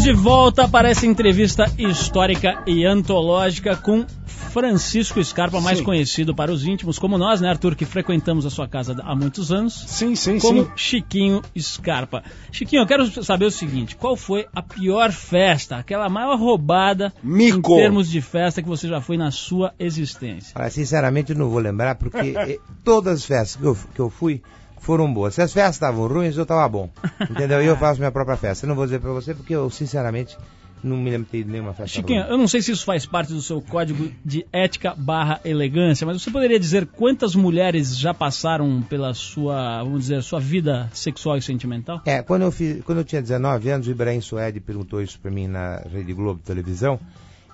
De 0.07 0.13
volta 0.13 0.69
para 0.69 0.89
essa 0.89 1.05
entrevista 1.05 1.69
histórica 1.77 2.63
e 2.65 2.85
antológica 2.85 3.75
com 3.75 4.05
Francisco 4.25 5.21
Scarpa, 5.21 5.59
mais 5.59 5.79
Sim. 5.79 5.83
conhecido 5.83 6.33
para 6.33 6.49
os 6.49 6.65
íntimos 6.65 6.97
como 6.97 7.17
nós, 7.17 7.41
né, 7.41 7.49
Arthur, 7.49 7.75
que 7.75 7.83
frequentamos 7.83 8.45
a 8.45 8.49
sua 8.49 8.69
casa 8.69 8.95
há 9.03 9.13
muitos 9.13 9.51
anos. 9.51 9.73
Sim, 9.85 10.15
sim, 10.15 10.39
como 10.39 10.63
sim. 10.63 10.71
Chiquinho 10.77 11.41
Scarpa. 11.59 12.23
Chiquinho, 12.53 12.83
eu 12.83 12.87
quero 12.87 13.21
saber 13.21 13.47
o 13.47 13.51
seguinte: 13.51 13.97
qual 13.97 14.15
foi 14.15 14.47
a 14.55 14.61
pior 14.61 15.11
festa, 15.11 15.75
aquela 15.75 16.07
maior 16.07 16.39
roubada 16.39 17.13
Mico. 17.21 17.73
em 17.73 17.75
termos 17.75 18.09
de 18.09 18.21
festa 18.21 18.61
que 18.61 18.69
você 18.69 18.87
já 18.87 19.01
foi 19.01 19.17
na 19.17 19.29
sua 19.29 19.73
existência? 19.77 20.53
Olha, 20.57 20.69
sinceramente 20.69 21.35
não 21.35 21.49
vou 21.49 21.59
lembrar, 21.59 21.95
porque 21.95 22.17
eh, 22.47 22.59
todas 22.81 23.15
as 23.15 23.25
festas 23.25 23.57
que 23.57 23.67
eu, 23.67 23.77
que 23.93 23.99
eu 23.99 24.09
fui 24.09 24.41
foram 24.79 25.11
boas. 25.13 25.35
Se 25.35 25.41
as 25.41 25.53
festas 25.53 25.75
estavam 25.75 26.07
ruins, 26.07 26.35
eu 26.37 26.43
estava 26.43 26.67
bom. 26.67 26.89
Entendeu? 27.29 27.61
E 27.61 27.65
eu 27.65 27.77
faço 27.77 27.99
minha 27.99 28.11
própria 28.11 28.37
festa. 28.37 28.65
Eu 28.65 28.69
não 28.69 28.75
vou 28.75 28.85
dizer 28.85 28.99
pra 28.99 29.11
você, 29.11 29.33
porque 29.33 29.55
eu, 29.55 29.69
sinceramente, 29.69 30.37
não 30.83 30.97
me 30.97 31.09
lembro 31.09 31.27
de 31.31 31.43
nenhuma 31.43 31.73
festa. 31.73 31.95
Chiquinho, 31.95 32.19
romântica. 32.19 32.33
eu 32.33 32.37
não 32.37 32.47
sei 32.47 32.61
se 32.61 32.71
isso 32.71 32.85
faz 32.85 33.05
parte 33.05 33.33
do 33.33 33.41
seu 33.41 33.61
código 33.61 34.11
de 34.23 34.45
ética 34.51 34.93
barra 34.95 35.39
elegância, 35.43 36.05
mas 36.05 36.21
você 36.21 36.29
poderia 36.29 36.59
dizer 36.59 36.85
quantas 36.87 37.35
mulheres 37.35 37.97
já 37.97 38.13
passaram 38.13 38.81
pela 38.81 39.13
sua, 39.13 39.83
vamos 39.83 40.01
dizer, 40.01 40.21
sua 40.21 40.39
vida 40.39 40.89
sexual 40.93 41.37
e 41.37 41.41
sentimental? 41.41 42.01
É, 42.05 42.21
quando 42.21 42.43
eu, 42.43 42.51
fiz, 42.51 42.83
quando 42.83 42.99
eu 42.99 43.03
tinha 43.03 43.21
19 43.21 43.69
anos, 43.69 43.87
o 43.87 43.91
Ibrahim 43.91 44.21
Suede 44.21 44.59
perguntou 44.59 45.01
isso 45.01 45.19
para 45.19 45.31
mim 45.31 45.47
na 45.47 45.79
Rede 45.91 46.13
Globo 46.13 46.39
televisão, 46.43 46.99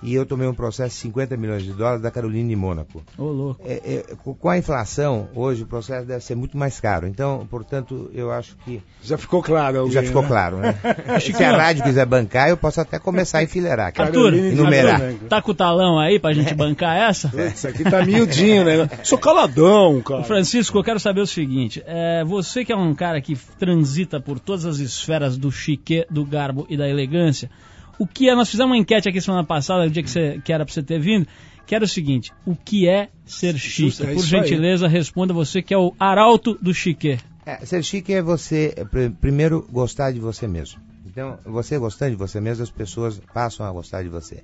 e 0.04 0.14
eu 0.14 0.26
tomei 0.26 0.46
um 0.46 0.54
processo 0.54 0.94
de 0.94 1.00
50 1.00 1.36
milhões 1.36 1.62
de 1.62 1.72
dólares 1.72 2.02
da 2.02 2.10
Carolina 2.10 2.48
de 2.48 2.54
Mônaco. 2.54 3.02
Ô, 3.16 3.24
louco. 3.24 3.62
É, 3.64 4.04
é, 4.10 4.14
com 4.22 4.48
a 4.48 4.58
inflação, 4.58 5.28
hoje 5.34 5.62
o 5.62 5.66
processo 5.66 6.06
deve 6.06 6.22
ser 6.22 6.34
muito 6.34 6.58
mais 6.58 6.78
caro. 6.78 7.06
Então, 7.06 7.46
portanto, 7.50 8.10
eu 8.12 8.30
acho 8.30 8.54
que 8.64 8.82
Já 9.02 9.16
ficou 9.16 9.42
claro. 9.42 9.78
alguém, 9.78 9.92
já 9.92 10.02
ficou 10.02 10.22
né? 10.22 10.28
claro, 10.28 10.58
né? 10.58 10.74
Se 11.20 11.42
a 11.42 11.56
rádio 11.56 11.82
quiser 11.82 12.04
bancar, 12.04 12.50
eu 12.50 12.56
posso 12.56 12.80
até 12.80 12.98
começar 12.98 13.38
a 13.38 13.42
enfileirar. 13.42 13.92
cara. 13.92 14.08
Arthur, 14.10 14.34
enumerar. 14.34 15.00
Mônaco. 15.00 15.24
Tá 15.24 15.40
com 15.40 15.50
o 15.52 15.54
talão 15.54 15.98
aí 15.98 16.18
pra 16.18 16.34
gente 16.34 16.54
bancar 16.54 16.96
essa? 16.96 17.32
Isso 17.54 17.66
aqui 17.66 17.82
tá 17.82 18.04
miudinho, 18.04 18.64
né? 18.64 18.88
Sou 19.02 19.16
caladão, 19.18 20.02
cara. 20.02 20.22
Francisco, 20.24 20.76
eu 20.78 20.84
quero 20.84 21.00
saber 21.00 21.22
o 21.22 21.26
seguinte: 21.26 21.82
é, 21.86 22.22
você 22.24 22.64
que 22.64 22.72
é 22.72 22.76
um 22.76 22.94
cara 22.94 23.20
que 23.20 23.36
transita 23.58 24.20
por 24.20 24.38
todas 24.38 24.66
as 24.66 24.78
esferas 24.78 25.36
do 25.36 25.50
chique, 25.50 26.06
do 26.10 26.24
garbo 26.24 26.66
e 26.68 26.76
da 26.76 26.88
elegância, 26.88 27.50
o 27.98 28.06
que 28.06 28.28
é? 28.28 28.34
Nós 28.34 28.50
fizemos 28.50 28.70
uma 28.70 28.76
enquete 28.78 29.08
aqui 29.08 29.20
semana 29.20 29.44
passada, 29.44 29.86
o 29.86 29.90
dia 29.90 30.02
que, 30.02 30.10
você, 30.10 30.40
que 30.44 30.52
era 30.52 30.64
pra 30.64 30.72
você 30.72 30.82
ter 30.82 30.98
vindo, 31.00 31.26
que 31.66 31.74
era 31.74 31.84
o 31.84 31.88
seguinte: 31.88 32.32
o 32.46 32.54
que 32.54 32.88
é 32.88 33.08
ser 33.24 33.56
chique? 33.58 34.02
é 34.02 34.14
Por 34.14 34.24
gentileza, 34.24 34.88
responda 34.88 35.32
você 35.32 35.62
que 35.62 35.72
é 35.72 35.78
o 35.78 35.94
arauto 35.98 36.54
do 36.60 36.72
chique. 36.74 37.18
É, 37.46 37.64
ser 37.64 37.82
chique 37.82 38.12
é 38.12 38.22
você, 38.22 38.72
é, 38.76 38.84
pr- 38.84 39.10
primeiro, 39.20 39.66
gostar 39.70 40.12
de 40.12 40.18
você 40.20 40.46
mesmo. 40.46 40.80
Então, 41.06 41.38
você 41.44 41.78
gostando 41.78 42.12
de 42.12 42.16
você 42.16 42.40
mesmo, 42.40 42.62
as 42.62 42.70
pessoas 42.70 43.20
passam 43.32 43.64
a 43.66 43.70
gostar 43.70 44.02
de 44.02 44.08
você. 44.08 44.42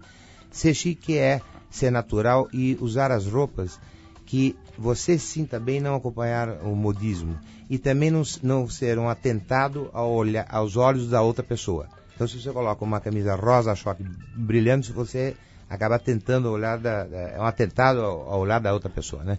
Ser 0.51 0.75
chique 0.75 1.17
é 1.17 1.41
ser 1.71 1.91
natural 1.91 2.49
e 2.53 2.77
usar 2.81 3.11
as 3.11 3.27
roupas 3.27 3.81
que 4.27 4.55
você 4.79 5.19
sinta 5.19 5.59
bem 5.59 5.81
não 5.81 5.95
acompanhar 5.97 6.63
o 6.63 6.77
modismo. 6.77 7.37
E 7.69 7.79
também 7.79 8.11
não, 8.11 8.23
não 8.43 8.69
ser 8.69 8.99
um 8.99 9.09
atentado 9.09 9.89
ao 9.93 10.13
olhar, 10.13 10.47
aos 10.49 10.77
olhos 10.77 11.09
da 11.09 11.23
outra 11.23 11.43
pessoa. 11.43 11.89
Então, 12.21 12.29
se 12.29 12.39
você 12.39 12.53
coloca 12.53 12.85
uma 12.85 13.01
camisa 13.01 13.35
rosa 13.35 13.75
choque 13.75 14.05
brilhante, 14.35 14.93
você 14.93 15.35
acaba 15.71 15.99
tentando 15.99 16.51
olhar 16.51 16.77
da, 16.77 17.09
é 17.11 17.41
um 17.41 17.45
atentado 17.45 18.03
ao, 18.03 18.29
ao 18.29 18.41
olhar 18.41 18.59
da 18.61 18.75
outra 18.75 18.91
pessoa, 18.91 19.25
né? 19.25 19.39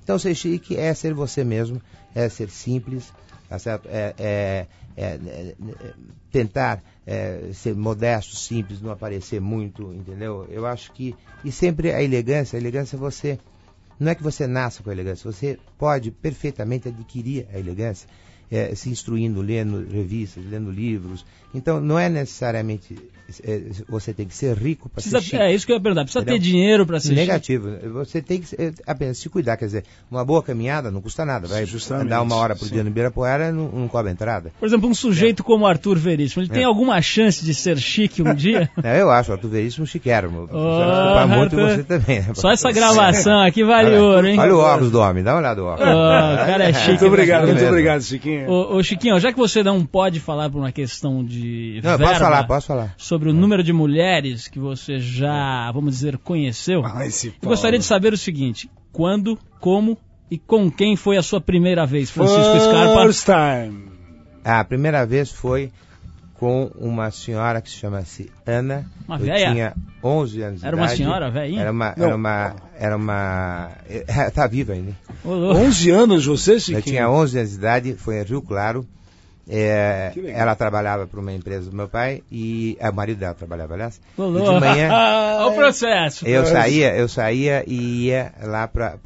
Então, 0.00 0.16
ser 0.16 0.36
chique 0.36 0.76
é 0.76 0.94
ser 0.94 1.12
você 1.12 1.42
mesmo, 1.42 1.82
é 2.14 2.28
ser 2.28 2.48
simples, 2.48 3.12
tá 3.48 3.58
certo? 3.58 3.88
É, 3.88 4.14
é- 4.16 4.66
é- 4.96 5.04
é- 5.04 5.56
é 5.80 5.94
tentar 6.30 6.84
é, 7.04 7.50
ser 7.52 7.74
modesto, 7.74 8.36
simples, 8.36 8.80
não 8.80 8.92
aparecer 8.92 9.40
muito, 9.40 9.92
entendeu? 9.92 10.46
Eu 10.48 10.66
acho 10.66 10.92
que. 10.92 11.16
E 11.42 11.50
sempre 11.50 11.90
a 11.90 12.00
elegância, 12.00 12.56
a 12.56 12.60
elegância 12.60 12.96
você. 12.96 13.40
Não 13.98 14.12
é 14.12 14.14
que 14.14 14.22
você 14.22 14.46
nasça 14.46 14.84
com 14.84 14.90
a 14.90 14.92
elegância, 14.92 15.30
você 15.30 15.58
pode 15.76 16.12
perfeitamente 16.12 16.86
adquirir 16.86 17.48
a 17.52 17.58
elegância, 17.58 18.08
é, 18.50 18.74
se 18.74 18.90
instruindo, 18.90 19.40
lendo 19.40 19.86
revistas, 19.88 20.44
lendo 20.44 20.70
livros. 20.70 21.24
Então, 21.54 21.80
não 21.80 21.98
é 21.98 22.08
necessariamente 22.08 22.96
você 23.88 24.12
tem 24.12 24.26
que 24.26 24.34
ser 24.34 24.56
rico 24.56 24.88
para 24.88 25.02
ser 25.02 25.20
chique. 25.22 25.36
é 25.36 25.52
isso 25.54 25.66
que 25.66 25.72
eu 25.72 25.76
ia 25.76 25.82
perguntar. 25.82 26.02
Precisa 26.04 26.22
Entendeu? 26.22 26.40
ter 26.40 26.44
dinheiro 26.48 26.86
pra 26.86 27.00
ser 27.00 27.08
chique? 27.08 27.20
Negativo. 27.20 27.68
Você 27.94 28.20
tem 28.22 28.40
que 28.40 28.48
se- 28.48 28.74
apenas 28.86 29.18
se 29.18 29.28
cuidar. 29.28 29.56
Quer 29.56 29.66
dizer, 29.66 29.84
uma 30.10 30.24
boa 30.24 30.42
caminhada 30.42 30.90
não 30.90 31.00
custa 31.00 31.24
nada. 31.24 31.46
Vai 31.48 31.64
Justamente, 31.66 32.06
andar 32.06 32.22
uma 32.22 32.36
hora 32.36 32.54
por 32.56 32.66
sim. 32.66 32.74
dia 32.74 32.82
no 32.82 32.90
Ibirapuera 32.90 33.52
não, 33.52 33.68
não 33.68 33.88
cobra 33.88 34.10
entrada. 34.10 34.50
Por 34.58 34.66
exemplo, 34.66 34.88
um 34.88 34.94
sujeito 34.94 35.42
como 35.44 35.66
Arthur 35.66 35.96
Veríssimo, 35.98 36.42
ele 36.42 36.50
tem 36.50 36.62
É. 36.62 36.66
alguma 36.66 37.00
chance 37.02 37.44
de 37.44 37.54
ser 37.54 37.78
chique 37.78 38.22
um 38.22 38.34
dia? 38.34 38.70
Não, 38.82 38.90
eu 38.90 39.10
acho, 39.10 39.32
Arthur 39.32 39.48
Veríssimo 39.48 39.86
chiquérrimo. 39.86 40.42
Ô, 40.42 40.46
vai 40.46 40.86
desculpar 40.86 41.28
muito 41.28 41.56
e 41.56 41.60
Arthur. 41.62 41.76
você 41.76 41.82
também. 41.84 42.20
né? 42.20 42.30
Só 42.34 42.50
essa 42.50 42.70
gravação 42.72 43.40
aqui 43.44 43.62
vale 43.64 43.90
Olha, 43.90 44.02
ouro, 44.02 44.26
hein? 44.26 44.38
Olha 44.38 44.54
o 44.54 44.58
óculos 44.58 44.90
do 44.90 45.00
homem, 45.00 45.22
dá 45.22 45.32
uma 45.32 45.38
olhada 45.40 45.60
no 45.60 45.66
Ô, 45.66 45.70
óculos. 45.72 45.88
o 45.90 46.46
cara 46.46 46.64
é 46.68 46.72
chique. 46.74 46.88
Muito 46.90 47.06
obrigado, 47.06 47.46
muito 47.46 47.64
obrigado, 47.64 48.02
Chiquinho. 48.02 48.48
Ô, 48.50 48.76
ô, 48.76 48.82
Chiquinho, 48.82 49.18
já 49.20 49.32
que 49.32 49.38
você 49.38 49.62
não 49.62 49.84
pode 49.84 50.20
falar 50.20 50.48
por 50.50 50.58
uma 50.58 50.72
questão 50.72 51.24
de 51.24 51.80
Não, 51.82 51.90
verba 51.90 52.06
posso 52.08 52.20
falar, 52.20 52.44
posso 52.44 52.66
falar. 52.66 52.94
sobre 52.96 53.19
o 53.28 53.32
número 53.32 53.62
de 53.62 53.72
mulheres 53.72 54.48
que 54.48 54.58
você 54.58 54.98
já, 54.98 55.70
vamos 55.72 55.94
dizer, 55.94 56.16
conheceu, 56.18 56.82
Ah, 56.84 57.06
esse 57.06 57.28
eu 57.28 57.48
gostaria 57.48 57.78
de 57.78 57.84
saber 57.84 58.12
o 58.12 58.16
seguinte: 58.18 58.70
quando, 58.92 59.38
como 59.60 59.98
e 60.30 60.38
com 60.38 60.70
quem 60.70 60.96
foi 60.96 61.16
a 61.16 61.22
sua 61.22 61.40
primeira 61.40 61.84
vez, 61.86 62.10
Francisco 62.10 62.58
Scarpa? 62.60 63.02
First 63.02 63.26
time. 63.26 63.90
A 64.44 64.64
primeira 64.64 65.04
vez 65.04 65.30
foi 65.30 65.70
com 66.34 66.70
uma 66.76 67.10
senhora 67.10 67.60
que 67.60 67.68
se 67.68 67.76
chama-se 67.76 68.30
Ana. 68.46 68.86
Uma 69.06 69.16
eu 69.16 69.26
véia? 69.26 69.52
tinha 69.52 69.74
11 70.02 70.42
anos 70.42 70.60
de 70.60 70.66
Era 70.66 70.74
uma 70.76 70.84
idade. 70.86 70.96
senhora, 70.96 71.30
velhinha? 71.30 71.60
Era 71.60 71.70
uma... 71.70 71.94
Não. 71.94 72.06
Era 72.06 72.16
uma... 72.16 72.56
Era 72.78 72.96
uma... 72.96 73.70
eh, 73.86 74.30
Tá 74.30 74.46
viva 74.46 74.72
ainda. 74.72 74.92
Ô, 75.22 75.34
louco. 75.34 75.60
11 75.60 75.90
anos, 75.90 76.24
você, 76.24 76.54
Eu 76.54 76.60
Chiquinho? 76.60 76.82
tinha 76.82 77.10
11 77.10 77.38
anos 77.38 77.50
de 77.50 77.56
idade, 77.56 77.94
foi 77.98 78.18
em 78.20 78.24
Rio 78.24 78.40
Claro. 78.40 78.86
É, 79.52 80.12
ela 80.28 80.54
trabalhava 80.54 81.06
para 81.06 81.18
uma 81.20 81.32
empresa 81.32 81.68
do 81.70 81.76
meu 81.76 81.88
pai 81.88 82.22
e 82.30 82.76
é, 82.78 82.88
o 82.88 82.94
marido 82.94 83.18
dela 83.18 83.34
trabalhava, 83.34 83.74
aliás. 83.74 84.00
E 84.16 84.20
louco. 84.20 84.54
de 84.54 84.60
manhã 84.60 84.88
Olha 85.40 85.46
o 85.48 85.54
processo. 85.54 86.26
eu 86.26 86.46
saía, 86.46 86.94
eu 86.96 87.08
saía 87.08 87.64
e 87.66 88.06
ia 88.06 88.32
lá 88.42 88.68
para 88.68 88.96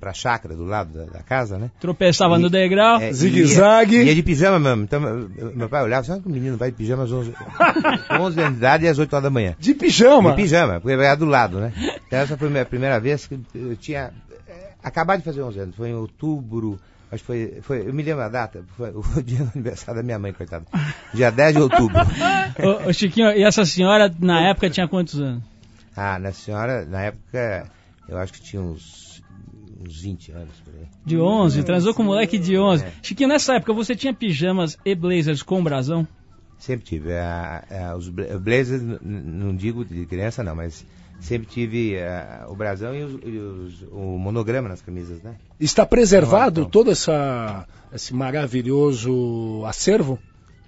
para 0.00 0.10
a 0.10 0.14
chácara 0.14 0.54
do 0.54 0.64
lado 0.64 0.92
da, 0.96 1.04
da 1.18 1.22
casa, 1.24 1.58
né? 1.58 1.72
Tropeçava 1.80 2.36
E- 2.36 2.38
no 2.38 2.48
degrau. 2.48 3.00
É, 3.00 3.12
Zigue-zague. 3.12 3.96
Ia, 3.96 4.02
ia 4.04 4.14
de 4.14 4.22
pijama 4.22 4.56
mesmo. 4.58 4.84
Então, 4.84 5.00
meu, 5.00 5.68
pai 5.68 5.82
olhava, 5.82 6.04
sabe 6.06 6.22
que 6.22 6.28
o 6.28 6.30
menino 6.30 6.56
vai 6.56 6.70
de 6.70 6.76
pijama 6.76 7.02
às 7.02 7.10
11, 7.10 7.34
11 8.20 8.38
anos 8.40 8.52
de 8.52 8.58
idade 8.58 8.84
e 8.84 8.88
às 8.88 8.96
8 8.96 9.12
horas 9.12 9.24
da 9.24 9.30
manhã. 9.30 9.56
De 9.58 9.74
pijama. 9.74 10.30
De 10.30 10.36
pijama, 10.36 10.80
porque 10.80 10.92
era 10.94 11.16
do 11.16 11.24
lado, 11.24 11.58
né? 11.58 11.72
Então, 12.06 12.16
essa 12.20 12.36
foi 12.36 12.46
a 12.46 12.50
minha 12.50 12.64
primeira 12.64 13.00
vez 13.00 13.26
que 13.26 13.40
eu 13.52 13.74
tinha 13.76 14.12
eh, 14.48 14.52
acabado 14.84 15.18
de 15.18 15.24
fazer 15.24 15.42
11 15.42 15.58
anos. 15.58 15.74
Foi 15.76 15.88
em 15.88 15.94
outubro, 15.94 16.78
acho 17.10 17.22
que 17.22 17.26
foi, 17.26 17.58
foi 17.62 17.88
eu 17.88 17.92
me 17.94 18.02
lembro 18.02 18.22
a 18.22 18.28
data, 18.28 18.64
foi 18.76 18.90
o 18.90 19.02
dia 19.22 19.38
do 19.38 19.50
aniversário 19.54 20.00
da 20.00 20.04
minha 20.04 20.18
mãe, 20.18 20.32
coitada. 20.32 20.64
Dia 21.14 21.30
10 21.30 21.54
de 21.56 21.60
outubro. 21.62 21.96
Ô, 22.62 22.88
ô, 22.88 22.92
Chiquinho, 22.92 23.30
e 23.30 23.42
essa 23.42 23.64
senhora, 23.64 24.12
na 24.18 24.48
época, 24.48 24.68
tinha 24.70 24.88
quantos 24.88 25.20
anos? 25.20 25.42
Ah, 25.96 26.18
na 26.18 26.32
senhora, 26.32 26.84
na 26.84 27.02
época, 27.02 27.66
eu 28.08 28.18
acho 28.18 28.32
que 28.32 28.40
tinha 28.40 28.62
uns, 28.62 29.22
uns 29.80 30.00
20 30.02 30.32
anos 30.32 30.54
por 30.64 30.74
aí. 30.74 30.86
De 31.04 31.18
11, 31.18 31.62
transou 31.64 31.92
com 31.94 32.02
um 32.02 32.06
moleque 32.06 32.38
de 32.38 32.56
11. 32.58 32.84
É. 32.84 32.92
Chiquinho, 33.02 33.28
nessa 33.28 33.54
época 33.54 33.72
você 33.72 33.96
tinha 33.96 34.14
pijamas 34.14 34.78
e 34.84 34.94
blazers 34.94 35.42
com 35.42 35.62
brasão? 35.62 36.06
Sempre 36.58 36.84
tive. 36.86 37.12
ah, 37.14 37.64
ah, 37.70 37.96
os 37.96 38.08
bla- 38.08 38.38
blazers, 38.38 38.82
não 39.00 39.54
digo 39.54 39.84
de 39.84 40.04
criança 40.06 40.42
não, 40.42 40.54
mas 40.56 40.84
sempre 41.20 41.46
tive 41.48 41.98
ah, 42.00 42.46
o 42.48 42.54
brasão 42.54 42.94
e, 42.94 43.02
os- 43.04 43.20
e 43.24 43.38
os- 43.38 43.82
o 43.90 44.18
monograma 44.18 44.68
nas 44.68 44.80
camisas, 44.82 45.20
né? 45.22 45.34
Está 45.58 45.84
preservado 45.84 46.60
Então. 46.62 46.70
todo 46.70 46.90
essa, 46.90 47.66
esse 47.92 48.14
maravilhoso 48.14 49.62
acervo? 49.66 50.18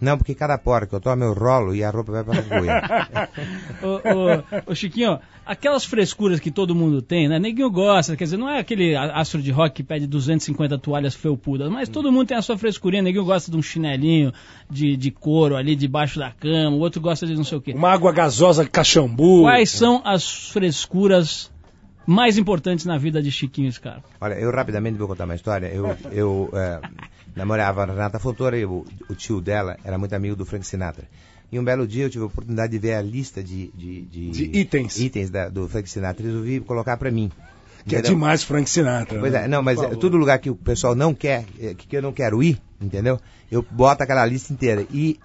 Não, 0.00 0.16
porque 0.16 0.34
cada 0.34 0.56
porta 0.56 0.86
que 0.86 0.94
eu 0.94 1.00
tomo 1.00 1.22
eu 1.24 1.34
rolo 1.34 1.74
e 1.74 1.84
a 1.84 1.90
roupa 1.90 2.12
vai 2.12 2.24
para 2.24 2.40
Goiânia. 2.40 3.28
Ô, 3.82 4.68
ô, 4.68 4.72
ô, 4.72 4.74
Chiquinho, 4.74 5.18
aquelas 5.44 5.84
frescuras 5.84 6.40
que 6.40 6.50
todo 6.50 6.74
mundo 6.74 7.02
tem, 7.02 7.28
né? 7.28 7.38
Neguinho 7.38 7.70
gosta, 7.70 8.16
quer 8.16 8.24
dizer, 8.24 8.36
não 8.36 8.48
é 8.48 8.58
aquele 8.58 8.96
astro 8.96 9.42
de 9.42 9.50
rock 9.50 9.76
que 9.76 9.82
pede 9.82 10.06
250 10.06 10.78
toalhas 10.78 11.14
felpudas, 11.14 11.70
mas 11.70 11.88
todo 11.88 12.10
mundo 12.10 12.28
tem 12.28 12.36
a 12.36 12.42
sua 12.42 12.56
frescurinha. 12.56 13.02
Neguinho 13.02 13.24
gosta 13.24 13.50
de 13.50 13.56
um 13.56 13.62
chinelinho 13.62 14.32
de, 14.70 14.96
de 14.96 15.10
couro 15.10 15.56
ali 15.56 15.76
debaixo 15.76 16.18
da 16.18 16.30
cama, 16.30 16.76
o 16.76 16.80
outro 16.80 17.00
gosta 17.00 17.26
de 17.26 17.34
não 17.34 17.44
sei 17.44 17.58
o 17.58 17.60
quê. 17.60 17.72
Uma 17.72 17.90
água 17.90 18.12
gasosa 18.12 18.66
caxambu. 18.66 19.42
Quais 19.42 19.70
são 19.70 20.00
as 20.04 20.48
frescuras 20.50 21.49
mais 22.10 22.36
importantes 22.36 22.84
na 22.84 22.98
vida 22.98 23.22
de 23.22 23.30
Chiquinho 23.30 23.70
Scarpa? 23.72 24.02
Olha, 24.20 24.34
eu 24.34 24.50
rapidamente 24.50 24.98
vou 24.98 25.06
contar 25.06 25.24
uma 25.24 25.34
história. 25.34 25.68
Eu, 25.68 25.96
eu 26.10 26.50
eh, 26.52 26.80
namorava 27.36 27.82
a 27.82 27.86
Renata 27.86 28.18
Fontoura 28.18 28.58
e 28.58 28.64
o, 28.64 28.84
o 29.08 29.14
tio 29.14 29.40
dela 29.40 29.76
era 29.84 29.96
muito 29.96 30.12
amigo 30.14 30.34
do 30.34 30.44
Frank 30.44 30.66
Sinatra. 30.66 31.04
E 31.52 31.58
um 31.58 31.64
belo 31.64 31.86
dia 31.86 32.04
eu 32.04 32.10
tive 32.10 32.24
a 32.24 32.26
oportunidade 32.26 32.72
de 32.72 32.78
ver 32.78 32.94
a 32.94 33.02
lista 33.02 33.42
de, 33.42 33.68
de, 33.74 34.02
De 34.02 34.58
itens. 34.58 34.98
itens 34.98 35.30
da- 35.30 35.48
do 35.48 35.68
Frank 35.68 35.88
Sinatra 35.88 36.22
e 36.22 36.26
resolvi 36.26 36.60
colocar 36.60 36.96
para 36.96 37.10
mim. 37.10 37.30
Que 37.86 37.94
é 37.94 37.98
Entendeu? 37.98 38.16
demais 38.16 38.42
Frank 38.42 38.68
Sinatra. 38.68 39.18
Pois 39.18 39.32
né? 39.32 39.44
é, 39.44 39.48
não, 39.48 39.62
mas 39.62 39.80
é, 39.82 39.88
todo 39.96 40.16
lugar 40.16 40.38
que 40.38 40.50
o 40.50 40.54
pessoal 40.54 40.94
não 40.94 41.14
quer, 41.14 41.44
é, 41.60 41.74
que 41.74 41.96
eu 41.96 42.02
não 42.02 42.12
quero 42.12 42.42
ir, 42.42 42.60
entendeu? 42.80 43.18
Eu 43.50 43.64
boto 43.70 44.02
aquela 44.02 44.24
lista 44.26 44.52
inteira. 44.52 44.84
E, 44.92 45.18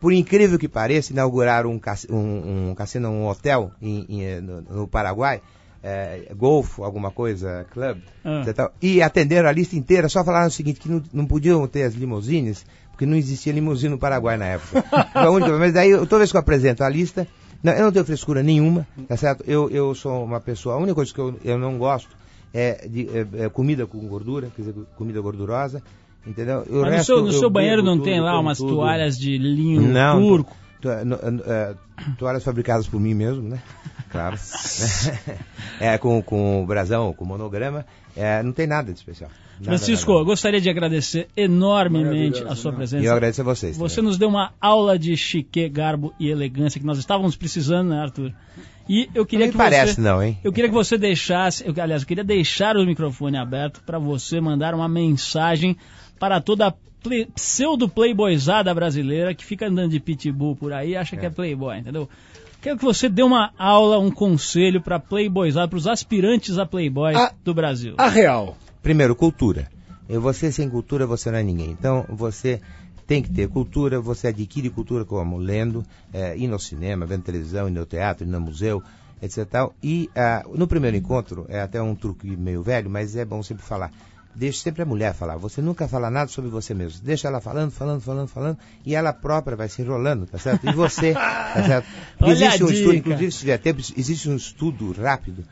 por 0.00 0.12
incrível 0.12 0.58
que 0.58 0.68
pareça, 0.68 1.12
inauguraram 1.12 1.70
um, 1.70 1.78
cass- 1.78 2.06
um, 2.08 2.70
um 2.70 2.74
cassino, 2.74 3.08
um 3.10 3.26
hotel 3.26 3.72
em, 3.82 4.06
em, 4.08 4.24
eh, 4.24 4.40
no, 4.40 4.62
no 4.62 4.88
Paraguai, 4.88 5.42
é, 5.82 6.32
Golfo, 6.36 6.82
alguma 6.84 7.10
coisa, 7.10 7.64
Club, 7.72 7.98
Ah. 8.24 8.42
tal. 8.54 8.72
e 8.82 9.00
atenderam 9.02 9.48
a 9.48 9.52
lista 9.52 9.76
inteira, 9.76 10.08
só 10.08 10.24
falaram 10.24 10.48
o 10.48 10.50
seguinte, 10.50 10.80
que 10.80 10.88
não, 10.88 11.02
não 11.12 11.26
podiam 11.26 11.66
ter 11.68 11.84
as 11.84 11.94
limusines, 11.94 12.64
porque 12.90 13.06
não 13.06 13.16
existia 13.16 13.52
limusine 13.52 13.90
no 13.90 13.98
Paraguai 13.98 14.36
na 14.36 14.46
época. 14.46 14.84
A 15.14 15.30
única, 15.30 15.56
mas 15.56 15.72
daí, 15.72 15.90
eu- 15.90 16.06
toda 16.06 16.18
vez 16.18 16.30
que 16.30 16.36
eu 16.36 16.40
apresento 16.40 16.82
a 16.82 16.88
lista, 16.88 17.26
não, 17.62 17.72
eu 17.72 17.84
não 17.84 17.92
tenho 17.92 18.04
frescura 18.04 18.42
nenhuma, 18.42 18.86
tá 19.06 19.16
certo? 19.16 19.44
Eu, 19.46 19.70
eu 19.70 19.94
sou 19.94 20.24
uma 20.24 20.40
pessoa, 20.40 20.74
a 20.74 20.78
única 20.78 20.94
coisa 20.96 21.12
que 21.14 21.20
eu, 21.20 21.38
eu 21.44 21.58
não 21.58 21.78
gosto 21.78 22.10
é, 22.52 22.86
de, 22.88 23.08
é- 23.08 23.44
é 23.44 23.48
comida 23.48 23.86
com 23.86 23.98
gordura, 24.08 24.48
quer 24.56 24.62
dizer, 24.62 24.74
comida 24.96 25.20
gordurosa, 25.20 25.80
entendeu? 26.26 26.64
O 26.68 26.80
Mas 26.80 26.84
no 26.84 26.90
resto 26.90 27.06
seu, 27.06 27.20
no 27.22 27.28
eu 27.28 27.32
seu 27.38 27.50
banheiro 27.50 27.82
não 27.84 27.94
tudo, 27.96 28.04
tem 28.04 28.20
lá 28.20 28.38
umas 28.40 28.58
tudo. 28.58 28.74
toalhas 28.74 29.16
de 29.16 29.38
linho 29.38 29.80
Não, 29.82 30.20
turco? 30.20 30.56
to- 30.80 31.04
no- 31.04 31.18
eh, 31.46 31.74
toalhas 32.18 32.42
fabricadas 32.42 32.86
por 32.88 33.00
mim 33.00 33.14
mesmo, 33.14 33.42
né? 33.48 33.60
Claro. 34.10 34.36
é, 35.80 35.98
com, 35.98 36.22
com 36.22 36.62
o 36.62 36.66
brasão, 36.66 37.12
com 37.12 37.24
o 37.24 37.28
monograma. 37.28 37.84
É, 38.16 38.42
não 38.42 38.52
tem 38.52 38.66
nada 38.66 38.92
de 38.92 38.98
especial. 38.98 39.30
Nada, 39.60 39.76
Francisco, 39.76 40.10
nada. 40.12 40.22
eu 40.22 40.26
gostaria 40.26 40.60
de 40.60 40.70
agradecer 40.70 41.28
enormemente 41.36 42.42
a 42.44 42.54
sua 42.54 42.70
né? 42.70 42.76
E 42.76 42.78
presença. 42.78 43.04
eu 43.04 43.12
agradeço 43.12 43.40
a 43.40 43.44
vocês. 43.44 43.76
Você 43.76 43.96
também. 43.96 44.08
nos 44.08 44.18
deu 44.18 44.28
uma 44.28 44.52
aula 44.60 44.98
de 44.98 45.16
chique, 45.16 45.68
garbo 45.68 46.14
e 46.18 46.28
elegância 46.28 46.80
que 46.80 46.86
nós 46.86 46.98
estávamos 46.98 47.36
precisando, 47.36 47.90
né, 47.90 48.00
Arthur? 48.00 48.32
E 48.88 49.10
eu 49.14 49.26
queria 49.26 49.46
Não 49.46 49.48
me 49.48 49.52
que 49.52 49.58
parece, 49.58 49.94
você, 49.94 50.00
não, 50.00 50.22
hein? 50.22 50.38
eu 50.42 50.50
queria 50.50 50.70
que 50.70 50.74
você 50.74 50.96
deixasse, 50.96 51.66
eu, 51.66 51.74
aliás, 51.78 52.02
eu 52.02 52.08
queria 52.08 52.24
deixar 52.24 52.76
o 52.76 52.86
microfone 52.86 53.36
aberto 53.36 53.82
para 53.84 53.98
você 53.98 54.40
mandar 54.40 54.74
uma 54.74 54.88
mensagem 54.88 55.76
para 56.18 56.40
toda 56.40 56.68
a 56.68 56.74
play, 57.02 57.26
pseudo 57.34 57.88
playboyzada 57.88 58.72
brasileira 58.74 59.34
que 59.34 59.44
fica 59.44 59.66
andando 59.66 59.90
de 59.90 60.00
pitbull 60.00 60.56
por 60.56 60.72
aí 60.72 60.90
e 60.90 60.96
acha 60.96 61.16
que 61.16 61.26
é 61.26 61.30
playboy, 61.30 61.78
entendeu? 61.78 62.08
Quero 62.60 62.76
que 62.78 62.84
você 62.84 63.08
dê 63.08 63.22
uma 63.22 63.52
aula, 63.56 63.98
um 63.98 64.10
conselho 64.10 64.80
para 64.80 64.98
playboyzada, 64.98 65.68
para 65.68 65.76
os 65.76 65.86
aspirantes 65.86 66.58
a 66.58 66.66
playboy 66.66 67.14
A- 67.14 67.32
do 67.44 67.54
Brasil. 67.54 67.94
A 67.96 68.08
real. 68.08 68.56
Primeiro, 68.82 69.14
cultura. 69.14 69.68
E 70.08 70.16
Você 70.18 70.50
sem 70.50 70.68
cultura, 70.68 71.06
você 71.06 71.30
não 71.30 71.38
é 71.38 71.42
ninguém. 71.42 71.70
Então, 71.70 72.04
você 72.08 72.60
tem 73.06 73.22
que 73.22 73.30
ter 73.30 73.48
cultura, 73.48 74.00
você 74.00 74.28
adquire 74.28 74.68
cultura 74.70 75.04
como 75.04 75.36
lendo, 75.38 75.84
é, 76.12 76.36
indo 76.36 76.52
ao 76.52 76.58
cinema, 76.58 77.06
vendo 77.06 77.22
televisão, 77.22 77.68
indo 77.68 77.80
ao 77.80 77.86
teatro, 77.86 78.26
indo 78.26 78.34
ao 78.34 78.40
museu, 78.40 78.82
etc. 79.22 79.46
Tal. 79.48 79.74
E 79.82 80.10
ah, 80.16 80.44
no 80.52 80.66
primeiro 80.66 80.96
encontro, 80.96 81.46
é 81.48 81.60
até 81.60 81.80
um 81.80 81.94
truque 81.94 82.36
meio 82.36 82.62
velho, 82.62 82.90
mas 82.90 83.14
é 83.16 83.24
bom 83.24 83.42
sempre 83.42 83.64
falar. 83.64 83.90
Deixe 84.38 84.60
sempre 84.60 84.82
a 84.82 84.86
mulher 84.86 85.14
falar. 85.14 85.36
Você 85.36 85.60
nunca 85.60 85.88
fala 85.88 86.08
nada 86.08 86.30
sobre 86.30 86.48
você 86.48 86.72
mesmo. 86.72 87.00
Deixa 87.02 87.26
ela 87.26 87.40
falando, 87.40 87.72
falando, 87.72 88.00
falando, 88.00 88.28
falando, 88.28 88.58
e 88.86 88.94
ela 88.94 89.12
própria 89.12 89.56
vai 89.56 89.68
se 89.68 89.82
enrolando, 89.82 90.26
tá 90.26 90.38
certo? 90.38 90.64
E 90.64 90.72
você, 90.72 91.12
tá 91.12 91.54
certo? 91.66 91.88
Olha 92.20 92.30
existe 92.30 92.62
um 92.62 92.68
estudo, 92.68 92.92
dica. 92.92 92.96
inclusive, 92.98 93.32
se 93.32 93.38
tiver 93.40 93.58
tempo, 93.58 93.80
existe 93.96 94.30
um 94.30 94.36
estudo 94.36 94.92
rápido, 94.92 95.44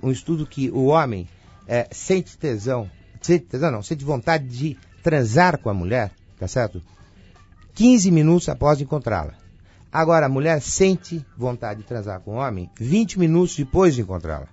um 0.00 0.12
estudo 0.12 0.46
que 0.46 0.70
o 0.70 0.84
homem 0.84 1.28
é, 1.66 1.88
sente 1.90 2.38
tesão, 2.38 2.88
sente 3.20 3.46
tesão 3.46 3.72
não, 3.72 3.82
sente 3.82 4.04
vontade 4.04 4.46
de 4.46 4.78
transar 5.02 5.58
com 5.58 5.68
a 5.68 5.74
mulher, 5.74 6.12
tá 6.38 6.46
certo? 6.46 6.80
15 7.74 8.08
minutos 8.12 8.48
após 8.48 8.80
encontrá-la. 8.80 9.34
Agora, 9.90 10.26
a 10.26 10.28
mulher 10.28 10.62
sente 10.62 11.26
vontade 11.36 11.80
de 11.80 11.88
transar 11.88 12.20
com 12.20 12.36
o 12.36 12.38
homem 12.38 12.70
20 12.78 13.18
minutos 13.18 13.56
depois 13.56 13.96
de 13.96 14.02
encontrá-la. 14.02 14.46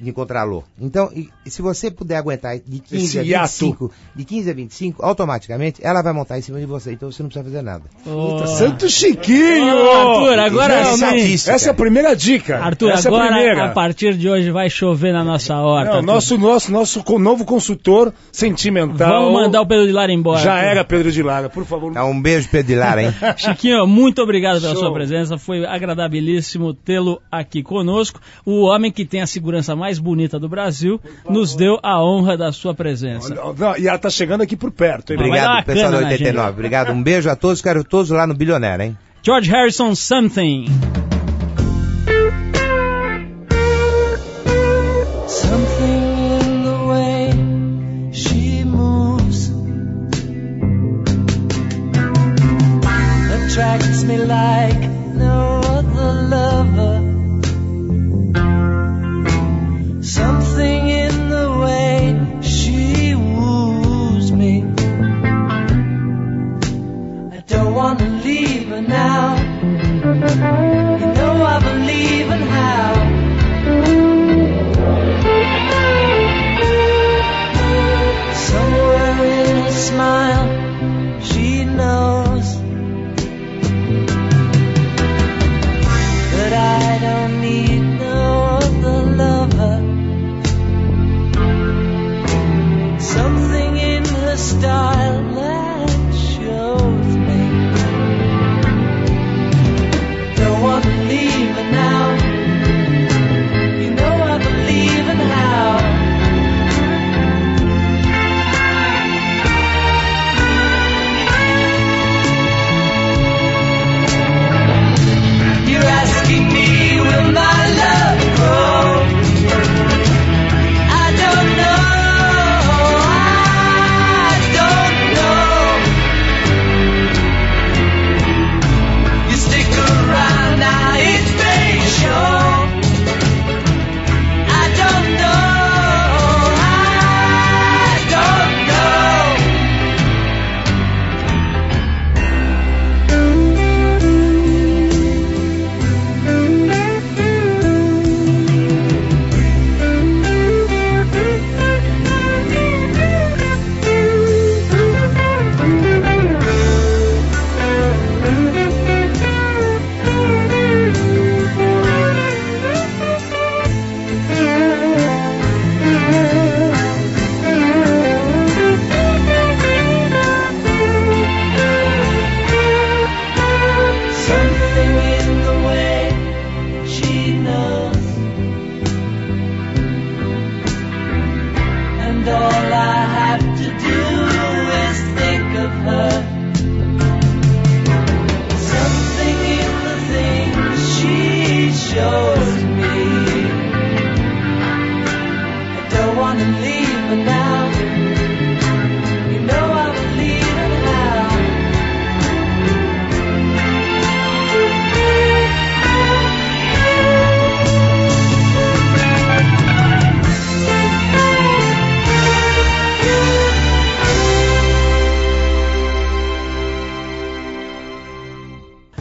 De 0.00 0.08
encontrá-lo. 0.08 0.64
Então, 0.80 1.10
e- 1.14 1.28
se 1.46 1.60
você 1.60 1.90
puder 1.90 2.16
aguentar 2.16 2.58
de 2.58 2.78
15 2.80 3.04
Esse 3.04 3.18
a 3.18 3.22
hiato. 3.22 3.48
25, 3.48 3.92
de 4.16 4.24
15 4.24 4.50
a 4.50 4.54
25, 4.54 5.04
automaticamente 5.04 5.80
ela 5.84 6.00
vai 6.00 6.12
montar 6.14 6.38
em 6.38 6.42
cima 6.42 6.58
de 6.58 6.64
você. 6.64 6.92
Então 6.92 7.10
você 7.12 7.22
não 7.22 7.28
precisa 7.28 7.44
fazer 7.44 7.62
nada. 7.62 7.84
Ô, 8.06 8.46
Santo 8.46 8.88
Chiquinho! 8.88 9.76
Ô, 9.76 9.90
Arthur, 9.90 10.38
agora 10.38 10.74
é 10.74 10.84
sim. 10.84 10.94
estatística. 10.94 11.52
Essa 11.52 11.68
é 11.68 11.70
a 11.70 11.74
primeira 11.74 12.16
dica. 12.16 12.58
Arthur, 12.58 12.90
Essa 12.92 13.08
é 13.08 13.12
a 13.12 13.14
agora 13.14 13.32
primeira. 13.34 13.64
a 13.66 13.68
partir 13.70 14.14
de 14.16 14.28
hoje 14.28 14.50
vai 14.50 14.70
chover 14.70 15.12
na 15.12 15.22
nossa 15.22 15.54
horta. 15.56 15.96
Não, 15.96 16.02
nosso, 16.02 16.38
nosso, 16.38 16.72
nosso 16.72 17.04
novo 17.18 17.44
consultor 17.44 18.12
sentimental. 18.32 19.24
Vamos 19.24 19.42
mandar 19.42 19.60
o 19.60 19.66
Pedro 19.66 19.86
de 19.86 19.92
Lara 19.92 20.12
embora. 20.12 20.40
Já 20.40 20.54
Arthur. 20.54 20.68
era 20.70 20.84
Pedro 20.84 21.12
de 21.12 21.22
Lara, 21.22 21.48
por 21.50 21.64
favor. 21.66 21.90
Então, 21.90 22.10
um 22.10 22.20
beijo, 22.22 22.48
Pedro 22.48 22.68
de 22.68 22.74
Lara, 22.76 23.02
hein? 23.02 23.14
Chiquinho, 23.36 23.86
muito 23.86 24.22
obrigado 24.22 24.60
pela 24.60 24.72
Show. 24.72 24.82
sua 24.84 24.92
presença. 24.94 25.36
Foi 25.36 25.64
agradabilíssimo 25.66 26.72
tê-lo 26.72 27.20
aqui 27.30 27.62
conosco. 27.62 28.20
O 28.44 28.62
homem 28.62 28.90
que 28.90 29.04
tem 29.04 29.20
a 29.20 29.26
segurança 29.26 29.76
mais 29.76 29.89
bonita 29.98 30.38
do 30.38 30.48
Brasil 30.48 31.00
nos 31.28 31.54
deu 31.54 31.78
a 31.82 32.02
honra 32.02 32.36
da 32.36 32.52
sua 32.52 32.74
presença. 32.74 33.34
E 33.78 33.88
ela 33.88 33.98
tá 33.98 34.10
chegando 34.10 34.42
aqui 34.42 34.56
por 34.56 34.70
perto, 34.70 35.12
hein? 35.12 35.18
Obrigado, 35.18 35.64
pessoal 35.64 35.86
cana 35.86 35.96
da 35.96 36.02
na 36.02 36.12
89. 36.12 36.46
gente. 36.46 36.54
Obrigado. 36.54 36.92
Um 36.92 37.02
beijo 37.02 37.30
a 37.30 37.36
todos. 37.36 37.60
Quero 37.60 37.84
todos 37.84 38.10
lá 38.10 38.26
no 38.26 38.34
Bilionário, 38.34 38.84
hein? 38.84 38.98
George 39.22 39.50
Harrison. 39.50 39.94
Something 39.94 40.66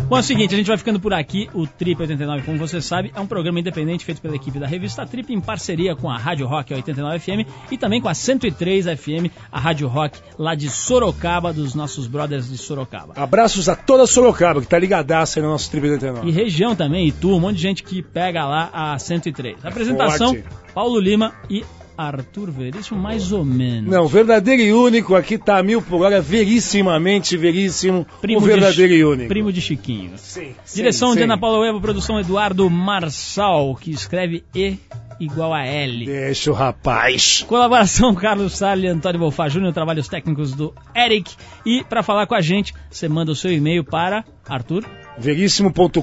Bom, 0.10 0.18
é 0.18 0.22
o 0.22 0.24
seguinte, 0.24 0.56
a 0.56 0.58
gente 0.58 0.66
vai 0.66 0.76
ficando 0.76 1.00
por 1.00 1.14
aqui. 1.14 1.48
O 1.54 1.68
Trip 1.68 2.02
89, 2.02 2.42
como 2.42 2.58
você 2.58 2.82
sabe, 2.82 3.12
é 3.14 3.20
um 3.20 3.28
programa 3.28 3.60
independente 3.60 4.04
feito 4.04 4.20
pela 4.20 4.36
equipe 4.36 4.58
da 4.58 4.66
revista 4.66 5.06
Trip 5.06 5.32
em 5.32 5.40
parceria 5.40 5.96
com 5.96 6.10
a 6.10 6.18
Rádio 6.18 6.48
Rock 6.48 6.74
89 6.74 7.20
FM 7.20 7.48
e 7.70 7.78
também 7.78 8.02
com 8.02 8.10
a 8.10 8.16
103 8.16 8.86
FM, 8.86 9.30
a 9.52 9.60
Rádio 9.60 9.88
Rock 9.88 10.20
lá 10.36 10.56
de 10.56 10.68
Sorocaba, 10.68 11.54
dos 11.54 11.76
nossos 11.76 12.08
brothers 12.08 12.50
de 12.50 12.58
Sorocaba. 12.58 13.14
Abraços 13.16 13.70
a 13.70 13.76
toda 13.76 14.08
Sorocaba, 14.08 14.62
que 14.62 14.68
tá 14.68 14.80
ligadaça 14.80 15.40
aí 15.40 15.44
no 15.44 15.52
nosso 15.52 15.70
Trip 15.70 15.86
E 15.86 15.92
89. 15.92 16.32
região 16.32 16.76
também, 16.76 17.08
Itu, 17.08 17.36
um 17.36 17.40
monte 17.40 17.58
de 17.58 17.62
gente 17.62 17.84
que 17.84 18.02
pega 18.02 18.48
lá 18.48 18.72
a 18.74 18.98
103. 18.98 19.64
Apresentação, 19.64 20.34
Forte. 20.34 20.44
Paulo 20.74 21.00
Lima 21.00 21.36
e 21.48 21.64
Arthur 22.08 22.50
Veríssimo, 22.52 23.00
mais 23.00 23.32
ou 23.32 23.44
menos. 23.44 23.90
Não, 23.92 24.08
verdadeiro 24.08 24.62
e 24.62 24.74
único, 24.74 25.16
aqui 25.16 25.38
tá 25.38 25.58
a 25.58 25.64
mil 25.64 25.82
por 25.82 26.02
hora, 26.02 26.22
verissimamente 26.22 27.36
veríssimo, 27.38 28.06
o 28.24 28.28
de 28.28 28.36
verdadeiro 28.40 28.94
Chi- 28.94 29.00
e 29.00 29.04
único. 29.06 29.28
Primo 29.28 29.52
de 29.52 29.62
Chiquinho. 29.62 30.12
Sim, 30.18 30.54
Direção 30.74 31.10
sim, 31.10 31.16
de 31.16 31.20
sim. 31.22 31.24
Ana 31.26 31.38
Paula 31.38 31.60
Ueva, 31.60 31.80
produção 31.80 32.20
Eduardo 32.20 32.70
Marçal, 32.70 33.76
que 33.76 33.92
escreve 33.92 34.44
E 34.56 34.78
igual 35.20 35.54
a 35.54 35.66
L. 35.66 36.06
Deixa 36.06 36.50
o 36.50 36.54
rapaz. 36.54 37.44
Colaboração 37.48 38.16
Carlos 38.16 38.58
Salles 38.58 38.86
e 38.86 38.88
Antônio 38.88 39.20
Bolfá 39.20 39.50
Júnior, 39.50 39.74
trabalhos 39.74 40.08
técnicos 40.08 40.54
do 40.54 40.74
Eric. 40.96 41.36
E 41.66 41.84
para 41.84 42.02
falar 42.02 42.26
com 42.26 42.36
a 42.36 42.42
gente, 42.42 42.74
você 42.90 43.10
manda 43.10 43.32
o 43.32 43.36
seu 43.36 43.52
e-mail 43.52 43.84
para 43.84 44.24
Arthur. 44.48 44.86
Veríssimo.com.br. 45.20 46.02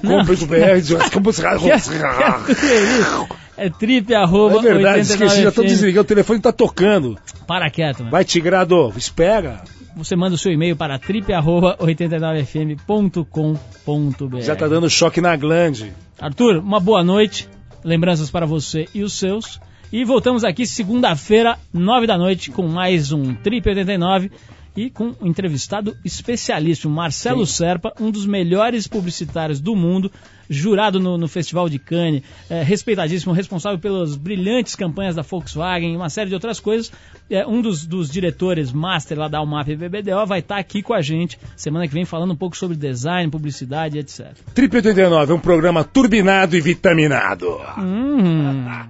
Como 1.13 1.33
se- 1.33 1.43
É 3.59 3.71
trip 3.71 4.15
arroba 4.15 4.59
É 4.59 4.63
verdade, 4.63 5.01
esqueci, 5.01 5.43
já 5.43 5.51
tô 5.51 5.63
89FM. 5.63 5.67
desligando, 5.67 6.01
o 6.03 6.05
telefone 6.05 6.41
tá 6.41 6.53
tocando. 6.53 7.17
Para 7.47 7.71
quieto, 7.71 8.01
mano. 8.01 8.11
Vai, 8.11 8.23
Tigrado, 8.23 8.93
espera. 8.97 9.63
Você 9.97 10.15
manda 10.15 10.35
o 10.35 10.39
seu 10.39 10.53
e-mail 10.53 10.77
para 10.77 10.99
trip 10.99 11.33
arroba 11.33 11.75
89fm.com.br. 11.81 14.41
Já 14.41 14.55
tá 14.55 14.69
dando 14.69 14.91
choque 14.91 15.23
na 15.23 15.35
glande. 15.37 15.91
Arthur, 16.21 16.59
uma 16.59 16.79
boa 16.81 17.03
noite. 17.03 17.49
Lembranças 17.83 18.31
para 18.31 18.45
você 18.45 18.87
e 18.95 19.03
os 19.03 19.15
seus. 19.15 19.59
E 19.93 20.05
voltamos 20.05 20.43
aqui 20.45 20.67
segunda-feira, 20.67 21.57
nove 21.73 22.07
da 22.07 22.19
noite, 22.19 22.51
com 22.51 22.67
mais 22.67 23.11
um 23.13 23.35
Trip 23.37 23.67
89 23.69 24.31
e 24.77 24.91
com 24.91 25.15
um 25.21 25.27
entrevistado 25.27 25.97
especialíssimo, 26.05 26.95
Marcelo 26.95 27.47
Serpa, 27.47 27.93
um 27.99 28.11
dos 28.11 28.27
melhores 28.27 28.87
publicitários 28.87 29.59
do 29.59 29.75
mundo, 29.75 30.13
jurado 30.49 31.01
no, 31.01 31.17
no 31.17 31.27
Festival 31.27 31.69
de 31.69 31.79
Cannes, 31.79 32.23
é, 32.51 32.63
respeitadíssimo, 32.63 33.33
responsável 33.33 33.79
pelas 33.79 34.15
brilhantes 34.15 34.75
campanhas 34.75 35.15
da 35.15 35.23
Volkswagen 35.23 35.95
e 35.95 35.97
uma 35.97 36.11
série 36.11 36.29
de 36.29 36.35
outras 36.35 36.61
coisas. 36.61 36.93
É, 37.31 37.47
um 37.47 37.63
dos, 37.63 37.87
dos 37.87 38.11
diretores 38.11 38.71
master 38.73 39.19
lá 39.19 39.29
da 39.29 39.39
Almap 39.39 39.69
e 39.69 39.77
BBDO 39.77 40.27
vai 40.27 40.41
estar 40.41 40.59
aqui 40.59 40.83
com 40.83 40.95
a 40.95 41.01
gente 41.01 41.39
semana 41.57 41.89
que 41.89 41.95
vem 41.95 42.05
falando 42.05 42.33
um 42.33 42.37
pouco 42.37 42.57
sobre 42.57 42.77
design, 42.77 43.31
publicidade, 43.31 43.99
etc. 43.99 44.35
Trip 44.55 44.77
89 44.77 45.33
é 45.33 45.35
um 45.35 45.41
programa 45.41 45.83
turbinado 45.83 46.57
e 46.57 46.61
vitaminado. 46.61 47.59
Hum. 47.79 48.87